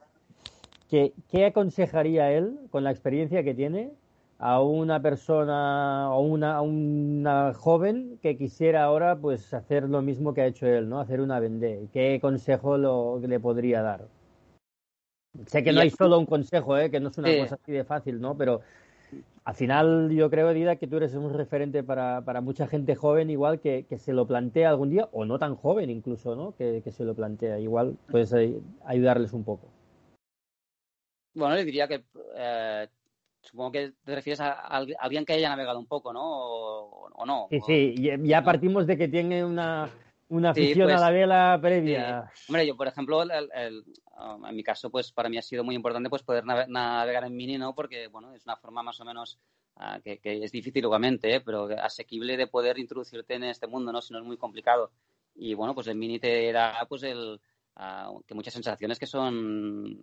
que, 0.89 1.12
¿qué 1.29 1.47
aconsejaría 1.47 2.32
él, 2.32 2.58
con 2.69 2.86
la 2.86 2.91
experiencia 2.91 3.43
que 3.43 3.53
tiene, 3.53 3.91
a 4.38 4.62
una 4.62 5.01
persona 5.01 6.10
o 6.13 6.21
una, 6.21 6.62
una 6.62 7.53
joven 7.53 8.17
que 8.21 8.38
quisiera 8.38 8.86
ahora 8.86 9.17
pues 9.17 9.53
hacer 9.53 9.89
lo 9.89 10.01
mismo 10.01 10.34
que 10.34 10.39
ha 10.39 10.45
hecho 10.45 10.67
él, 10.67 10.88
¿no? 10.88 11.01
Hacer 11.01 11.19
una 11.19 11.41
vende. 11.41 11.89
¿Qué 11.91 12.19
consejo 12.21 12.77
lo, 12.77 13.19
le 13.19 13.41
podría 13.41 13.82
dar? 13.82 14.08
Sé 15.47 15.65
que 15.65 15.73
no 15.73 15.82
hay 15.82 15.89
solo 15.89 16.17
un 16.17 16.25
consejo, 16.25 16.77
¿eh? 16.77 16.89
que 16.89 17.01
no 17.01 17.10
es 17.10 17.17
una 17.17 17.38
cosa 17.39 17.55
así 17.55 17.73
de 17.73 17.84
fácil, 17.84 18.21
¿no? 18.21 18.38
Pero 18.38 18.62
al 19.45 19.55
final 19.55 20.11
yo 20.11 20.29
creo, 20.29 20.53
Dida, 20.53 20.75
que 20.75 20.87
tú 20.87 20.97
eres 20.97 21.15
un 21.15 21.33
referente 21.33 21.83
para, 21.83 22.21
para 22.23 22.41
mucha 22.41 22.67
gente 22.67 22.95
joven 22.95 23.29
igual 23.29 23.59
que, 23.59 23.85
que, 23.89 23.97
se 23.97 24.13
lo 24.13 24.27
plantea 24.27 24.69
algún 24.69 24.91
día, 24.91 25.09
o 25.11 25.25
no 25.25 25.39
tan 25.39 25.55
joven 25.55 25.89
incluso, 25.89 26.35
¿no? 26.35 26.55
Que, 26.55 26.81
que 26.83 26.91
se 26.91 27.03
lo 27.03 27.15
plantea. 27.15 27.59
Igual 27.59 27.97
puedes 28.11 28.33
ayudarles 28.85 29.33
un 29.33 29.43
poco. 29.43 29.67
Bueno, 31.33 31.55
le 31.55 31.65
diría 31.65 31.87
que 31.87 32.03
eh, 32.35 32.87
supongo 33.41 33.71
que 33.71 33.93
te 34.03 34.15
refieres 34.15 34.39
a, 34.41 34.51
alguien 34.51 35.25
que 35.25 35.33
haya 35.33 35.49
navegado 35.49 35.79
un 35.79 35.87
poco, 35.87 36.13
¿no? 36.13 36.21
O, 36.23 37.25
no. 37.25 37.47
Sí, 37.49 37.59
sí, 37.65 37.95
ya 38.23 38.43
partimos 38.43 38.87
de 38.87 38.97
que 38.97 39.07
tiene 39.07 39.43
una, 39.43 39.89
una 40.29 40.51
afición 40.51 40.89
a 40.89 40.93
pues, 40.93 41.01
la 41.01 41.11
vela 41.11 41.59
previa. 41.61 42.31
hombre, 42.47 42.65
yo, 42.65 42.77
por 42.77 42.87
ejemplo, 42.87 43.21
el, 43.21 43.83
um, 44.19 44.45
en 44.45 44.55
mi 44.55 44.63
caso, 44.63 44.89
pues 44.89 45.11
para 45.11 45.27
mí 45.27 45.37
ha 45.37 45.41
sido 45.41 45.63
muy 45.63 45.75
importante 45.75 46.09
pues 46.09 46.23
poder 46.23 46.45
navegar 46.45 47.23
en 47.25 47.35
mini, 47.35 47.57
¿no? 47.57 47.73
Porque, 47.73 48.07
bueno, 48.07 48.33
es 48.33 48.45
una 48.45 48.55
forma 48.55 48.83
más 48.83 48.99
o 49.01 49.05
menos 49.05 49.39
ah, 49.75 49.99
que, 50.03 50.19
es 50.23 50.51
difícil, 50.51 50.85
obviamente, 50.85 51.33
¿eh? 51.33 51.41
pero 51.41 51.67
asequible 51.81 52.37
de 52.37 52.47
poder 52.47 52.77
introducirte 52.77 53.33
en 53.33 53.43
este 53.45 53.67
mundo, 53.67 53.91
¿no? 53.91 54.01
Si 54.01 54.13
no 54.13 54.19
es 54.19 54.25
muy 54.25 54.37
complicado. 54.37 54.91
Y, 55.35 55.55
bueno, 55.55 55.73
pues 55.73 55.87
el 55.87 55.95
mini 55.95 56.19
te 56.19 56.51
da, 56.51 56.85
pues, 56.87 57.03
el, 57.03 57.41
ah, 57.75 58.11
que 58.27 58.35
muchas 58.35 58.53
sensaciones 58.53 58.99
que 58.99 59.07
son 59.07 59.97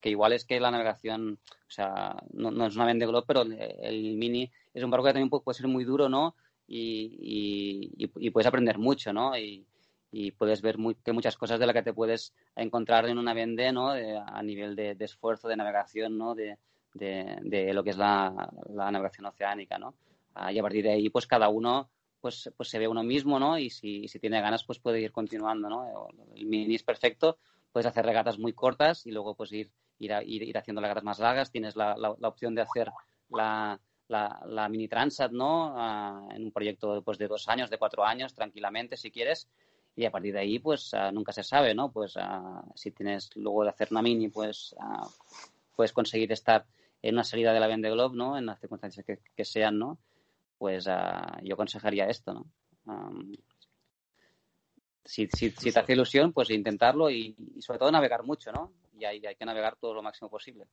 que 0.00 0.10
igual 0.10 0.32
es 0.32 0.44
que 0.44 0.60
la 0.60 0.70
navegación, 0.70 1.40
o 1.66 1.70
sea, 1.70 2.14
no, 2.32 2.66
es 2.66 2.76
una 2.76 2.86
Vende 2.86 3.04
Globe, 3.04 3.24
pero 3.26 3.42
el, 3.42 3.52
el, 3.60 4.16
mini 4.16 4.48
es 4.72 4.84
un 4.84 4.90
barco 4.90 5.06
que 5.06 5.12
también 5.12 5.28
puede 5.28 5.58
ser 5.58 5.66
muy 5.66 5.82
duro, 5.82 6.08
¿no? 6.08 6.36
Y, 6.68 8.06
puedes 8.30 8.46
aprender 8.46 8.78
mucho, 8.78 9.12
¿no? 9.12 9.36
Y, 9.36 9.64
puedes 10.38 10.62
ver 10.62 10.76
que 11.04 11.12
muchas 11.12 11.36
cosas 11.36 11.58
de 11.58 11.66
las 11.66 11.74
que 11.74 11.82
te 11.82 11.92
puedes 11.92 12.32
encontrar 12.56 13.06
en 13.08 13.18
una 13.18 13.34
vende, 13.34 13.72
¿no? 13.72 13.90
a 13.90 14.42
nivel 14.42 14.76
de, 14.76 14.96
esfuerzo, 15.00 15.48
de 15.48 15.56
navegación, 15.56 16.16
¿no? 16.16 16.34
De, 16.34 16.56
lo 17.72 17.84
que 17.84 17.90
es 17.90 17.96
la, 17.98 18.50
navegación 18.68 19.26
oceánica, 19.26 19.78
¿no? 19.78 19.94
Ah, 20.34 20.52
y 20.52 20.58
a 20.58 20.62
partir 20.62 20.84
de 20.84 20.92
ahí, 20.92 21.08
pues 21.10 21.26
cada 21.26 21.48
uno 21.48 21.90
pues, 22.20 22.50
pues 22.56 22.68
se 22.68 22.78
ve 22.78 22.88
uno 22.88 23.02
mismo, 23.02 23.38
¿no? 23.38 23.58
Y 23.58 23.70
si, 23.70 24.06
tiene 24.20 24.40
ganas, 24.40 24.64
pues 24.64 24.78
puede 24.78 25.00
ir 25.00 25.12
continuando, 25.12 25.68
¿no? 25.68 26.08
El 26.34 26.46
mini 26.46 26.74
es 26.74 26.82
perfecto, 26.82 27.38
puedes 27.72 27.86
hacer 27.86 28.04
regatas 28.04 28.38
muy 28.38 28.52
cortas 28.52 29.06
y 29.06 29.10
luego 29.10 29.34
pues 29.34 29.52
ir, 29.52 29.70
ir, 29.98 30.12
ir, 30.24 30.58
haciendo 30.58 30.80
regatas 30.80 31.04
más 31.04 31.18
largas. 31.18 31.50
Tienes 31.50 31.76
la 31.76 31.94
opción 32.22 32.54
de 32.54 32.62
hacer 32.62 32.90
la, 33.30 33.80
la, 34.08 34.68
mini 34.68 34.88
Transat, 34.88 35.32
¿no? 35.32 35.74
Ah, 35.76 36.26
en 36.30 36.44
un 36.44 36.52
proyecto 36.52 37.02
pues, 37.02 37.18
de 37.18 37.28
dos 37.28 37.48
años, 37.48 37.70
de 37.70 37.78
cuatro 37.78 38.04
años, 38.04 38.34
tranquilamente, 38.34 38.96
si 38.96 39.10
quieres. 39.10 39.48
Y 39.94 40.04
a 40.04 40.10
partir 40.10 40.32
de 40.32 40.40
ahí, 40.40 40.58
pues 40.58 40.94
ah, 40.94 41.10
nunca 41.12 41.32
se 41.32 41.42
sabe, 41.42 41.74
¿no? 41.74 41.90
Pues 41.90 42.14
ah, 42.16 42.62
si 42.74 42.90
tienes 42.90 43.30
luego 43.36 43.64
de 43.64 43.70
hacer 43.70 43.88
una 43.90 44.02
mini, 44.02 44.28
pues 44.28 44.74
puedes 45.76 45.92
conseguir 45.92 46.32
estar 46.32 46.66
en 47.02 47.14
una 47.14 47.24
salida 47.24 47.52
de 47.52 47.60
la 47.60 47.66
Vende 47.66 47.90
Globe, 47.90 48.16
¿no? 48.16 48.36
En 48.38 48.46
las 48.46 48.60
circunstancias 48.60 49.04
que, 49.06 49.44
sean, 49.44 49.78
¿no? 49.78 49.98
Pues 50.56 50.86
yo 51.42 51.54
aconsejaría 51.54 52.06
esto, 52.06 52.34
¿no? 52.34 52.46
si, 55.04 55.26
te 55.28 55.78
hace 55.78 55.92
ilusión, 55.92 56.32
pues 56.32 56.50
intentarlo 56.50 57.10
y, 57.10 57.36
sobre 57.60 57.78
todo 57.78 57.92
navegar 57.92 58.24
mucho, 58.24 58.50
¿no? 58.50 58.72
Y 58.98 59.04
hay, 59.04 59.24
hay 59.24 59.36
que 59.36 59.44
navegar 59.44 59.76
todo 59.76 59.94
lo 59.94 60.02
máximo 60.02 60.28
posible. 60.28 60.66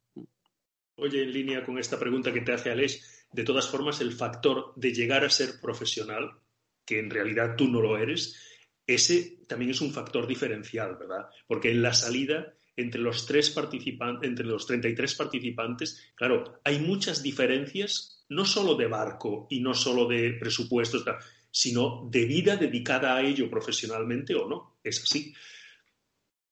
Oye, 0.97 1.23
en 1.23 1.33
línea 1.33 1.65
con 1.65 1.77
esta 1.77 1.99
pregunta 1.99 2.31
que 2.31 2.41
te 2.41 2.53
hace 2.53 2.71
Alex, 2.71 3.27
de 3.31 3.43
todas 3.43 3.67
formas, 3.67 3.99
el 3.99 4.13
factor 4.13 4.73
de 4.75 4.93
llegar 4.93 5.25
a 5.25 5.29
ser 5.29 5.59
profesional, 5.61 6.39
que 6.85 6.99
en 6.99 7.09
realidad 7.09 7.55
tú 7.57 7.67
no 7.67 7.81
lo 7.81 7.97
eres, 7.97 8.41
ese 8.87 9.39
también 9.47 9.71
es 9.71 9.81
un 9.81 9.91
factor 9.91 10.27
diferencial, 10.27 10.95
¿verdad? 10.95 11.27
Porque 11.47 11.71
en 11.71 11.81
la 11.81 11.93
salida, 11.93 12.53
entre 12.77 13.01
los, 13.01 13.25
tres 13.25 13.49
participantes, 13.49 14.29
entre 14.29 14.45
los 14.45 14.65
33 14.67 15.15
participantes, 15.15 16.13
claro, 16.15 16.61
hay 16.63 16.79
muchas 16.79 17.21
diferencias, 17.21 18.25
no 18.29 18.45
solo 18.45 18.75
de 18.75 18.87
barco 18.87 19.47
y 19.49 19.59
no 19.59 19.73
solo 19.73 20.07
de 20.07 20.37
presupuestos, 20.39 21.03
sino 21.51 22.07
de 22.09 22.25
vida 22.25 22.55
dedicada 22.55 23.15
a 23.15 23.21
ello 23.21 23.49
profesionalmente 23.49 24.35
o 24.35 24.47
no. 24.47 24.77
¿Es 24.83 25.01
así? 25.01 25.33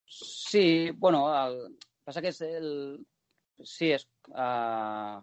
Sí, 0.05 0.91
bueno, 0.95 1.31
pasa 2.03 2.21
que 2.21 2.29
es 2.29 2.41
el, 2.41 3.05
Sí, 3.61 3.91
es, 3.91 4.07
uh, 4.29 5.21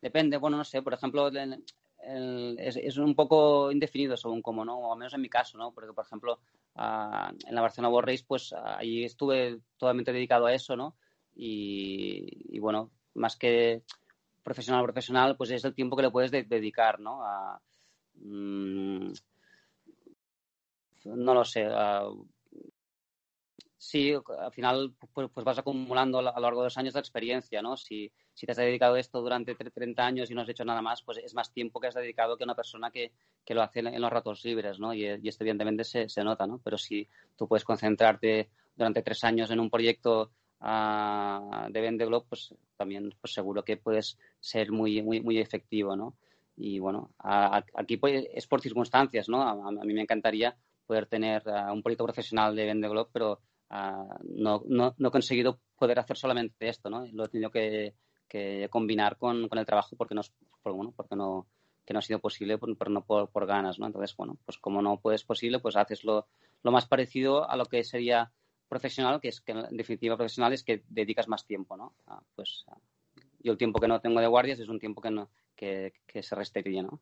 depende. 0.00 0.36
Bueno, 0.36 0.56
no 0.56 0.64
sé, 0.64 0.82
por 0.82 0.94
ejemplo, 0.94 1.28
el, 1.28 2.56
es, 2.58 2.76
es, 2.76 2.96
un 2.96 3.14
poco 3.14 3.70
indefinido 3.70 4.16
según 4.16 4.42
cómo, 4.42 4.64
¿no? 4.64 4.78
O 4.78 4.92
al 4.92 4.98
menos 4.98 5.14
en 5.14 5.20
mi 5.20 5.28
caso, 5.28 5.58
¿no? 5.58 5.72
Porque, 5.72 5.92
por 5.92 6.04
ejemplo, 6.04 6.40
uh, 6.76 7.34
en 7.46 7.54
la 7.54 7.60
Barcelona 7.60 7.92
World 7.92 8.24
pues 8.26 8.52
ahí 8.52 9.04
estuve 9.04 9.60
totalmente 9.76 10.12
dedicado 10.12 10.46
a 10.46 10.54
eso, 10.54 10.76
¿no? 10.76 10.96
Y, 11.34 12.58
bueno, 12.58 12.90
más 13.14 13.36
que 13.36 13.82
profesional 14.42 14.82
profesional, 14.82 15.36
pues 15.36 15.50
es 15.50 15.64
el 15.64 15.74
tiempo 15.74 15.96
que 15.96 16.02
le 16.02 16.10
puedes 16.10 16.30
de, 16.30 16.42
dedicar, 16.42 17.00
¿no? 17.00 17.24
A, 17.24 17.60
mmm, 18.16 19.12
no 21.04 21.34
lo 21.34 21.44
sé, 21.44 21.66
sí, 23.92 24.14
al 24.38 24.52
final 24.52 24.94
pues, 25.12 25.28
pues, 25.34 25.44
vas 25.44 25.58
acumulando 25.58 26.18
a 26.18 26.22
lo 26.22 26.40
largo 26.40 26.62
de 26.62 26.66
los 26.66 26.78
años 26.78 26.94
de 26.94 27.00
experiencia, 27.00 27.60
¿no? 27.60 27.76
Si, 27.76 28.10
si 28.32 28.46
te 28.46 28.52
has 28.52 28.58
dedicado 28.58 28.94
a 28.94 29.00
esto 29.00 29.20
durante 29.20 29.54
30 29.54 30.02
años 30.02 30.30
y 30.30 30.34
no 30.34 30.40
has 30.40 30.48
hecho 30.48 30.64
nada 30.64 30.80
más, 30.80 31.02
pues 31.02 31.18
es 31.18 31.34
más 31.34 31.52
tiempo 31.52 31.78
que 31.78 31.88
has 31.88 31.94
dedicado 31.94 32.38
que 32.38 32.44
una 32.44 32.54
persona 32.54 32.90
que, 32.90 33.12
que 33.44 33.54
lo 33.54 33.60
hace 33.60 33.80
en, 33.80 34.00
los 34.00 34.10
ratos 34.10 34.42
libres, 34.46 34.80
¿no? 34.80 34.94
Y, 34.94 35.04
esto 35.04 35.44
evidentemente 35.44 35.84
se, 35.84 36.08
se, 36.08 36.24
nota, 36.24 36.46
¿no? 36.46 36.58
Pero 36.64 36.78
si 36.78 37.06
tú 37.36 37.46
puedes 37.46 37.64
concentrarte 37.64 38.48
durante 38.74 39.02
tres 39.02 39.24
años 39.24 39.50
en 39.50 39.60
un 39.60 39.68
proyecto 39.68 40.30
uh, 40.62 41.70
de 41.70 41.80
Vende 41.82 42.06
Globe, 42.06 42.24
pues 42.30 42.54
también 42.78 43.14
pues 43.20 43.34
seguro 43.34 43.62
que 43.62 43.76
puedes 43.76 44.16
ser 44.40 44.72
muy, 44.72 45.02
muy, 45.02 45.20
muy 45.20 45.38
efectivo, 45.38 45.96
¿no? 45.96 46.14
Y 46.56 46.78
bueno, 46.78 47.10
aquí 47.18 47.98
pues, 47.98 48.24
es 48.32 48.46
por 48.46 48.62
circunstancias, 48.62 49.28
¿no? 49.28 49.42
A, 49.42 49.70
mí 49.70 49.92
me 49.92 50.00
encantaría 50.00 50.56
poder 50.86 51.04
tener 51.06 51.42
un 51.70 51.82
proyecto 51.82 52.04
profesional 52.04 52.56
de 52.56 52.64
Vende 52.64 52.88
Globe, 52.88 53.10
pero 53.12 53.40
Ah, 53.74 54.18
no, 54.24 54.62
no, 54.66 54.94
no, 54.98 55.08
he 55.08 55.10
conseguido 55.10 55.58
poder 55.78 55.98
hacer 55.98 56.18
solamente 56.18 56.68
esto, 56.68 56.90
¿no? 56.90 57.06
Lo 57.06 57.24
he 57.24 57.28
tenido 57.28 57.50
que, 57.50 57.94
que 58.28 58.68
combinar 58.70 59.16
con, 59.16 59.48
con, 59.48 59.58
el 59.58 59.64
trabajo 59.64 59.96
porque 59.96 60.14
no, 60.14 60.20
por, 60.62 60.74
bueno, 60.74 60.92
porque 60.94 61.16
no, 61.16 61.46
que 61.86 61.94
no 61.94 62.00
ha 62.00 62.02
sido 62.02 62.18
posible, 62.18 62.58
pero 62.58 62.90
no 62.90 63.02
por, 63.02 63.30
por, 63.30 63.46
ganas, 63.46 63.78
¿no? 63.78 63.86
Entonces, 63.86 64.14
bueno, 64.14 64.36
pues 64.44 64.58
como 64.58 64.82
no 64.82 65.00
puedes 65.00 65.24
posible, 65.24 65.58
pues 65.58 65.76
haces 65.76 66.04
lo, 66.04 66.26
lo 66.62 66.70
más 66.70 66.86
parecido 66.86 67.48
a 67.48 67.56
lo 67.56 67.64
que 67.64 67.82
sería 67.82 68.30
profesional, 68.68 69.22
que 69.22 69.28
es 69.28 69.40
que 69.40 69.52
en 69.52 69.74
definitiva 69.74 70.18
profesional 70.18 70.52
es 70.52 70.64
que 70.64 70.82
dedicas 70.90 71.26
más 71.26 71.46
tiempo, 71.46 71.74
¿no? 71.74 71.94
Ah, 72.06 72.20
pues 72.36 72.66
ah, 72.68 72.76
yo 73.40 73.52
el 73.52 73.58
tiempo 73.58 73.80
que 73.80 73.88
no 73.88 74.02
tengo 74.02 74.20
de 74.20 74.26
guardias 74.26 74.60
es 74.60 74.68
un 74.68 74.80
tiempo 74.80 75.00
que, 75.00 75.10
no, 75.10 75.30
que, 75.56 75.94
que 76.06 76.22
se 76.22 76.34
restituye, 76.34 76.82
¿no? 76.82 77.00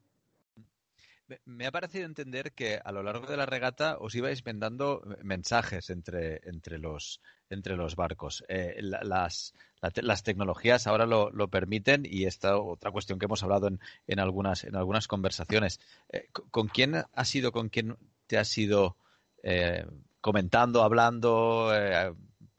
Me 1.44 1.66
ha 1.66 1.70
parecido 1.70 2.06
entender 2.06 2.52
que 2.52 2.80
a 2.82 2.92
lo 2.92 3.02
largo 3.02 3.26
de 3.26 3.36
la 3.36 3.46
regata 3.46 3.98
os 3.98 4.14
ibais 4.14 4.42
vendando 4.42 5.02
mensajes 5.22 5.90
entre, 5.90 6.40
entre, 6.44 6.78
los, 6.78 7.20
entre 7.48 7.76
los 7.76 7.96
barcos. 7.96 8.44
Eh, 8.48 8.78
las, 8.80 9.54
las, 9.80 10.22
tecnologías 10.22 10.86
ahora 10.86 11.06
lo, 11.06 11.30
lo, 11.30 11.48
permiten 11.48 12.02
y 12.04 12.24
esta 12.24 12.58
otra 12.58 12.90
cuestión 12.90 13.18
que 13.18 13.26
hemos 13.26 13.42
hablado 13.42 13.68
en, 13.68 13.80
en 14.06 14.20
algunas, 14.20 14.64
en 14.64 14.76
algunas 14.76 15.08
conversaciones. 15.08 15.80
Eh, 16.10 16.28
¿Con 16.32 16.68
quién 16.68 16.94
ha 16.96 17.24
sido, 17.24 17.52
con 17.52 17.68
quién 17.68 17.96
te 18.26 18.38
has 18.38 18.56
ido 18.58 18.96
eh, 19.42 19.84
comentando, 20.20 20.82
hablando, 20.82 21.70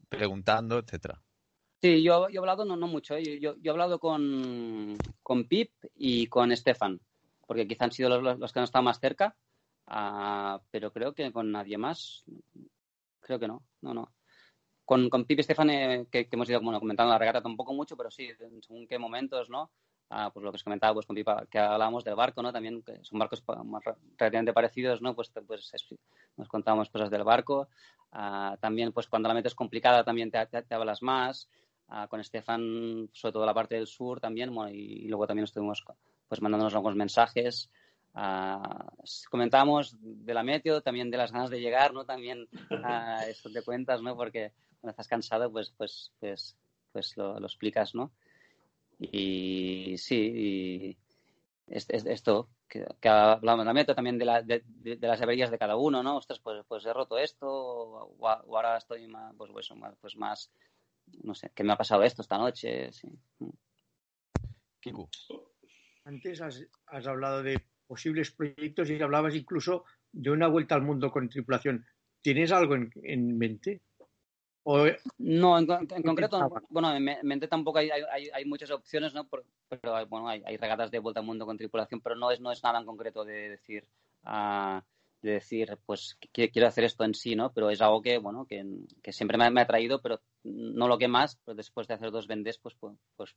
preguntando, 0.09 0.79
etcétera? 0.79 1.21
Sí, 1.81 2.03
yo, 2.03 2.29
yo 2.29 2.35
he 2.35 2.37
hablado 2.37 2.63
no, 2.63 2.75
no 2.75 2.87
mucho. 2.87 3.17
Yo, 3.17 3.55
yo, 3.55 3.55
he 3.63 3.69
hablado 3.69 3.99
con, 3.99 4.97
con 5.23 5.45
Pip 5.45 5.71
y 5.95 6.27
con 6.27 6.55
Stefan 6.55 7.01
porque 7.45 7.67
quizá 7.67 7.85
han 7.85 7.91
sido 7.91 8.09
los, 8.09 8.39
los 8.39 8.51
que 8.51 8.59
han 8.59 8.63
estado 8.63 8.83
más 8.83 8.99
cerca, 8.99 9.35
uh, 9.87 10.59
pero 10.71 10.91
creo 10.91 11.13
que 11.13 11.31
con 11.31 11.51
nadie 11.51 11.77
más, 11.77 12.23
creo 13.19 13.39
que 13.39 13.47
no, 13.47 13.63
no, 13.81 13.93
no. 13.93 14.13
Con, 14.85 15.09
con 15.09 15.25
Pipi 15.25 15.41
Estefan, 15.41 15.69
eh, 15.69 16.07
que, 16.11 16.27
que, 16.27 16.35
hemos 16.35 16.49
ido 16.49 16.59
bueno, 16.61 16.79
comentando 16.79 17.11
la 17.13 17.19
regata 17.19 17.41
tampoco 17.41 17.73
mucho, 17.73 17.95
pero 17.95 18.11
sí, 18.11 18.29
según 18.61 18.87
qué 18.87 18.97
momentos, 18.97 19.49
¿no? 19.49 19.71
Uh, 20.09 20.29
pues 20.33 20.43
lo 20.43 20.51
que 20.51 20.57
os 20.57 20.63
comentaba 20.63 20.93
pues 20.93 21.05
con 21.05 21.15
Pipa, 21.15 21.45
que 21.49 21.57
hablábamos 21.57 22.03
del 22.03 22.15
barco, 22.15 22.41
¿no? 22.41 22.51
También 22.51 22.81
que 22.83 22.99
son 23.01 23.17
barcos 23.17 23.41
relativamente 24.17 24.51
parecidos, 24.51 25.01
¿no? 25.01 25.15
Pues, 25.15 25.31
pues 25.47 25.73
es, 25.73 25.87
nos 26.35 26.49
contábamos 26.49 26.89
cosas 26.89 27.09
del 27.09 27.23
barco. 27.23 27.69
Uh, 28.11 28.57
también, 28.59 28.91
pues 28.91 29.07
cuando 29.07 29.29
la 29.29 29.33
mente 29.33 29.47
es 29.47 29.55
complicada, 29.55 30.03
también 30.03 30.29
te, 30.29 30.45
te, 30.47 30.63
te 30.63 30.75
hablas 30.75 31.01
más. 31.01 31.49
Con 32.09 32.21
Estefan, 32.21 33.09
sobre 33.11 33.33
todo 33.33 33.45
la 33.45 33.53
parte 33.53 33.75
del 33.75 33.85
sur 33.85 34.21
también, 34.21 34.55
bueno, 34.55 34.71
y, 34.71 34.77
y, 34.77 35.07
luego 35.09 35.27
también 35.27 35.43
estuvimos 35.43 35.83
pues 36.31 36.41
mandándonos 36.41 36.73
algunos 36.75 36.95
mensajes. 36.95 37.69
comentábamos 39.29 39.97
de 39.99 40.33
la 40.33 40.43
meteo, 40.43 40.81
también 40.81 41.11
de 41.11 41.17
las 41.17 41.33
ganas 41.33 41.49
de 41.49 41.59
llegar, 41.59 41.93
¿no? 41.93 42.05
También 42.05 42.47
eso 43.27 43.49
te 43.49 43.61
cuentas, 43.63 44.01
¿no? 44.01 44.15
Porque 44.15 44.53
cuando 44.79 44.91
estás 44.91 45.09
cansado, 45.09 45.51
pues, 45.51 45.73
pues, 45.75 46.13
pues, 46.21 46.55
pues 46.93 47.17
lo, 47.17 47.37
lo 47.37 47.45
explicas, 47.45 47.93
¿no? 47.95 48.13
Y 48.97 49.97
sí, 49.97 50.15
y 50.15 50.97
es, 51.67 51.87
es, 51.89 52.05
esto, 52.05 52.47
que, 52.69 52.85
que, 53.01 53.09
hablamos 53.09 53.65
también 53.93 54.17
de, 54.17 54.23
la, 54.23 54.41
de, 54.41 54.63
de, 54.65 54.95
de, 54.95 55.07
las 55.09 55.21
averías 55.21 55.51
de 55.51 55.57
cada 55.57 55.75
uno, 55.75 56.01
¿no? 56.01 56.15
Ostras, 56.15 56.39
pues, 56.39 56.63
pues 56.65 56.85
he 56.85 56.93
roto 56.93 57.17
esto, 57.17 57.45
o, 57.45 58.15
o 58.19 58.55
ahora 58.55 58.77
estoy 58.77 59.05
más, 59.05 59.35
pues, 59.35 59.51
pues, 59.51 59.69
pues, 59.99 60.15
más, 60.15 60.49
no 61.23 61.35
sé, 61.35 61.51
¿qué 61.53 61.65
me 61.65 61.73
ha 61.73 61.77
pasado 61.77 62.03
esto 62.03 62.21
esta 62.21 62.37
noche? 62.37 62.89
Sí. 62.93 63.09
Antes 66.05 66.41
has, 66.41 66.65
has 66.87 67.07
hablado 67.07 67.43
de 67.43 67.61
posibles 67.87 68.31
proyectos 68.31 68.89
y 68.89 69.01
hablabas 69.01 69.35
incluso 69.35 69.85
de 70.11 70.31
una 70.31 70.47
vuelta 70.47 70.75
al 70.75 70.81
mundo 70.81 71.11
con 71.11 71.29
tripulación. 71.29 71.85
¿Tienes 72.21 72.51
algo 72.51 72.75
en, 72.75 72.91
en 73.03 73.37
mente? 73.37 73.81
O... 74.63 74.85
No, 75.17 75.57
en, 75.57 75.67
en 75.69 76.03
concreto, 76.03 76.49
bueno, 76.69 76.95
en 76.95 77.03
mente 77.23 77.47
tampoco 77.47 77.79
hay, 77.79 77.89
hay, 77.89 78.29
hay 78.31 78.45
muchas 78.45 78.69
opciones, 78.71 79.13
¿no? 79.13 79.27
Pero, 79.27 79.43
pero 79.67 80.05
bueno, 80.07 80.29
hay, 80.29 80.43
hay, 80.45 80.57
regatas 80.57 80.91
de 80.91 80.99
vuelta 80.99 81.19
al 81.19 81.25
mundo 81.25 81.45
con 81.45 81.57
tripulación, 81.57 81.99
pero 82.01 82.15
no 82.15 82.31
es, 82.31 82.39
no 82.39 82.51
es 82.51 82.61
nada 82.63 82.79
en 82.79 82.85
concreto 82.85 83.25
de 83.25 83.49
decir, 83.49 83.87
uh, 84.25 84.79
de 85.21 85.31
decir, 85.31 85.77
pues 85.85 86.17
que, 86.31 86.51
quiero 86.51 86.67
hacer 86.67 86.83
esto 86.83 87.03
en 87.03 87.15
sí, 87.15 87.35
¿no? 87.35 87.51
Pero 87.53 87.71
es 87.71 87.81
algo 87.81 88.01
que, 88.01 88.19
bueno, 88.19 88.45
que, 88.45 88.63
que 89.01 89.11
siempre 89.11 89.37
me, 89.37 89.49
me, 89.49 89.61
ha 89.61 89.67
traído, 89.67 90.01
pero 90.01 90.21
no 90.43 90.87
lo 90.87 90.99
que 90.99 91.07
más, 91.07 91.37
pues 91.43 91.57
después 91.57 91.87
de 91.87 91.95
hacer 91.95 92.11
dos 92.11 92.27
vendes, 92.27 92.59
pues, 92.59 92.75
pues, 92.75 92.95
pues 93.15 93.35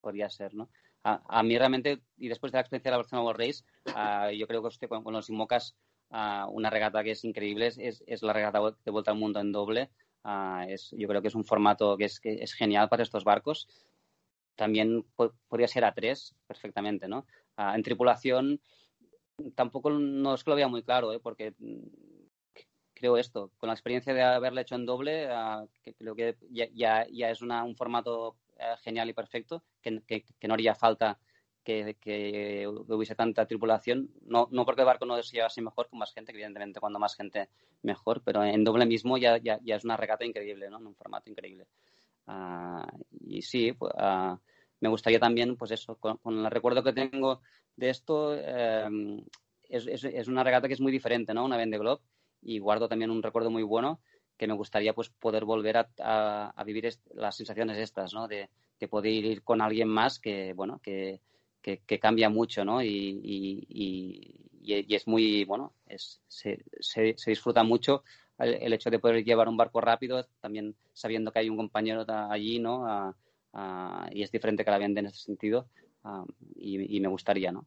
podría 0.00 0.30
ser, 0.30 0.54
¿no? 0.54 0.70
A, 1.08 1.22
a, 1.38 1.42
mí 1.44 1.56
realmente, 1.56 2.02
y 2.16 2.26
después 2.26 2.50
de 2.50 2.56
la 2.56 2.62
experiencia 2.62 2.90
de 2.90 2.94
la 2.94 2.96
Barcelona 2.96 3.24
World 3.26 3.40
Race, 3.40 3.64
uh, 3.94 4.30
yo 4.36 4.48
creo 4.48 4.60
que 4.60 4.68
usted, 4.68 4.88
con, 4.88 5.04
con 5.04 5.12
los 5.12 5.30
Inmocas, 5.30 5.76
uh, 6.10 6.50
una 6.50 6.68
regata 6.68 7.04
que 7.04 7.12
es 7.12 7.22
increíble 7.22 7.68
es, 7.68 8.02
es 8.04 8.22
la 8.22 8.32
regata 8.32 8.60
de 8.84 8.90
vuelta 8.90 9.12
al 9.12 9.16
mundo 9.16 9.38
en 9.38 9.52
doble. 9.52 9.90
Uh, 10.24 10.66
es, 10.66 10.90
yo 10.98 11.06
creo 11.06 11.22
que 11.22 11.28
es 11.28 11.36
un 11.36 11.44
formato 11.44 11.96
que 11.96 12.06
es, 12.06 12.18
que 12.18 12.42
es 12.42 12.54
genial 12.54 12.88
para 12.88 13.04
estos 13.04 13.22
barcos. 13.22 13.68
También 14.56 15.04
po 15.14 15.32
podría 15.46 15.68
ser 15.68 15.84
a 15.84 15.94
tres 15.94 16.34
perfectamente, 16.48 17.06
¿no? 17.06 17.24
En 17.56 17.82
tripulación 17.84 18.60
tampoco 19.54 19.90
no 19.90 20.34
es 20.34 20.42
que 20.42 20.50
lo 20.50 20.56
vea 20.56 20.66
muy 20.66 20.82
claro, 20.82 21.12
¿eh? 21.12 21.20
porque 21.20 21.54
creo 22.94 23.16
esto, 23.16 23.52
con 23.58 23.68
la 23.68 23.74
experiencia 23.74 24.14
de 24.14 24.22
haberlo 24.22 24.60
hecho 24.60 24.74
en 24.74 24.86
doble, 24.86 25.28
creo 25.98 26.14
que 26.14 26.36
ya, 26.50 26.66
ya, 26.74 27.06
ya 27.12 27.30
es 27.30 27.42
una, 27.42 27.62
un 27.62 27.76
formato 27.76 28.36
genial 28.82 29.08
y 29.08 29.12
perfecto, 29.12 29.64
que, 29.80 30.02
que, 30.06 30.24
que 30.38 30.48
no 30.48 30.54
haría 30.54 30.74
falta 30.74 31.18
que, 31.66 31.96
que, 32.00 32.68
hubiese 32.68 33.16
tanta 33.16 33.44
tripulación, 33.44 34.08
no, 34.22 34.46
no 34.52 34.64
porque 34.64 34.82
el 34.82 34.86
barco 34.86 35.04
no 35.04 35.20
se 35.20 35.36
llevase 35.36 35.60
mejor 35.60 35.88
con 35.88 35.98
más 35.98 36.14
gente, 36.14 36.30
evidentemente 36.30 36.78
cuando 36.78 37.00
más 37.00 37.16
gente 37.16 37.48
mejor, 37.82 38.22
pero 38.24 38.44
en 38.44 38.62
doble 38.62 38.86
mismo 38.86 39.18
ya, 39.18 39.36
ya, 39.38 39.58
ya 39.64 39.74
es 39.74 39.84
una 39.84 39.96
regata 39.96 40.24
increíble, 40.24 40.70
¿no? 40.70 40.78
En 40.78 40.86
un 40.86 40.94
formato 40.94 41.28
increíble. 41.28 41.66
Uh, 42.28 42.86
y 43.20 43.42
sí, 43.42 43.72
pues, 43.72 43.92
uh, 43.94 44.38
me 44.78 44.88
gustaría 44.88 45.18
también, 45.18 45.56
pues 45.56 45.72
eso, 45.72 45.96
con, 45.96 46.18
con, 46.18 46.38
el 46.38 46.50
recuerdo 46.52 46.84
que 46.84 46.92
tengo 46.92 47.40
de 47.74 47.90
esto, 47.90 48.36
eh, 48.36 48.88
es, 49.68 49.88
es, 49.88 50.04
es, 50.04 50.28
una 50.28 50.44
regata 50.44 50.68
que 50.68 50.74
es 50.74 50.80
muy 50.80 50.92
diferente, 50.92 51.34
¿no? 51.34 51.44
Una 51.44 51.56
Vende 51.56 51.78
Globe, 51.78 52.00
y 52.42 52.60
guardo 52.60 52.88
también 52.88 53.10
un 53.10 53.24
recuerdo 53.24 53.50
muy 53.50 53.64
bueno 53.64 54.00
que 54.36 54.46
me 54.46 54.54
gustaría 54.54 54.94
pues 54.94 55.08
poder 55.08 55.44
volver 55.44 55.78
a, 55.78 55.88
a, 56.00 56.52
a 56.54 56.64
vivir 56.64 56.88
las 57.14 57.36
sensaciones 57.36 57.78
estas, 57.78 58.12
¿no? 58.12 58.28
De, 58.28 58.50
de 58.78 58.88
poder 58.88 59.12
ir 59.12 59.42
con 59.42 59.60
alguien 59.60 59.88
más 59.88 60.18
que, 60.18 60.52
bueno, 60.52 60.80
que, 60.82 61.20
que, 61.62 61.98
cambia 61.98 62.28
mucho, 62.28 62.64
¿no? 62.64 62.82
Y, 62.82 62.88
y, 62.88 63.66
y, 63.68 64.84
y, 64.88 64.94
es 64.94 65.06
muy, 65.06 65.44
bueno, 65.44 65.72
es, 65.86 66.20
se, 66.28 66.64
se, 66.80 67.14
se 67.16 67.30
disfruta 67.30 67.62
mucho 67.62 68.04
el, 68.38 68.54
el, 68.54 68.72
hecho 68.72 68.90
de 68.90 68.98
poder 68.98 69.24
llevar 69.24 69.48
un 69.48 69.56
barco 69.56 69.80
rápido, 69.80 70.24
también 70.40 70.76
sabiendo 70.92 71.32
que 71.32 71.40
hay 71.40 71.48
un 71.48 71.56
compañero 71.56 72.04
allí, 72.30 72.58
¿no? 72.58 73.14
Uh, 73.52 74.06
y 74.10 74.22
es 74.22 74.30
diferente 74.30 74.64
que 74.64 74.70
la 74.70 74.78
vende 74.78 75.00
en 75.00 75.06
ese 75.06 75.18
sentido, 75.18 75.68
y, 76.56 77.00
me 77.00 77.08
gustaría, 77.08 77.50
¿no? 77.50 77.66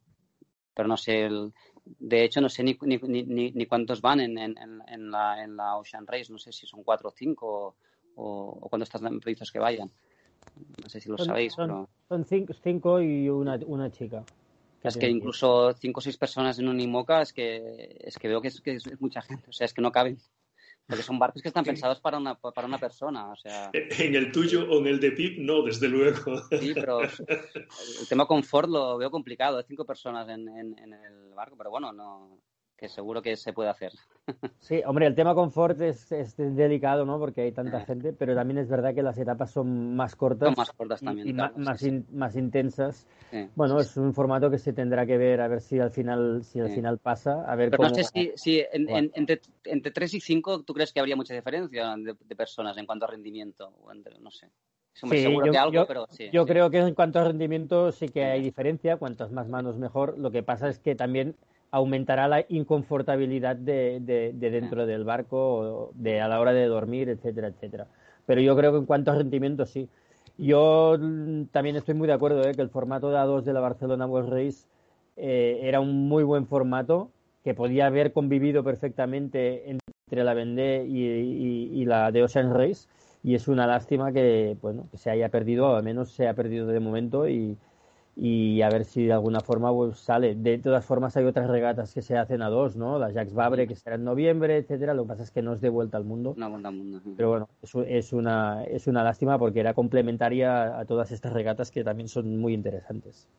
Pero 0.74 0.88
no 0.88 0.96
sé, 0.96 1.26
el, 1.26 1.52
de 1.98 2.24
hecho, 2.24 2.42
no 2.42 2.50
sé 2.50 2.64
ni, 2.64 2.78
ni, 2.82 2.98
ni, 2.98 3.52
ni 3.52 3.66
cuántos 3.66 4.02
van 4.02 4.20
en, 4.20 4.38
en, 4.38 4.56
en, 4.88 5.12
la, 5.12 5.44
en 5.44 5.56
la 5.56 5.78
Ocean 5.78 6.06
Race, 6.06 6.32
no 6.32 6.38
sé 6.38 6.52
si 6.52 6.68
son 6.68 6.84
cuatro 6.84 7.10
o 7.10 7.12
cinco 7.12 7.76
o, 8.16 8.58
o, 8.62 8.70
cuándo 8.70 8.84
están 8.84 9.20
previstos 9.20 9.52
que 9.52 9.60
vayan. 9.60 9.90
No 10.84 10.90
sé 10.90 11.00
si 11.00 11.10
lo 11.10 11.18
son, 11.18 11.28
sabéis, 11.28 11.54
son, 11.54 11.68
pero... 11.68 11.90
Son 12.08 12.26
cinco, 12.26 12.54
cinco 12.54 13.02
y 13.02 13.30
una, 13.30 13.60
una 13.66 13.92
chica. 13.92 14.24
Es 14.84 14.96
que 14.96 15.10
incluso 15.10 15.74
cinco 15.74 16.00
o 16.00 16.02
seis 16.02 16.18
personas 16.18 16.58
en 16.60 16.68
un 16.68 16.80
IMOCA 16.80 17.22
es 17.22 17.34
que, 17.34 17.98
es 18.00 18.18
que 18.18 18.28
veo 18.28 18.42
que 18.42 18.48
es, 18.48 18.62
que 18.62 18.76
es 18.76 19.02
mucha 19.02 19.22
gente, 19.22 19.50
o 19.50 19.54
sea, 19.54 19.66
es 19.66 19.74
que 19.74 19.82
no 19.82 19.92
caben. 19.92 20.18
Porque 20.90 21.04
son 21.04 21.20
barcos 21.20 21.44
que 21.44 21.50
están 21.50 21.64
pensados 21.64 22.02
para 22.02 22.18
una, 22.18 22.34
para 22.34 22.66
una 22.66 22.80
persona, 22.80 23.32
o 23.32 23.36
sea... 23.36 23.70
En 23.74 24.16
el 24.16 24.32
tuyo 24.32 24.68
o 24.68 24.80
en 24.80 24.88
el 24.88 25.00
de 25.00 25.12
PIP, 25.12 25.38
no, 25.38 25.62
desde 25.62 25.88
luego. 25.88 26.42
Sí, 26.60 26.74
pero 26.74 27.02
el 27.02 28.08
tema 28.10 28.26
confort 28.26 28.68
lo 28.68 28.98
veo 28.98 29.12
complicado, 29.12 29.62
cinco 29.62 29.86
personas 29.86 30.28
en, 30.30 30.50
en, 30.50 30.80
en 30.80 30.94
el 30.94 31.34
barco, 31.36 31.56
pero 31.56 31.70
bueno, 31.70 31.94
no 31.94 32.40
que 32.80 32.88
seguro 32.88 33.22
que 33.22 33.36
se 33.36 33.54
puede 33.54 33.70
hacer. 33.70 33.92
Sí, 34.60 34.82
hombre, 34.86 35.08
el 35.08 35.16
tema 35.16 35.34
confort 35.34 35.80
es, 35.82 36.12
es 36.12 36.38
delicado, 36.38 37.04
¿no? 37.04 37.18
Porque 37.18 37.42
hay 37.42 37.52
tanta 37.52 37.82
gente, 37.86 38.14
pero 38.14 38.36
también 38.36 38.60
es 38.60 38.68
verdad 38.68 38.94
que 38.94 39.02
las 39.02 39.18
etapas 39.18 39.52
son 39.52 39.96
más 39.96 40.16
cortas. 40.16 40.50
Son 40.50 40.56
más 40.56 40.72
cortas 40.72 41.02
también. 41.02 41.28
Y, 41.28 41.34
claro, 41.34 41.54
más, 41.58 41.80
sí, 41.80 41.88
in, 41.88 42.06
sí. 42.08 42.16
más 42.16 42.36
intensas. 42.36 43.08
Sí, 43.32 43.48
bueno, 43.56 43.80
es 43.80 43.98
un 43.98 44.14
formato 44.14 44.52
que 44.52 44.60
se 44.60 44.74
tendrá 44.74 45.06
que 45.06 45.18
ver, 45.18 45.42
a 45.42 45.48
ver 45.48 45.62
si 45.62 45.80
al 45.80 45.90
final, 45.90 46.44
si 46.44 46.60
al 46.60 46.70
final 46.70 47.00
pasa. 47.00 47.44
A 47.48 47.56
ver 47.56 47.72
pero 47.72 47.78
cómo... 47.78 47.90
no 47.90 47.96
sé 47.96 48.04
si, 48.04 48.32
si 48.36 48.64
en, 48.72 48.90
en, 48.90 49.12
entre, 49.16 49.42
entre 49.64 49.92
3 49.92 50.14
y 50.14 50.20
5 50.20 50.64
tú 50.64 50.74
crees 50.74 50.94
que 50.94 51.00
habría 51.00 51.16
mucha 51.16 51.34
diferencia 51.34 51.96
de, 51.98 52.16
de 52.20 52.36
personas 52.36 52.78
en 52.78 52.86
cuanto 52.86 53.06
a 53.06 53.10
rendimiento. 53.10 53.74
O 53.82 53.92
entre, 53.92 54.20
no 54.20 54.30
sé. 54.30 54.52
Sí, 54.94 55.22
seguro 55.22 55.46
yo, 55.46 55.52
que 55.52 55.58
algo, 55.58 55.74
yo, 55.74 55.88
pero 55.88 56.08
sí, 56.10 56.30
yo 56.32 56.44
sí. 56.44 56.50
creo 56.50 56.70
que 56.70 56.80
en 56.80 56.94
cuanto 56.94 57.20
a 57.20 57.24
rendimiento 57.24 57.92
sí 57.92 58.10
que 58.10 58.26
hay 58.26 58.42
diferencia, 58.42 58.98
cuantas 58.98 59.32
más 59.32 59.48
manos 59.48 59.78
mejor. 59.78 60.18
Lo 60.18 60.30
que 60.30 60.44
pasa 60.44 60.70
es 60.70 60.80
que 60.80 60.96
también 60.96 61.36
aumentará 61.72 62.28
la 62.28 62.46
inconfortabilidad 62.50 63.56
de, 63.56 64.00
de, 64.02 64.34
de 64.34 64.52
dentro 64.52 64.86
del 64.86 65.04
barco, 65.04 65.92
de, 65.94 66.22
a 66.22 66.28
la 66.28 66.40
hora 66.40 66.54
de 66.54 66.66
dormir, 66.66 67.10
etcétera, 67.10 67.48
etcétera. 67.48 67.88
Pero 68.26 68.42
yo 68.42 68.56
creo 68.56 68.72
que 68.72 68.78
en 68.80 68.86
cuanto 68.86 69.12
a 69.12 69.16
rendimiento, 69.16 69.66
sí. 69.66 69.90
Yo 70.38 70.98
también 71.52 71.76
estoy 71.76 71.96
muy 71.96 72.08
de 72.08 72.14
acuerdo 72.14 72.48
¿eh? 72.48 72.54
que 72.56 72.62
el 72.62 72.70
formato 72.70 73.10
de 73.10 73.18
A2 73.18 73.44
de 73.44 73.54
la 73.54 73.60
Barcelona 73.60 74.06
World 74.06 74.30
Race 74.30 74.68
eh, 75.18 75.60
era 75.64 75.82
un 75.82 76.08
muy 76.08 76.24
buen 76.24 76.48
formato 76.48 77.12
que 77.44 77.54
podía 77.54 77.88
haber 77.88 78.14
convivido 78.14 78.64
perfectamente 78.64 79.70
entre 79.70 80.24
la 80.24 80.34
Vendée 80.34 80.86
y, 80.88 81.04
y, 81.04 81.82
y, 81.82 81.86
la 81.86 82.12
de 82.12 82.24
Ocean 82.24 82.54
Race 82.54 82.88
y 83.22 83.36
es 83.36 83.50
una 83.50 83.68
lástima 83.68 84.14
que, 84.14 84.58
bueno, 84.62 84.88
que 84.92 84.98
se 84.98 85.10
haya 85.10 85.28
perdido, 85.30 85.72
o 85.72 85.76
al 85.76 85.84
menos 85.84 86.12
se 86.12 86.28
ha 86.28 86.34
perdido 86.34 86.68
de 86.68 86.80
momento 86.80 87.28
y, 87.28 87.58
y 88.22 88.62
a 88.62 88.70
ver 88.70 88.84
si 88.84 89.06
de 89.06 89.14
alguna 89.14 89.40
forma 89.40 89.74
pues, 89.74 90.00
sale. 90.00 90.36
De 90.36 90.58
todas 90.58 90.86
formas, 90.86 91.16
hay 91.16 91.24
otras 91.24 91.50
regatas 91.50 91.94
que 91.94 92.02
se 92.02 92.18
hacen 92.18 92.42
a 92.42 92.50
dos, 92.50 92.76
¿no? 92.76 93.00
La 93.00 93.12
Jacques 93.12 93.34
Vabre, 93.34 93.66
que 93.66 93.76
será 93.76 93.96
en 93.96 94.04
noviembre, 94.04 94.58
etcétera. 94.58 94.94
Lo 94.94 95.04
que 95.04 95.10
pasa 95.10 95.24
es 95.24 95.32
que 95.32 95.42
no 95.42 95.54
es 95.54 95.62
de 95.62 95.70
vuelta 95.70 95.98
al 95.98 96.04
mundo. 96.04 96.34
No, 96.36 96.50
vuelta 96.50 96.68
al 96.68 96.76
mundo. 96.76 97.02
Pero 97.16 97.30
bueno, 97.30 97.50
es, 97.62 97.74
es, 97.88 98.12
una, 98.12 98.66
es 98.66 98.88
una 98.88 99.04
lástima 99.04 99.40
porque 99.40 99.62
era 99.62 99.74
complementaria 99.74 100.78
a 100.78 100.86
todas 100.86 101.12
estas 101.12 101.32
regatas 101.32 101.72
que 101.72 101.84
también 101.84 102.10
son 102.10 102.38
muy 102.38 102.54
interesantes. 102.54 103.30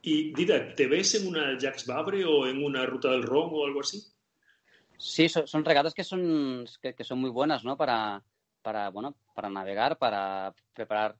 Y 0.00 0.32
Dida, 0.32 0.74
¿te 0.74 0.86
ves 0.86 1.14
en 1.16 1.28
una 1.28 1.58
Jacques 1.58 1.86
Vabre 1.86 2.24
o 2.24 2.46
en 2.46 2.64
una 2.64 2.86
Ruta 2.86 3.10
del 3.10 3.22
Ron 3.22 3.50
o 3.52 3.66
algo 3.66 3.80
así? 3.80 4.02
Sí, 4.96 5.28
son, 5.28 5.46
son 5.46 5.62
regatas 5.62 5.92
que 5.92 6.04
son, 6.04 6.64
que, 6.80 6.94
que, 6.94 7.04
son 7.04 7.18
muy 7.18 7.30
buenas, 7.30 7.64
¿no? 7.64 7.76
Para, 7.76 8.22
para, 8.62 8.88
bueno, 8.88 9.14
para 9.34 9.50
navegar, 9.50 9.98
para 9.98 10.54
preparar 10.72 11.16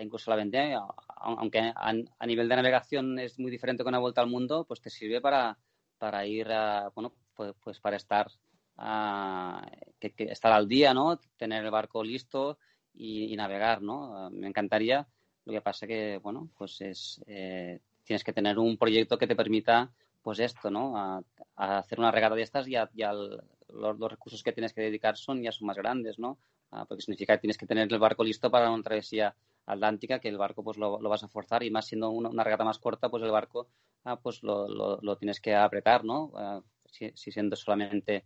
incluso 0.00 0.30
la 0.30 0.36
vendée, 0.36 0.76
aunque 1.16 1.58
a, 1.58 1.92
a, 2.18 2.26
nivel 2.26 2.48
de 2.48 2.56
navegación 2.56 3.18
es 3.18 3.38
muy 3.38 3.50
diferente 3.50 3.84
con 3.84 3.92
la 3.92 3.98
vuelta 3.98 4.20
al 4.20 4.30
mundo, 4.30 4.64
pues 4.64 4.80
te 4.80 4.90
sirve 4.90 5.20
para, 5.20 5.58
para 5.98 6.26
ir, 6.26 6.50
a, 6.50 6.90
bueno, 6.94 7.12
pues, 7.34 7.54
pues 7.62 7.80
para 7.80 7.96
estar, 7.96 8.30
a, 8.78 9.66
que, 9.98 10.12
que 10.12 10.24
estar 10.24 10.52
al 10.52 10.68
día, 10.68 10.94
¿no? 10.94 11.18
Tener 11.36 11.64
el 11.64 11.70
barco 11.70 12.02
listo 12.02 12.58
y, 12.94 13.36
navegar, 13.36 13.82
¿no? 13.82 14.30
Me 14.30 14.48
encantaría. 14.48 15.06
Lo 15.44 15.52
que 15.52 15.60
pasa 15.60 15.86
que, 15.86 16.18
bueno, 16.18 16.48
pues 16.56 16.80
es, 16.80 17.22
eh, 17.26 17.80
tienes 18.04 18.24
que 18.24 18.32
tener 18.32 18.58
un 18.58 18.76
proyecto 18.76 19.18
que 19.18 19.26
te 19.26 19.36
permita, 19.36 19.92
pues 20.22 20.38
esto, 20.38 20.70
¿no? 20.70 20.96
A, 20.96 21.22
hacer 21.56 21.98
una 21.98 22.10
regata 22.10 22.34
de 22.34 22.42
estas 22.42 22.66
y, 22.66 22.72
ya 22.72 23.12
los, 23.12 24.10
recursos 24.10 24.42
que 24.42 24.52
tienes 24.52 24.72
que 24.72 24.80
dedicar 24.80 25.16
son 25.16 25.42
ya 25.42 25.52
son 25.52 25.66
más 25.66 25.76
grandes, 25.76 26.18
¿no? 26.18 26.38
Ah, 26.70 26.84
porque 26.86 27.02
significa 27.02 27.34
que 27.34 27.40
tienes 27.42 27.58
que 27.58 27.66
tener 27.66 27.92
el 27.92 27.98
barco 27.98 28.24
listo 28.24 28.50
para 28.50 28.70
una 28.70 28.82
travesía 28.82 29.34
atlántica, 29.66 30.18
que 30.18 30.28
el 30.28 30.38
barco 30.38 30.62
pues 30.62 30.76
lo, 30.76 30.98
vas 31.00 31.24
a 31.24 31.28
forzar 31.28 31.62
y 31.62 31.70
más 31.70 31.86
siendo 31.86 32.10
una, 32.10 32.44
regata 32.44 32.64
más 32.64 32.78
corta, 32.78 33.08
pues 33.08 33.22
el 33.22 33.30
barco 33.30 33.68
ah, 34.04 34.16
pues 34.16 34.42
lo, 34.42 34.68
lo, 35.00 35.16
tienes 35.16 35.40
que 35.40 35.54
apretar, 35.54 36.04
¿no? 36.04 36.32
Ah, 36.36 36.60
si, 36.86 37.12
siendo 37.14 37.56
solamente 37.56 38.24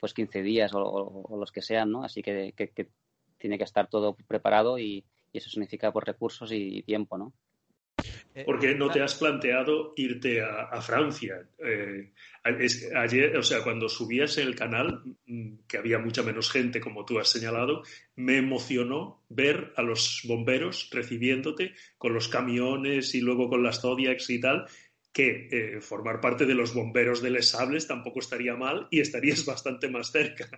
pues 0.00 0.14
15 0.14 0.42
días 0.42 0.72
o, 0.74 1.36
los 1.38 1.52
que 1.52 1.62
sean, 1.62 1.90
¿no? 1.90 2.04
Así 2.04 2.22
que, 2.22 2.54
tiene 3.38 3.58
que 3.58 3.64
estar 3.64 3.88
todo 3.88 4.16
preparado 4.26 4.78
y, 4.78 5.04
eso 5.32 5.50
significa 5.50 5.92
pues, 5.92 6.04
recursos 6.04 6.52
y 6.52 6.82
tiempo, 6.82 7.18
¿no? 7.18 7.32
Eh, 8.34 8.42
Porque 8.44 8.74
no 8.74 8.90
te 8.90 9.00
has 9.00 9.14
planteado 9.14 9.92
irte 9.96 10.42
a, 10.42 10.80
Francia. 10.82 11.46
Eh, 11.58 12.10
ayer, 12.42 13.36
o 13.36 13.42
sea, 13.44 13.62
cuando 13.62 13.88
subías 13.88 14.38
el 14.38 14.56
canal, 14.56 15.02
mm, 15.26 15.58
que 15.68 15.78
había 15.78 16.00
mucha 16.00 16.24
menos 16.24 16.50
gente, 16.50 16.80
como 16.80 17.04
tú 17.04 17.20
has 17.20 17.28
señalado, 17.28 17.84
me 18.16 18.38
emocionó 18.38 19.22
ver 19.28 19.72
a 19.76 19.82
los 19.82 20.22
bomberos 20.26 20.90
recibiéndote 20.90 21.74
con 21.96 22.12
los 22.12 22.28
camiones 22.28 23.14
y 23.14 23.20
luego 23.20 23.48
con 23.48 23.62
las 23.62 23.80
Zodiacs 23.80 24.28
y 24.30 24.40
tal, 24.40 24.66
que 25.12 25.48
eh, 25.52 25.80
formar 25.80 26.20
parte 26.20 26.44
de 26.44 26.56
los 26.56 26.74
bomberos 26.74 27.22
de 27.22 27.30
Les 27.30 27.50
Sables 27.50 27.86
tampoco 27.86 28.18
estaría 28.18 28.56
mal 28.56 28.88
y 28.90 28.98
estarías 28.98 29.44
bastante 29.46 29.88
más 29.88 30.10
cerca. 30.10 30.50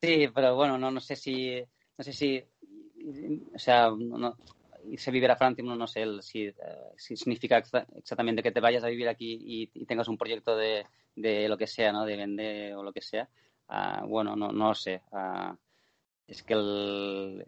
Sí, 0.00 0.28
pero 0.34 0.56
bueno, 0.56 0.78
no, 0.78 0.90
no 0.90 1.00
sé 1.00 1.14
si, 1.14 1.62
no 1.98 2.04
sé 2.04 2.14
si, 2.14 2.42
o 3.54 3.58
sea, 3.58 3.90
no, 3.90 4.34
irse 4.90 5.10
a 5.10 5.12
vivir 5.12 5.30
a 5.30 5.36
Francia, 5.36 5.64
no 5.64 5.86
sé 5.86 6.04
si, 6.22 6.44
eh, 6.46 6.54
si 6.96 7.16
significa 7.16 7.58
exactamente 7.58 8.42
que 8.42 8.52
te 8.52 8.60
vayas 8.60 8.84
a 8.84 8.88
vivir 8.88 9.08
aquí 9.08 9.38
y, 9.40 9.84
tengas 9.86 10.08
un 10.08 10.18
proyecto 10.18 10.56
de, 10.56 10.86
de, 11.14 11.48
lo 11.48 11.56
que 11.56 11.66
sea, 11.66 11.92
¿no? 11.92 12.04
De 12.04 12.16
vender 12.16 12.74
o 12.74 12.82
lo 12.82 12.92
que 12.92 13.02
sea. 13.02 13.28
Ah, 13.68 14.04
bueno, 14.06 14.36
no, 14.36 14.52
no 14.52 14.74
sé. 14.74 15.02
Ah, 15.12 15.56
es 16.26 16.42
que 16.42 16.54
el, 16.54 17.44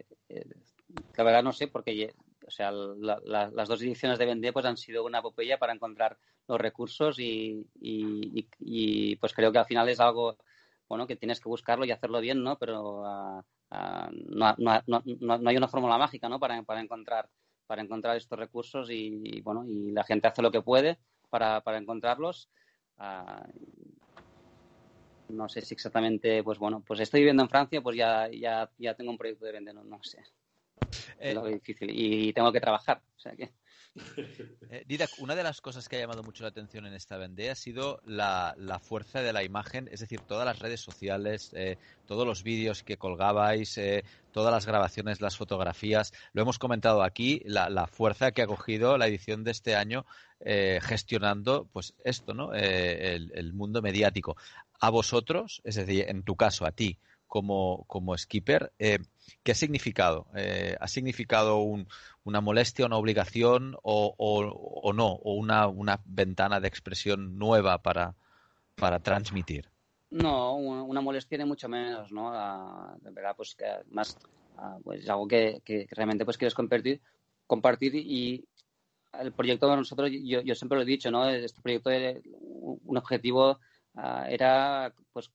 la 1.17 1.23
verdad 1.23 1.43
no 1.43 1.51
sé 1.51 1.67
porque 1.67 2.13
o 2.47 2.51
sea, 2.51 2.71
las 2.71 3.67
dos 3.67 3.81
ediciones 3.81 4.17
de 4.17 4.25
Vendée 4.25 4.51
pues 4.51 4.65
han 4.65 4.77
sido 4.77 5.05
una 5.05 5.19
epopeya 5.19 5.59
para 5.59 5.73
encontrar 5.73 6.17
los 6.47 6.59
recursos 6.59 7.19
y, 7.19 7.67
y, 7.79 8.47
y, 8.59 9.15
pues 9.17 9.33
creo 9.33 9.51
que 9.51 9.59
al 9.59 9.67
final 9.67 9.87
es 9.87 9.99
algo 9.99 10.35
bueno 10.87 11.05
que 11.05 11.15
tienes 11.15 11.39
que 11.39 11.47
buscarlo 11.47 11.85
y 11.85 11.91
hacerlo 11.91 12.19
bien, 12.19 12.43
¿no? 12.43 12.57
Pero 12.57 13.05
uh, 13.71 13.75
Ah, 13.75 14.09
no, 14.11 14.55
no, 14.57 14.81
no, 14.87 15.37
no, 15.37 15.49
hay 15.49 15.57
una 15.57 15.67
fórmula 15.67 15.97
mágica 15.97 16.27
¿no? 16.27 16.39
para, 16.39 16.61
para, 16.63 16.81
encontrar, 16.81 17.29
para 17.67 17.81
encontrar 17.81 18.17
estos 18.17 18.37
recursos 18.37 18.89
y, 18.89 19.41
bueno, 19.41 19.63
y 19.67 19.91
la 19.91 20.03
gente 20.03 20.27
hace 20.27 20.41
lo 20.41 20.51
que 20.51 20.61
puede 20.61 20.99
para, 21.29 21.61
para 21.61 21.77
encontrarlos. 21.77 22.49
Ah, 22.97 23.45
no 25.29 25.47
sé 25.47 25.61
si 25.61 25.75
exactamente, 25.75 26.43
pues 26.43 26.57
bueno, 26.57 26.83
pues 26.85 26.99
estoy 26.99 27.19
viviendo 27.19 27.43
en 27.43 27.49
Francia, 27.49 27.81
pues 27.81 27.95
ya, 27.95 28.27
ya, 28.31 28.69
ya 28.79 28.95
tengo 28.95 29.11
un 29.11 29.17
proyecto 29.17 29.45
de 29.45 29.51
vender, 29.51 29.75
no, 29.75 30.03
sé. 30.03 30.23
es 31.19 31.35
lo 31.35 31.45
eh, 31.47 31.53
difícil. 31.53 31.89
Y 31.91 32.33
tengo 32.33 32.51
que 32.51 32.59
trabajar. 32.59 33.01
O 33.15 33.19
sea 33.19 33.35
que... 33.35 33.51
Eh, 34.71 34.83
Didac, 34.87 35.09
una 35.17 35.33
de 35.33 35.41
las 35.41 35.61
cosas 35.61 35.89
que 35.89 35.95
ha 35.95 35.99
llamado 35.99 36.21
mucho 36.21 36.43
la 36.43 36.49
atención 36.49 36.85
en 36.85 36.93
esta 36.93 37.17
vendée 37.17 37.49
ha 37.49 37.55
sido 37.55 38.01
la, 38.05 38.53
fuerza 38.83 39.23
de 39.23 39.33
la 39.33 39.43
imagen, 39.43 39.89
es 39.91 39.99
decir, 39.99 40.19
todas 40.21 40.45
las 40.45 40.59
redes 40.59 40.79
sociales, 40.79 41.51
eh, 41.55 41.77
todos 42.05 42.27
los 42.27 42.43
vídeos 42.43 42.83
que 42.83 42.97
colgabais, 42.97 43.79
eh, 43.79 44.03
todas 44.31 44.53
las 44.53 44.67
grabaciones, 44.67 45.21
las 45.21 45.37
fotografías. 45.37 46.13
Lo 46.33 46.43
hemos 46.43 46.59
comentado 46.59 47.01
aquí, 47.01 47.41
la, 47.45 47.87
fuerza 47.87 48.31
que 48.31 48.43
ha 48.43 48.47
cogido 48.47 48.99
la 48.99 49.07
edición 49.07 49.43
de 49.43 49.51
este 49.51 49.75
año 49.75 50.05
gestionando, 50.81 51.67
pues 51.73 51.95
esto, 52.03 52.33
¿no? 52.33 52.53
El, 52.53 53.31
el, 53.33 53.53
mundo 53.53 53.81
mediático. 53.81 54.37
A 54.79 54.91
vosotros, 54.91 55.61
es 55.63 55.75
decir, 55.75 56.05
en 56.07 56.21
tu 56.21 56.35
caso, 56.35 56.65
a 56.65 56.71
ti, 56.71 56.99
como, 57.27 57.85
como 57.87 58.17
skipper, 58.17 58.71
¿qué 59.43 59.51
ha 59.51 59.55
significado? 59.55 60.27
¿Ha 60.79 60.87
significado 60.87 61.57
un, 61.57 61.87
una 62.23 62.41
molestia, 62.41 62.85
una 62.85 62.97
obligación 62.97 63.75
o, 63.81 64.93
no, 64.95 65.07
o 65.07 65.33
una, 65.33 65.67
una, 65.67 65.99
ventana 66.05 66.59
de 66.59 66.67
expresión 66.67 67.37
nueva 67.37 67.81
para, 67.81 68.15
para 68.75 68.99
transmitir. 68.99 69.69
No, 70.11 70.55
una 70.55 71.01
molestia 71.01 71.37
ni 71.37 71.45
mucho 71.45 71.69
menos, 71.69 72.11
¿no? 72.11 72.31
verdad, 73.01 73.35
pues 73.35 73.55
más 73.91 74.17
pues 74.83 75.07
algo 75.09 75.27
que, 75.27 75.61
que, 75.63 75.87
realmente 75.91 76.25
pues 76.25 76.37
quieres 76.37 76.53
compartir, 76.53 77.01
compartir 77.47 77.95
y 77.95 78.45
el 79.19 79.31
proyecto 79.33 79.69
de 79.69 79.77
nosotros, 79.77 80.09
yo, 80.11 80.41
yo 80.41 80.55
siempre 80.55 80.77
lo 80.77 80.83
he 80.83 80.85
dicho, 80.87 81.09
¿no? 81.09 81.27
Este 81.27 81.61
proyecto, 81.61 81.89
un 82.85 82.97
objetivo 82.97 83.59
ah, 83.95 84.25
era 84.29 84.93
pues 85.11 85.31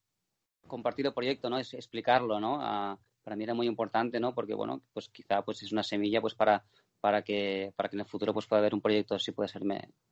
compartir 0.67 1.07
el 1.07 1.15
proyecto, 1.15 1.51
¿no? 1.51 1.59
Es 1.59 1.75
explicarlo, 1.75 2.39
¿no? 2.39 2.99
Para 3.25 3.37
mí 3.37 3.45
era 3.45 3.55
muy 3.55 3.67
importante, 3.67 4.21
¿no? 4.21 4.35
Porque, 4.35 4.55
bueno, 4.55 4.83
pues 4.93 5.09
quizá 5.09 5.43
pues 5.43 5.63
es 5.63 5.73
una 5.73 5.83
semilla 5.83 6.21
pues 6.21 6.35
para, 6.35 6.63
para 7.01 7.23
que, 7.23 7.73
para 7.75 7.89
que 7.89 7.97
en 7.97 8.01
el 8.01 8.07
futuro 8.07 8.33
pues, 8.33 8.47
pueda 8.47 8.61
haber 8.61 8.75
un 8.75 8.81
proyecto 8.81 9.15
así 9.15 9.33
puede 9.33 9.49
ser 9.49 9.63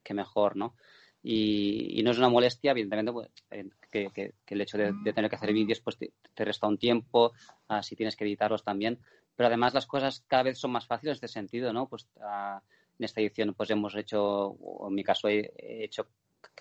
que 0.02 0.14
mejor, 0.14 0.56
¿no? 0.56 0.74
Y, 1.22 2.02
no 2.02 2.10
es 2.10 2.18
una 2.18 2.28
molestia, 2.28 2.72
evidentemente, 2.72 3.12
pues, 3.12 3.30
que, 3.90 4.10
que, 4.12 4.34
el 4.46 4.60
hecho 4.60 4.76
de, 4.76 4.92
tener 5.14 5.30
que 5.30 5.36
hacer 5.36 5.52
vídeos 5.52 5.80
pues 5.80 5.96
te, 5.96 6.44
resta 6.44 6.66
un 6.66 6.78
tiempo, 6.78 7.32
uh, 7.68 7.82
si 7.82 7.94
tienes 7.94 8.16
que 8.16 8.24
editarlos 8.24 8.64
también, 8.64 8.98
pero 9.36 9.46
además 9.46 9.72
las 9.72 9.86
cosas 9.86 10.24
cada 10.26 10.42
vez 10.42 10.58
son 10.58 10.72
más 10.72 10.86
fáciles 10.86 11.12
en 11.12 11.24
este 11.24 11.28
sentido, 11.28 11.72
¿no? 11.72 11.88
Pues 11.88 12.08
uh, 12.16 12.58
en 12.98 13.04
esta 13.04 13.20
edición 13.20 13.54
pues 13.54 13.70
hemos 13.70 13.94
hecho, 13.94 14.22
o 14.22 14.88
en 14.88 14.94
mi 14.94 15.04
caso 15.04 15.28
he, 15.28 15.52
hecho 15.56 16.08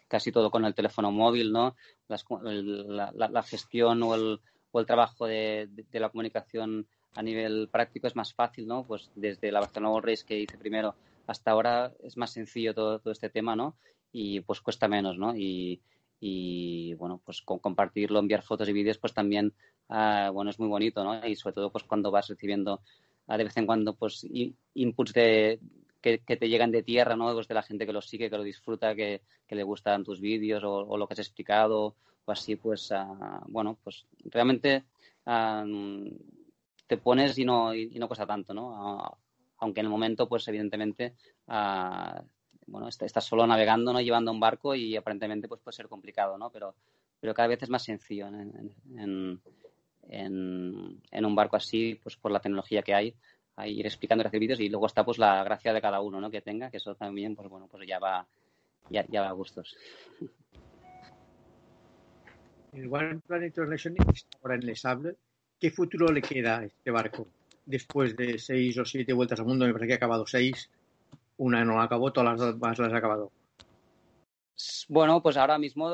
casi 0.07 0.31
todo 0.31 0.51
con 0.51 0.63
el 0.65 0.75
teléfono 0.75 1.11
móvil, 1.11 1.51
¿no? 1.51 1.75
la, 2.07 3.11
la, 3.13 3.43
gestión 3.43 4.03
o 4.03 4.13
el, 4.13 4.39
o 4.71 4.79
el 4.79 4.85
trabajo 4.85 5.25
de, 5.25 5.69
de 5.69 5.99
la 5.99 6.09
comunicación 6.09 6.87
a 7.15 7.21
nivel 7.21 7.67
práctico 7.69 8.07
es 8.07 8.15
más 8.15 8.33
fácil, 8.33 8.67
¿no? 8.67 8.85
Pues 8.85 9.11
desde 9.15 9.51
la 9.51 9.59
Barcelona 9.59 9.91
World 9.91 10.09
Race 10.09 10.25
que 10.25 10.39
hice 10.39 10.57
primero 10.57 10.95
hasta 11.27 11.51
ahora 11.51 11.93
es 12.03 12.17
más 12.17 12.31
sencillo 12.31 12.73
todo, 12.73 12.99
todo 12.99 13.11
este 13.11 13.29
tema, 13.29 13.55
¿no? 13.55 13.75
Y 14.11 14.41
pues 14.41 14.61
cuesta 14.61 14.87
menos, 14.87 15.17
¿no? 15.17 15.35
Y, 15.35 15.81
y 16.19 16.93
bueno, 16.95 17.21
pues 17.25 17.41
con 17.41 17.59
compartirlo, 17.59 18.19
enviar 18.19 18.43
fotos 18.43 18.69
y 18.69 18.73
vídeos, 18.73 18.97
pues 18.97 19.13
también, 19.13 19.53
ah, 19.89 20.29
bueno, 20.33 20.51
es 20.51 20.59
muy 20.59 20.67
bonito, 20.67 21.03
¿no? 21.03 21.25
Y 21.25 21.35
sobre 21.35 21.55
todo, 21.55 21.71
pues 21.71 21.83
cuando 21.83 22.11
vas 22.11 22.27
recibiendo 22.27 22.81
ah, 23.27 23.37
de 23.37 23.43
vez 23.45 23.57
en 23.57 23.65
cuando, 23.65 23.95
pues 23.95 24.25
inputs 24.73 25.13
de, 25.13 25.59
que, 26.01 26.19
te 26.19 26.49
llegan 26.49 26.71
de 26.71 26.83
tierra, 26.83 27.15
¿no? 27.15 27.33
Pues 27.33 27.47
de 27.47 27.53
la 27.53 27.63
gente 27.63 27.85
que 27.85 27.93
lo 27.93 28.01
sigue, 28.01 28.29
que 28.29 28.37
lo 28.37 28.43
disfruta, 28.43 28.95
que, 28.95 29.21
que 29.47 29.55
le 29.55 29.63
gustan 29.63 30.03
tus 30.03 30.19
vídeos 30.19 30.63
o, 30.63 30.97
lo 30.97 31.07
que 31.07 31.13
has 31.13 31.19
explicado 31.19 31.95
así, 32.31 32.55
pues, 32.55 32.91
ah, 32.91 33.41
bueno, 33.47 33.77
pues 33.83 34.05
realmente 34.25 34.83
te 36.87 36.97
pones 36.97 37.37
y 37.37 37.45
no, 37.45 37.73
y, 37.73 37.99
no 37.99 38.07
cuesta 38.07 38.25
tanto, 38.25 38.53
¿no? 38.53 39.19
aunque 39.61 39.79
en 39.79 39.85
el 39.85 39.91
momento, 39.91 40.27
pues 40.27 40.47
evidentemente, 40.47 41.13
uh, 41.47 42.21
bueno, 42.65 42.87
estás 42.87 43.23
solo 43.23 43.45
navegando, 43.45 43.93
¿no? 43.93 44.01
Llevando 44.01 44.31
un 44.31 44.39
barco 44.39 44.73
y 44.75 44.95
aparentemente 44.95 45.47
pues 45.47 45.61
puede 45.61 45.75
ser 45.75 45.87
complicado, 45.87 46.37
¿no? 46.37 46.49
Pero, 46.49 46.75
pero 47.19 47.33
cada 47.33 47.47
vez 47.47 47.61
es 47.61 47.69
más 47.69 47.83
sencillo 47.83 48.27
en, 48.27 49.41
en, 50.09 51.25
un 51.25 51.35
barco 51.35 51.55
así, 51.57 51.99
pues 52.01 52.17
por 52.17 52.31
la 52.31 52.39
tecnología 52.39 52.81
que 52.81 52.95
hay, 52.95 53.13
a 53.55 53.67
ir 53.67 53.85
explicando 53.85 54.23
y 54.23 54.27
hacer 54.27 54.39
vídeos 54.39 54.59
y 54.59 54.69
luego 54.69 54.87
está 54.87 55.05
pues 55.05 55.19
la 55.19 55.43
gracia 55.43 55.73
de 55.73 55.81
cada 55.81 56.01
uno, 56.01 56.19
¿no? 56.19 56.31
Que 56.31 56.41
tenga, 56.41 56.71
que 56.71 56.77
eso 56.77 56.95
también, 56.95 57.35
pues 57.35 57.47
bueno, 57.47 57.67
pues 57.69 57.87
ya 57.87 57.99
va, 57.99 58.25
ya, 58.89 59.05
ya 59.09 59.21
va 59.21 59.29
a 59.29 59.33
gustos. 59.33 59.77
El 62.71 62.87
One 62.91 63.19
Planet 63.27 63.57
Relation 63.57 63.95
está 64.13 64.37
ahora 64.41 64.55
en 64.55 64.65
Les 64.65 64.81
Sable 64.81 65.17
¿Qué 65.59 65.71
futuro 65.71 66.07
le 66.07 66.21
queda 66.21 66.59
a 66.59 66.65
este 66.65 66.89
barco? 66.89 67.27
Después 67.65 68.15
de 68.15 68.39
seis 68.39 68.77
o 68.79 68.85
siete 68.85 69.13
vueltas 69.13 69.39
al 69.39 69.45
mundo, 69.45 69.65
me 69.65 69.73
parece 69.73 69.87
que 69.89 69.93
ha 69.93 69.97
acabado 69.97 70.25
seis. 70.25 70.71
Una 71.37 71.63
no 71.63 71.77
la 71.77 71.83
acabó, 71.83 72.11
todas 72.11 72.39
las 72.39 72.53
demás 72.55 72.79
las 72.79 72.93
ha 72.93 72.97
acabado. 72.97 73.31
Bueno, 74.89 75.21
pues 75.21 75.37
ahora 75.37 75.57
mismo 75.57 75.87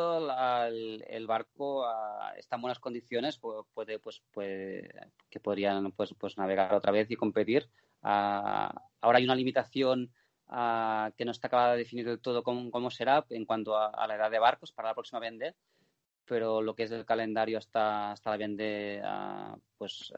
el, 0.67 1.27
barco 1.27 1.85
ah, 1.85 2.33
está 2.37 2.55
en 2.55 2.61
buenas 2.61 2.79
condiciones, 2.79 3.37
puede, 3.37 3.99
pues, 3.99 4.21
puede, 4.31 4.89
que 5.29 5.39
podrían 5.39 5.91
pues, 5.91 6.13
pues 6.17 6.37
navegar 6.37 6.73
otra 6.73 6.91
vez 6.91 7.09
y 7.11 7.15
competir. 7.15 7.67
Ah, 8.03 8.73
ahora 9.01 9.17
hay 9.17 9.25
una 9.25 9.35
limitación 9.35 10.11
ah, 10.47 11.11
que 11.17 11.25
no 11.25 11.31
está 11.31 11.47
acabada 11.47 11.73
de 11.73 11.79
definir 11.79 12.05
del 12.05 12.19
todo 12.19 12.43
cómo, 12.43 12.91
será 12.91 13.25
en 13.29 13.45
cuanto 13.45 13.77
a, 13.77 14.07
la 14.07 14.15
edad 14.15 14.31
de 14.31 14.39
barcos 14.39 14.71
para 14.71 14.89
la 14.89 14.95
próxima 14.95 15.19
vende 15.19 15.55
pero 16.27 16.61
lo 16.61 16.75
que 16.75 16.83
es 16.83 16.91
el 16.91 17.05
calendario 17.05 17.57
hasta, 17.57 18.11
hasta 18.11 18.31
la 18.31 18.37
vende, 18.37 19.01
ah, 19.03 19.55
pues, 19.77 20.13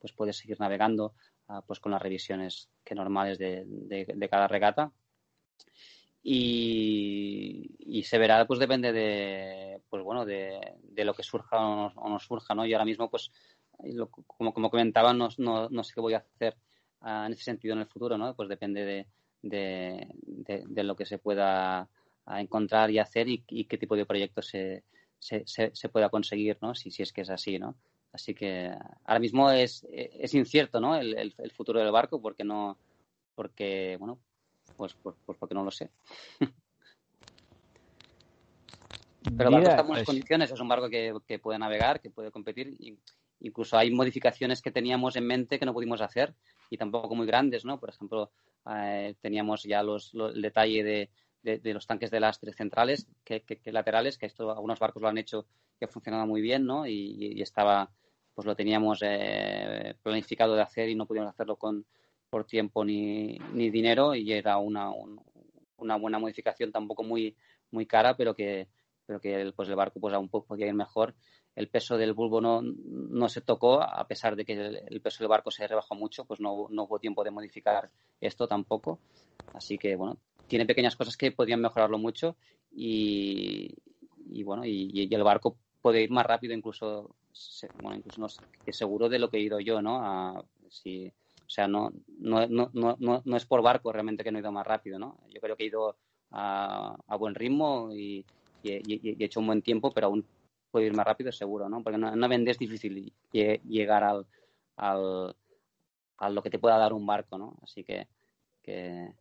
pues 0.00 0.12
puedes 0.12 0.36
seguir 0.36 0.58
navegando 0.60 1.14
ah, 1.48 1.62
pues 1.66 1.80
con 1.80 1.92
las 1.92 2.02
revisiones 2.02 2.70
que 2.84 2.94
normales 2.94 3.38
de, 3.38 3.64
de, 3.66 4.28
cada 4.28 4.48
regata. 4.48 4.92
Y, 6.22 7.70
y, 7.78 8.02
se 8.02 8.18
verá, 8.18 8.46
pues 8.46 8.60
depende 8.60 8.92
de, 8.92 9.80
pues 9.88 10.02
bueno, 10.02 10.24
de, 10.24 10.60
de 10.82 11.04
lo 11.04 11.14
que 11.14 11.22
surja 11.22 11.58
o 11.58 11.92
no, 11.94 12.14
o 12.14 12.18
surja, 12.18 12.54
¿no? 12.54 12.66
Y 12.66 12.72
ahora 12.72 12.84
mismo, 12.84 13.08
pues, 13.10 13.30
como, 14.26 14.52
como 14.52 14.70
comentaba, 14.70 15.14
no, 15.14 15.28
no, 15.38 15.68
no 15.70 15.84
sé 15.84 15.94
qué 15.94 16.00
voy 16.00 16.14
a 16.14 16.18
hacer 16.18 16.56
ah, 17.00 17.24
en 17.26 17.32
ese 17.32 17.44
sentido 17.44 17.74
en 17.74 17.80
el 17.80 17.86
futuro, 17.86 18.18
¿no? 18.18 18.34
Pues 18.34 18.48
depende 18.48 18.84
de, 18.84 19.06
de, 19.42 20.06
de, 20.66 20.84
lo 20.84 20.96
que 20.96 21.06
se 21.06 21.18
pueda 21.18 21.88
encontrar 22.26 22.90
y 22.90 22.98
hacer 22.98 23.28
y, 23.28 23.64
qué 23.64 23.78
tipo 23.78 23.96
de 23.96 24.04
proyectos 24.04 24.48
se, 24.48 24.82
se, 25.18 25.44
se, 25.46 25.88
pueda 25.88 26.08
conseguir, 26.08 26.58
¿no? 26.60 26.74
Si, 26.74 26.90
si 26.90 27.02
es 27.02 27.12
que 27.12 27.22
es 27.22 27.30
así, 27.30 27.58
¿no? 27.58 27.76
Así 28.12 28.34
que 28.34 28.72
ahora 29.04 29.20
mismo 29.20 29.50
es, 29.50 29.86
es 29.90 30.34
incierto, 30.34 30.80
¿no? 30.80 30.96
El, 30.96 31.16
el, 31.16 31.50
futuro 31.52 31.80
del 31.80 31.92
barco 31.92 32.20
porque 32.20 32.44
no, 32.44 32.78
porque, 33.34 33.96
bueno, 33.98 34.18
pues, 34.76 34.94
pues, 35.02 35.16
pues 35.26 35.38
porque 35.38 35.54
no 35.54 35.64
lo 35.64 35.70
sé. 35.70 35.90
Pero 39.36 39.50
el 39.50 39.54
barco 39.54 39.68
está 39.68 39.80
en 39.82 39.86
buenas 39.88 40.06
condiciones, 40.06 40.50
es 40.50 40.60
un 40.60 40.68
barco 40.68 40.88
que, 40.88 41.14
que 41.26 41.38
puede 41.38 41.58
navegar, 41.58 42.00
que 42.00 42.08
puede 42.10 42.30
competir. 42.30 42.76
Incluso 43.40 43.76
hay 43.76 43.90
modificaciones 43.90 44.62
que 44.62 44.70
teníamos 44.70 45.16
en 45.16 45.26
mente 45.26 45.58
que 45.58 45.66
no 45.66 45.74
pudimos 45.74 46.00
hacer 46.00 46.34
y 46.70 46.78
tampoco 46.78 47.14
muy 47.14 47.26
grandes, 47.26 47.64
¿no? 47.64 47.78
Por 47.78 47.90
ejemplo, 47.90 48.30
eh, 48.74 49.14
teníamos 49.20 49.64
ya 49.64 49.82
los, 49.82 50.14
el 50.14 50.40
detalle 50.40 50.82
de, 50.82 51.10
de, 51.42 51.60
los 51.72 51.86
tanques 51.86 52.10
de 52.10 52.20
lastre 52.20 52.52
centrales 52.52 53.06
que, 53.24 53.42
laterales, 53.66 54.18
que 54.18 54.26
esto 54.26 54.50
algunos 54.50 54.78
barcos 54.78 55.02
lo 55.02 55.08
han 55.08 55.18
hecho 55.18 55.46
que 55.78 55.84
ha 55.84 55.88
funcionado 55.88 56.26
muy 56.26 56.40
bien, 56.40 56.66
¿no? 56.66 56.86
Y, 56.86 57.40
estaba, 57.40 57.90
pues 58.34 58.46
lo 58.46 58.56
teníamos 58.56 59.00
eh, 59.02 59.94
planificado 60.02 60.54
de 60.54 60.62
hacer 60.62 60.88
y 60.88 60.94
no 60.94 61.06
pudimos 61.06 61.28
hacerlo 61.28 61.56
con 61.56 61.84
por 62.30 62.44
tiempo 62.44 62.84
ni, 62.84 63.38
ni 63.54 63.70
dinero 63.70 64.14
y 64.14 64.32
era 64.32 64.58
una, 64.58 64.90
una 65.78 65.96
buena 65.96 66.18
modificación 66.18 66.70
tampoco 66.70 67.02
muy 67.02 67.34
muy 67.70 67.86
cara, 67.86 68.16
pero 68.16 68.34
que 68.34 68.68
pero 69.08 69.20
que 69.20 69.40
el, 69.40 69.54
pues 69.54 69.70
el 69.70 69.74
barco 69.74 70.00
pues 70.00 70.12
aún 70.12 70.28
podía 70.28 70.66
ir 70.66 70.74
mejor. 70.74 71.14
El 71.56 71.68
peso 71.68 71.96
del 71.96 72.12
bulbo 72.12 72.42
no, 72.42 72.60
no 72.62 73.28
se 73.30 73.40
tocó, 73.40 73.82
a 73.82 74.06
pesar 74.06 74.36
de 74.36 74.44
que 74.44 74.52
el, 74.52 75.00
peso 75.00 75.24
del 75.24 75.30
barco 75.30 75.50
se 75.50 75.66
rebajó 75.66 75.94
mucho, 75.94 76.26
pues 76.26 76.40
no, 76.40 76.66
no 76.70 76.84
hubo 76.84 76.98
tiempo 76.98 77.24
de 77.24 77.30
modificar 77.30 77.90
esto 78.20 78.46
tampoco. 78.46 79.00
Así 79.54 79.78
que, 79.78 79.96
bueno, 79.96 80.18
tiene 80.48 80.66
pequeñas 80.66 80.96
cosas 80.96 81.16
que 81.16 81.30
podrían 81.30 81.60
mejorarlo 81.60 81.98
mucho 81.98 82.36
y, 82.72 83.74
bueno, 84.44 84.64
y, 84.64 85.08
el 85.12 85.22
barco 85.22 85.56
puede 85.80 86.02
ir 86.02 86.10
más 86.10 86.26
rápido 86.26 86.54
incluso, 86.54 87.14
bueno, 87.82 87.98
incluso 87.98 88.20
no 88.20 88.28
seguro 88.72 89.08
de 89.08 89.18
lo 89.18 89.30
que 89.30 89.38
he 89.38 89.40
ido 89.40 89.60
yo, 89.60 89.80
¿no? 89.80 90.00
A, 90.02 90.44
si, 90.68 91.06
o 91.06 91.50
sea, 91.50 91.68
no, 91.68 91.92
no, 92.18 92.46
no, 92.46 92.70
no, 92.72 93.22
no 93.24 93.36
es 93.36 93.46
por 93.46 93.62
barco 93.62 93.92
realmente 93.92 94.24
que 94.24 94.30
no 94.30 94.38
he 94.38 94.42
ido 94.42 94.52
más 94.52 94.66
rápido, 94.66 94.98
¿no? 94.98 95.18
Yo 95.32 95.40
creo 95.40 95.56
que 95.56 95.64
he 95.64 95.68
ido 95.68 95.96
a, 96.30 96.96
a 97.06 97.16
buen 97.16 97.34
ritmo 97.34 97.90
y, 97.92 98.24
he 98.62 99.24
hecho 99.24 99.40
un 99.40 99.46
buen 99.46 99.62
tiempo, 99.62 99.92
pero 99.92 100.08
aún 100.08 100.26
puedo 100.70 100.84
ir 100.84 100.92
más 100.92 101.06
rápido 101.06 101.32
seguro, 101.32 101.68
¿no? 101.68 101.82
Porque 101.82 101.98
no, 101.98 102.14
no 102.14 102.26
es 102.26 102.58
difícil 102.58 103.12
llegar 103.32 104.04
al, 104.04 104.26
al, 104.76 105.34
a 106.18 106.30
lo 106.30 106.42
que 106.42 106.50
te 106.50 106.58
pueda 106.58 106.76
dar 106.76 106.92
un 106.92 107.06
barco, 107.06 107.38
¿no? 107.38 107.56
Así 107.62 107.84
que, 107.84 108.08
que 108.62 109.14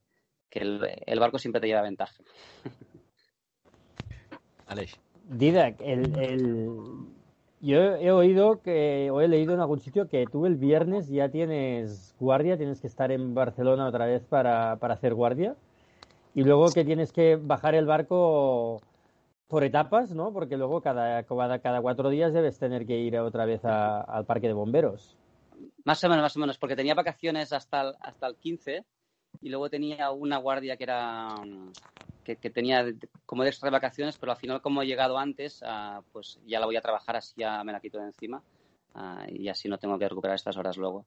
que 0.50 0.60
el, 0.60 1.20
barco 1.20 1.40
siempre 1.40 1.62
te 1.62 1.68
lleva 1.68 1.82
ventaja. 1.82 2.16
Aleix. 4.68 5.00
Didac, 5.30 5.82
el, 5.82 6.14
yo 7.60 7.80
he 7.80 8.12
oído 8.12 8.62
que, 8.62 9.10
o 9.12 9.20
he 9.20 9.28
leído 9.28 9.54
en 9.54 9.60
algún 9.60 9.80
sitio 9.80 10.08
que 10.08 10.26
tú 10.26 10.46
el 10.46 10.56
viernes 10.56 11.10
ya 11.10 11.30
tienes 11.30 12.16
guardia, 12.20 12.58
tienes 12.58 12.80
que 12.80 12.88
estar 12.88 13.12
en 13.12 13.34
Barcelona 13.34 13.88
otra 13.88 14.06
vez 14.06 14.24
para, 14.24 14.74
hacer 14.74 15.14
guardia, 15.14 15.56
y 16.36 16.44
luego 16.44 16.72
que 16.72 16.86
tienes 16.86 17.12
que 17.12 17.36
bajar 17.36 17.76
el 17.76 17.86
barco 17.86 18.80
por 19.48 19.64
etapas, 19.64 20.12
¿no? 20.12 20.32
Porque 20.32 20.56
luego 20.56 20.82
cada, 20.82 21.24
cada, 21.24 21.82
cuatro 21.82 22.10
días 22.10 22.32
debes 22.32 22.60
tener 22.60 22.86
que 22.86 23.00
ir 23.00 23.18
otra 23.18 23.46
vez 23.46 23.66
al 23.66 24.26
parque 24.26 24.48
de 24.48 24.54
bomberos. 24.54 25.18
Más 25.84 26.04
o 26.04 26.10
menos, 26.10 26.22
más 26.22 26.38
o 26.38 26.40
menos, 26.40 26.60
porque 26.60 26.76
tenía 26.76 26.94
vacaciones 26.94 27.54
hasta 27.54 27.90
hasta 28.02 28.28
el 28.28 28.36
15 28.36 28.86
y 29.42 29.50
luego 29.50 29.70
tenía 29.70 30.12
una 30.12 30.38
guardia 30.38 30.78
que 30.78 30.84
era 30.84 31.36
que, 32.24 32.50
tenía 32.50 32.86
como 33.26 33.44
de 33.44 33.50
extra 33.50 33.70
vacaciones, 33.70 34.18
pero 34.18 34.32
al 34.34 34.38
final 34.38 34.62
como 34.62 34.82
he 34.82 34.86
llegado 34.86 35.18
antes, 35.18 35.62
ah, 35.66 36.02
pues 36.12 36.40
ya 36.46 36.60
la 36.60 36.66
voy 36.66 36.76
a 36.76 36.82
trabajar, 36.82 37.16
así 37.16 37.34
ya 37.38 37.64
me 37.64 37.72
la 37.72 37.80
quito 37.80 38.00
de 38.00 38.06
encima 38.06 38.44
ah, 38.96 39.26
y 39.30 39.48
así 39.48 39.70
no 39.70 39.78
tengo 39.78 39.98
que 39.98 40.10
recuperar 40.10 40.36
estas 40.36 40.58
horas 40.58 40.78
luego. 40.78 41.06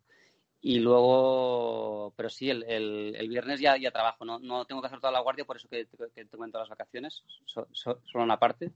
Y 0.63 0.79
luego, 0.79 2.13
pero 2.17 2.29
sí, 2.29 2.51
el, 2.51 2.65
el, 2.65 3.29
viernes 3.31 3.61
ya, 3.61 3.79
ya 3.79 3.91
trabajo, 3.91 4.27
no, 4.27 4.39
no 4.39 4.67
tengo 4.67 4.83
que 4.83 4.89
hacer 4.89 5.01
toda 5.01 5.13
la 5.13 5.21
guardia, 5.21 5.47
por 5.47 5.57
eso 5.57 5.69
que, 5.69 5.87
que 6.15 6.27
tengo 6.27 6.45
en 6.45 6.53
todas 6.53 6.69
las 6.69 6.79
vacaciones, 6.79 7.25
solo 7.47 7.99
una 8.15 8.39
parte. 8.39 8.71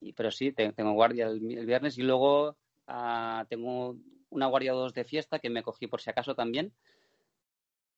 Y, 0.00 0.12
pero 0.12 0.30
sí, 0.30 0.52
tengo 0.52 0.92
guardia 0.92 1.28
el, 1.28 1.40
viernes 1.40 1.96
y 1.96 2.02
luego 2.02 2.54
ah, 2.86 3.46
tengo 3.48 3.96
una 4.28 4.46
guardia 4.46 4.74
o 4.74 4.78
dos 4.78 4.92
de 4.92 5.04
fiesta 5.04 5.38
que 5.38 5.48
me 5.48 5.62
cogí 5.62 5.86
por 5.86 6.02
si 6.02 6.10
acaso 6.10 6.34
también, 6.34 6.72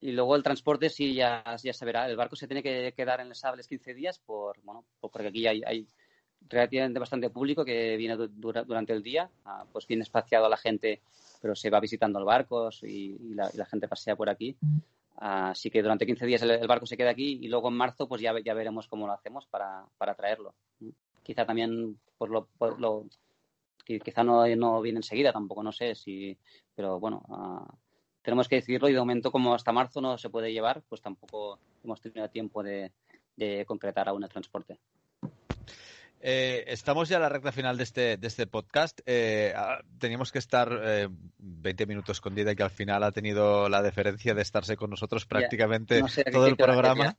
y 0.01 0.12
luego 0.12 0.36
el 0.36 0.42
transporte 0.42 0.88
sí 0.90 1.14
ya, 1.14 1.42
ya 1.62 1.72
se 1.72 1.84
verá. 1.84 2.09
El 2.09 2.16
barco 2.16 2.36
se 2.36 2.46
tiene 2.46 2.62
que 2.62 2.92
quedar 2.96 3.20
en 3.20 3.28
Les 3.28 3.38
Sables 3.38 3.66
15 3.66 3.94
días 3.94 4.18
por, 4.18 4.57
bueno, 4.62 4.84
porque 5.01 5.26
aquí 5.26 5.46
hay, 5.46 5.62
hay 5.64 5.86
relativamente 6.49 7.01
bastante 7.01 7.30
público 7.30 7.64
que 7.64 7.96
viene 7.96 8.16
durante 8.16 8.92
el 8.92 9.03
día. 9.03 9.28
Ah, 9.44 9.64
pues 9.72 9.86
viene 9.86 10.05
espaciado 10.05 10.46
a 10.46 10.49
la 10.49 10.57
gente, 10.57 11.03
pero 11.42 11.57
se 11.57 11.70
va 11.70 11.80
visitando 11.80 12.18
el 12.18 12.24
barco 12.24 12.70
y, 12.82 13.34
la, 13.34 13.66
gente 13.66 13.88
pasea 13.88 14.14
por 14.14 14.28
aquí. 14.28 14.57
Así 15.16 15.68
que 15.68 15.82
durante 15.82 16.07
15 16.07 16.26
días 16.26 16.42
el, 16.42 16.68
barco 16.68 16.86
se 16.86 16.96
queda 16.96 17.11
aquí 17.11 17.40
y 17.42 17.49
luego 17.49 17.68
en 17.68 17.74
marzo 17.74 18.07
pues 18.07 18.20
ya, 18.20 18.32
ya 18.44 18.55
veremos 18.55 18.86
cómo 18.86 19.07
lo 19.09 19.12
hacemos 19.12 19.46
para, 19.46 19.84
para 19.96 20.14
traerlo. 20.14 20.55
Quizá 21.24 21.44
también 21.44 21.99
pues 22.16 22.30
lo, 22.30 22.49
lo 22.78 23.07
quizá 23.84 24.22
no, 24.22 24.46
no 24.55 24.80
viene 24.80 24.99
enseguida 24.99 25.32
tampoco, 25.32 25.62
no 25.62 25.72
sé 25.72 25.94
si, 25.94 26.36
pero 26.74 27.01
bueno, 27.01 27.24
ah, 27.30 27.66
tenemos 28.29 28.47
que 28.47 28.57
decidirlo 28.57 28.91
y 28.91 28.93
de 28.93 28.99
momento 28.99 29.33
como 29.33 29.55
hasta 29.55 29.72
marzo 29.72 30.03
no 30.03 30.18
se 30.18 30.29
puede 30.29 30.53
llevar, 30.53 30.83
pues 30.87 31.01
tampoco 31.01 31.59
hemos 31.83 31.99
tenido 31.99 32.29
tiempo 32.29 32.62
de, 32.62 32.93
concretar 33.64 34.07
aún 34.07 34.22
el 34.22 34.29
transporte. 34.29 34.79
Eh, 36.20 36.62
estamos 36.66 37.09
ya 37.09 37.16
en 37.16 37.22
la 37.22 37.31
recta 37.31 37.53
final 37.53 37.79
de 37.79 37.85
este, 37.85 38.18
de 38.18 38.26
este 38.26 38.47
podcast. 38.47 39.01
Eh, 39.07 39.55
ah, 39.57 39.79
teníamos 39.99 40.31
que 40.31 40.41
estar 40.41 40.68
20 41.39 41.83
eh, 41.83 41.87
minutos 41.87 42.20
con 42.20 42.35
Dida, 42.35 42.55
que 42.55 42.62
al 42.62 42.70
final 42.70 43.03
ha 43.03 43.12
tenido 43.12 43.70
la 43.70 43.81
deferencia 43.81 44.35
de 44.35 44.43
estarse 44.43 44.76
con 44.76 44.91
nosotros 44.91 45.24
prácticamente 45.24 46.03
todo 46.31 46.49
el 46.49 46.57
programa. 46.59 47.16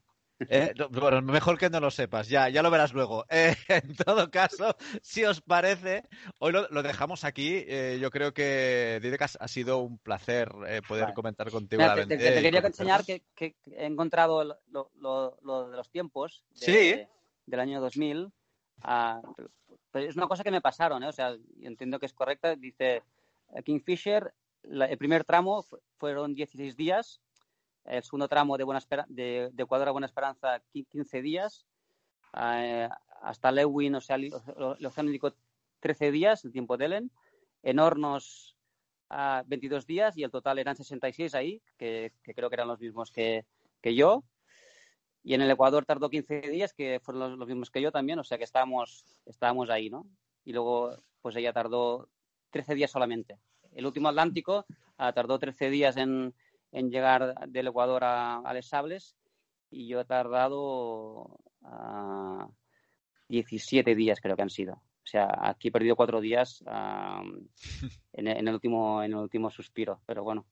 Eh, 0.47 0.73
bueno, 0.91 1.21
mejor 1.21 1.57
que 1.57 1.69
no 1.69 1.79
lo 1.79 1.91
sepas, 1.91 2.29
ya, 2.29 2.49
ya 2.49 2.61
lo 2.61 2.71
verás 2.71 2.93
luego. 2.93 3.25
Eh, 3.39 3.55
en 3.67 3.95
todo 3.95 4.29
caso, 4.31 4.75
si 5.01 5.23
os 5.23 5.41
parece, 5.41 6.03
hoy 6.39 6.51
lo, 6.51 6.83
dejamos 6.83 7.23
aquí. 7.23 7.63
Eh, 7.67 7.99
yo 8.01 8.09
creo 8.09 8.33
que, 8.33 8.99
Didecas, 9.01 9.37
ha 9.39 9.47
sido 9.47 9.77
un 9.79 9.97
placer 9.97 10.49
poder 10.87 11.13
comentar 11.13 11.49
contigo. 11.51 11.83
te, 12.07 12.17
quería 12.17 12.59
enseñar 12.59 13.05
que, 13.05 13.23
he 13.37 13.85
encontrado 13.85 14.43
lo, 14.43 15.69
de 15.69 15.77
los 15.77 15.89
tiempos 15.89 16.43
del 16.65 17.59
año 17.59 17.81
2000. 17.81 18.31
Ah, 18.81 19.21
pero 19.91 20.05
es 20.05 20.15
una 20.15 20.27
cosa 20.27 20.43
que 20.43 20.51
me 20.51 20.61
pasaron, 20.61 21.03
o 21.03 21.11
sea, 21.11 21.35
entiendo 21.61 21.99
que 21.99 22.07
es 22.07 22.13
correcta. 22.13 22.55
Dice 22.55 23.03
Kingfisher, 23.63 24.33
el 24.63 24.97
primer 24.97 25.23
tramo 25.23 25.65
fueron 25.97 26.33
16 26.33 26.75
días 26.75 27.21
el 27.85 28.03
segundo 28.03 28.27
tramo 28.27 28.57
de, 28.57 28.63
Buena 28.63 28.81
de, 29.07 29.51
Ecuador 29.57 29.87
a 29.87 29.91
Buena 29.91 30.07
Esperanza 30.07 30.61
15 30.71 31.21
días, 31.21 31.65
eh, 32.37 32.89
hasta 33.21 33.51
Lewin, 33.51 33.95
o 33.95 34.01
sea, 34.01 34.15
el, 34.15 34.31
Océano 34.33 35.09
Índico 35.09 35.33
13 35.79 36.11
días, 36.11 36.45
el 36.45 36.51
tiempo 36.51 36.77
de 36.77 36.85
Ellen, 36.85 37.11
en 37.63 37.79
Hornos 37.79 38.55
a 39.09 39.43
22 39.47 39.85
días 39.85 40.17
y 40.17 40.23
el 40.23 40.31
total 40.31 40.59
eran 40.59 40.75
66 40.75 41.33
ahí, 41.35 41.61
que, 41.77 42.13
creo 42.23 42.49
que 42.49 42.55
eran 42.55 42.67
los 42.67 42.79
mismos 42.79 43.11
que, 43.11 43.45
yo. 43.83 44.23
Y 45.23 45.33
en 45.33 45.41
el 45.41 45.51
Ecuador 45.51 45.85
tardó 45.85 46.09
15 46.09 46.41
días, 46.41 46.73
que 46.73 46.99
fueron 47.01 47.37
los, 47.37 47.47
mismos 47.47 47.71
que 47.71 47.81
yo 47.81 47.91
también, 47.91 48.19
o 48.19 48.23
sea 48.23 48.37
que 48.37 48.43
estábamos, 48.43 49.05
estábamos 49.25 49.69
ahí, 49.69 49.89
¿no? 49.89 50.05
Y 50.45 50.53
luego, 50.53 50.95
pues 51.21 51.35
ella 51.35 51.51
tardó 51.51 52.09
13 52.51 52.75
días 52.75 52.91
solamente. 52.91 53.37
El 53.73 53.85
último 53.85 54.09
Atlántico 54.09 54.65
ah, 54.97 55.11
tardó 55.13 55.37
13 55.37 55.69
días 55.69 55.97
en, 55.97 56.33
en 56.71 56.89
llegar 56.89 57.35
del 57.47 57.67
Ecuador 57.67 58.03
a, 58.03 58.51
Les 58.53 58.67
Sables 58.67 59.15
y 59.69 59.87
yo 59.87 60.01
he 60.01 60.05
tardado 60.05 61.39
17 63.27 63.95
días 63.95 64.19
creo 64.21 64.35
que 64.35 64.41
han 64.41 64.49
sido. 64.49 64.73
O 64.73 65.11
sea, 65.11 65.27
aquí 65.41 65.69
he 65.69 65.71
perdido 65.71 65.95
cuatro 65.95 66.21
días 66.21 66.63
en, 68.13 68.27
el 68.27 68.53
último, 68.53 69.01
en 69.03 69.11
el 69.11 69.17
último 69.17 69.49
suspiro. 69.49 70.01
Pero 70.05 70.23
bueno, 70.23 70.45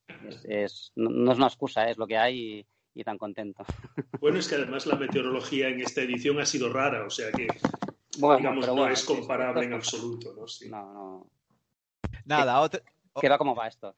es, 0.44 0.92
no, 0.96 1.32
es 1.32 1.38
una 1.38 1.48
excusa, 1.48 1.90
es 1.90 1.98
lo 1.98 2.08
que 2.08 2.18
hay 2.18 2.66
y, 2.94 3.04
tan 3.04 3.18
contento. 3.18 3.64
Bueno, 4.20 4.40
es 4.40 4.48
que 4.48 4.56
además 4.56 4.88
la 4.88 4.96
meteorología 4.96 5.68
en 5.68 5.82
esta 5.82 6.02
edición 6.02 6.40
ha 6.40 6.46
sido 6.46 6.74
rara, 6.74 7.06
o 7.06 7.10
sea 7.12 7.32
que 7.32 7.48
digamos, 8.18 8.66
no 8.68 8.88
es 8.88 9.06
comparable 9.06 9.66
en 9.66 9.74
absoluto. 9.74 10.34
¿no? 10.34 10.46
no, 10.70 10.94
no. 10.94 11.32
Nada, 12.26 12.68
¿Qué 13.20 13.30
va 13.30 13.38
como 13.38 13.56
va 13.56 13.68
esto? 13.68 13.96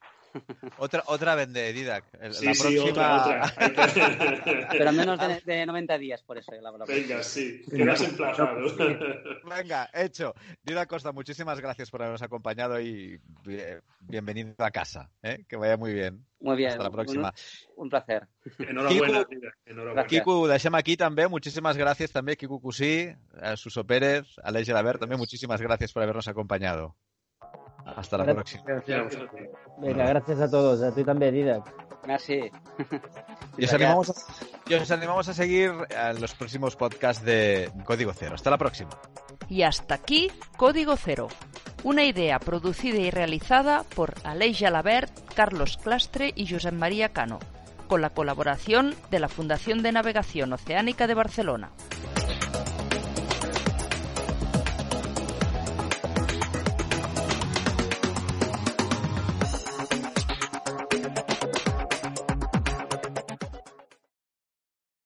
Otra, 0.77 1.03
otra 1.07 1.35
vende, 1.35 1.73
Didac. 1.73 2.05
Sí, 2.31 2.45
la 2.45 2.53
sí, 2.53 2.61
próxima... 2.61 2.83
otra, 2.89 3.53
otra. 3.55 4.67
Pero 4.71 4.91
menos 4.93 5.19
de, 5.19 5.41
de 5.45 5.65
90 5.65 5.97
días, 5.97 6.23
por 6.23 6.37
eso. 6.37 6.51
La, 6.61 6.71
Venga, 6.85 7.23
sí, 7.23 7.61
quedas 7.69 8.01
emplazado. 8.01 8.59
Venga, 9.43 9.89
hecho. 9.93 10.33
Didac 10.63 10.89
Costa, 10.89 11.11
muchísimas 11.11 11.59
gracias 11.59 11.89
por 11.89 12.01
habernos 12.01 12.21
acompañado 12.21 12.79
y 12.79 13.19
bienvenido 13.99 14.53
a 14.59 14.71
casa. 14.71 15.09
¿eh? 15.23 15.45
Que 15.47 15.55
vaya 15.55 15.77
muy 15.77 15.93
bien. 15.93 16.25
Muy 16.39 16.55
bien. 16.55 16.71
Hasta 16.71 16.83
la 16.83 16.91
próxima. 16.91 17.33
Un, 17.75 17.83
un 17.83 17.89
placer. 17.89 18.27
Enhorabuena, 18.59 19.19
Quico- 19.19 19.29
Didac, 19.29 19.57
enhorabuena. 19.65 20.07
Quico, 20.07 20.47
deixem 20.47 20.75
aquí 20.75 20.95
també, 20.95 21.27
muchísimas 21.27 21.75
gracias 21.77 22.11
també, 22.15 22.37
Quico 22.37 22.61
Cusí, 22.61 23.09
a 23.41 23.57
Suso 23.57 23.83
Pérez, 23.85 24.25
a 24.39 24.47
Aleix 24.47 24.67
Gelabert, 24.67 24.99
también 25.01 25.19
muchísimas 25.19 25.59
gracias 25.61 25.91
por 25.91 26.01
habernos 26.03 26.27
acompañado. 26.29 26.95
Hasta 27.95 28.17
la 28.17 28.25
próxima. 28.25 28.63
Gracias. 28.65 29.17
Venga, 29.77 30.05
gracias 30.07 30.39
a 30.41 30.49
todos, 30.49 30.81
a 30.81 30.93
ti 30.93 31.03
también, 31.03 31.33
Didac. 31.33 31.89
Merci. 32.07 32.49
Y 33.57 33.65
os 33.65 33.73
animamos, 33.73 34.09
a, 34.09 34.13
y 34.67 34.73
os 34.73 34.89
animamos 34.89 35.27
a 35.27 35.33
seguir 35.33 35.71
en 35.89 36.21
los 36.21 36.33
próximos 36.33 36.75
podcasts 36.75 37.23
de 37.23 37.71
Código 37.83 38.13
Cero. 38.13 38.35
Hasta 38.35 38.49
la 38.49 38.57
próxima. 38.57 38.89
Y 39.49 39.63
hasta 39.63 39.95
aquí 39.95 40.31
Código 40.57 40.95
Cero, 40.95 41.27
una 41.83 42.03
idea 42.03 42.39
producida 42.39 42.97
y 42.97 43.09
realizada 43.11 43.83
por 43.95 44.13
Aleix 44.23 44.59
Jalabert, 44.59 45.11
Carlos 45.33 45.77
Clastre 45.77 46.31
y 46.35 46.47
Josep 46.47 46.73
María 46.73 47.09
Cano, 47.09 47.39
con 47.87 48.01
la 48.01 48.11
colaboración 48.11 48.95
de 49.11 49.19
la 49.19 49.27
Fundación 49.27 49.83
de 49.83 49.91
Navegación 49.91 50.53
Oceánica 50.53 51.05
de 51.07 51.15
Barcelona. 51.15 51.71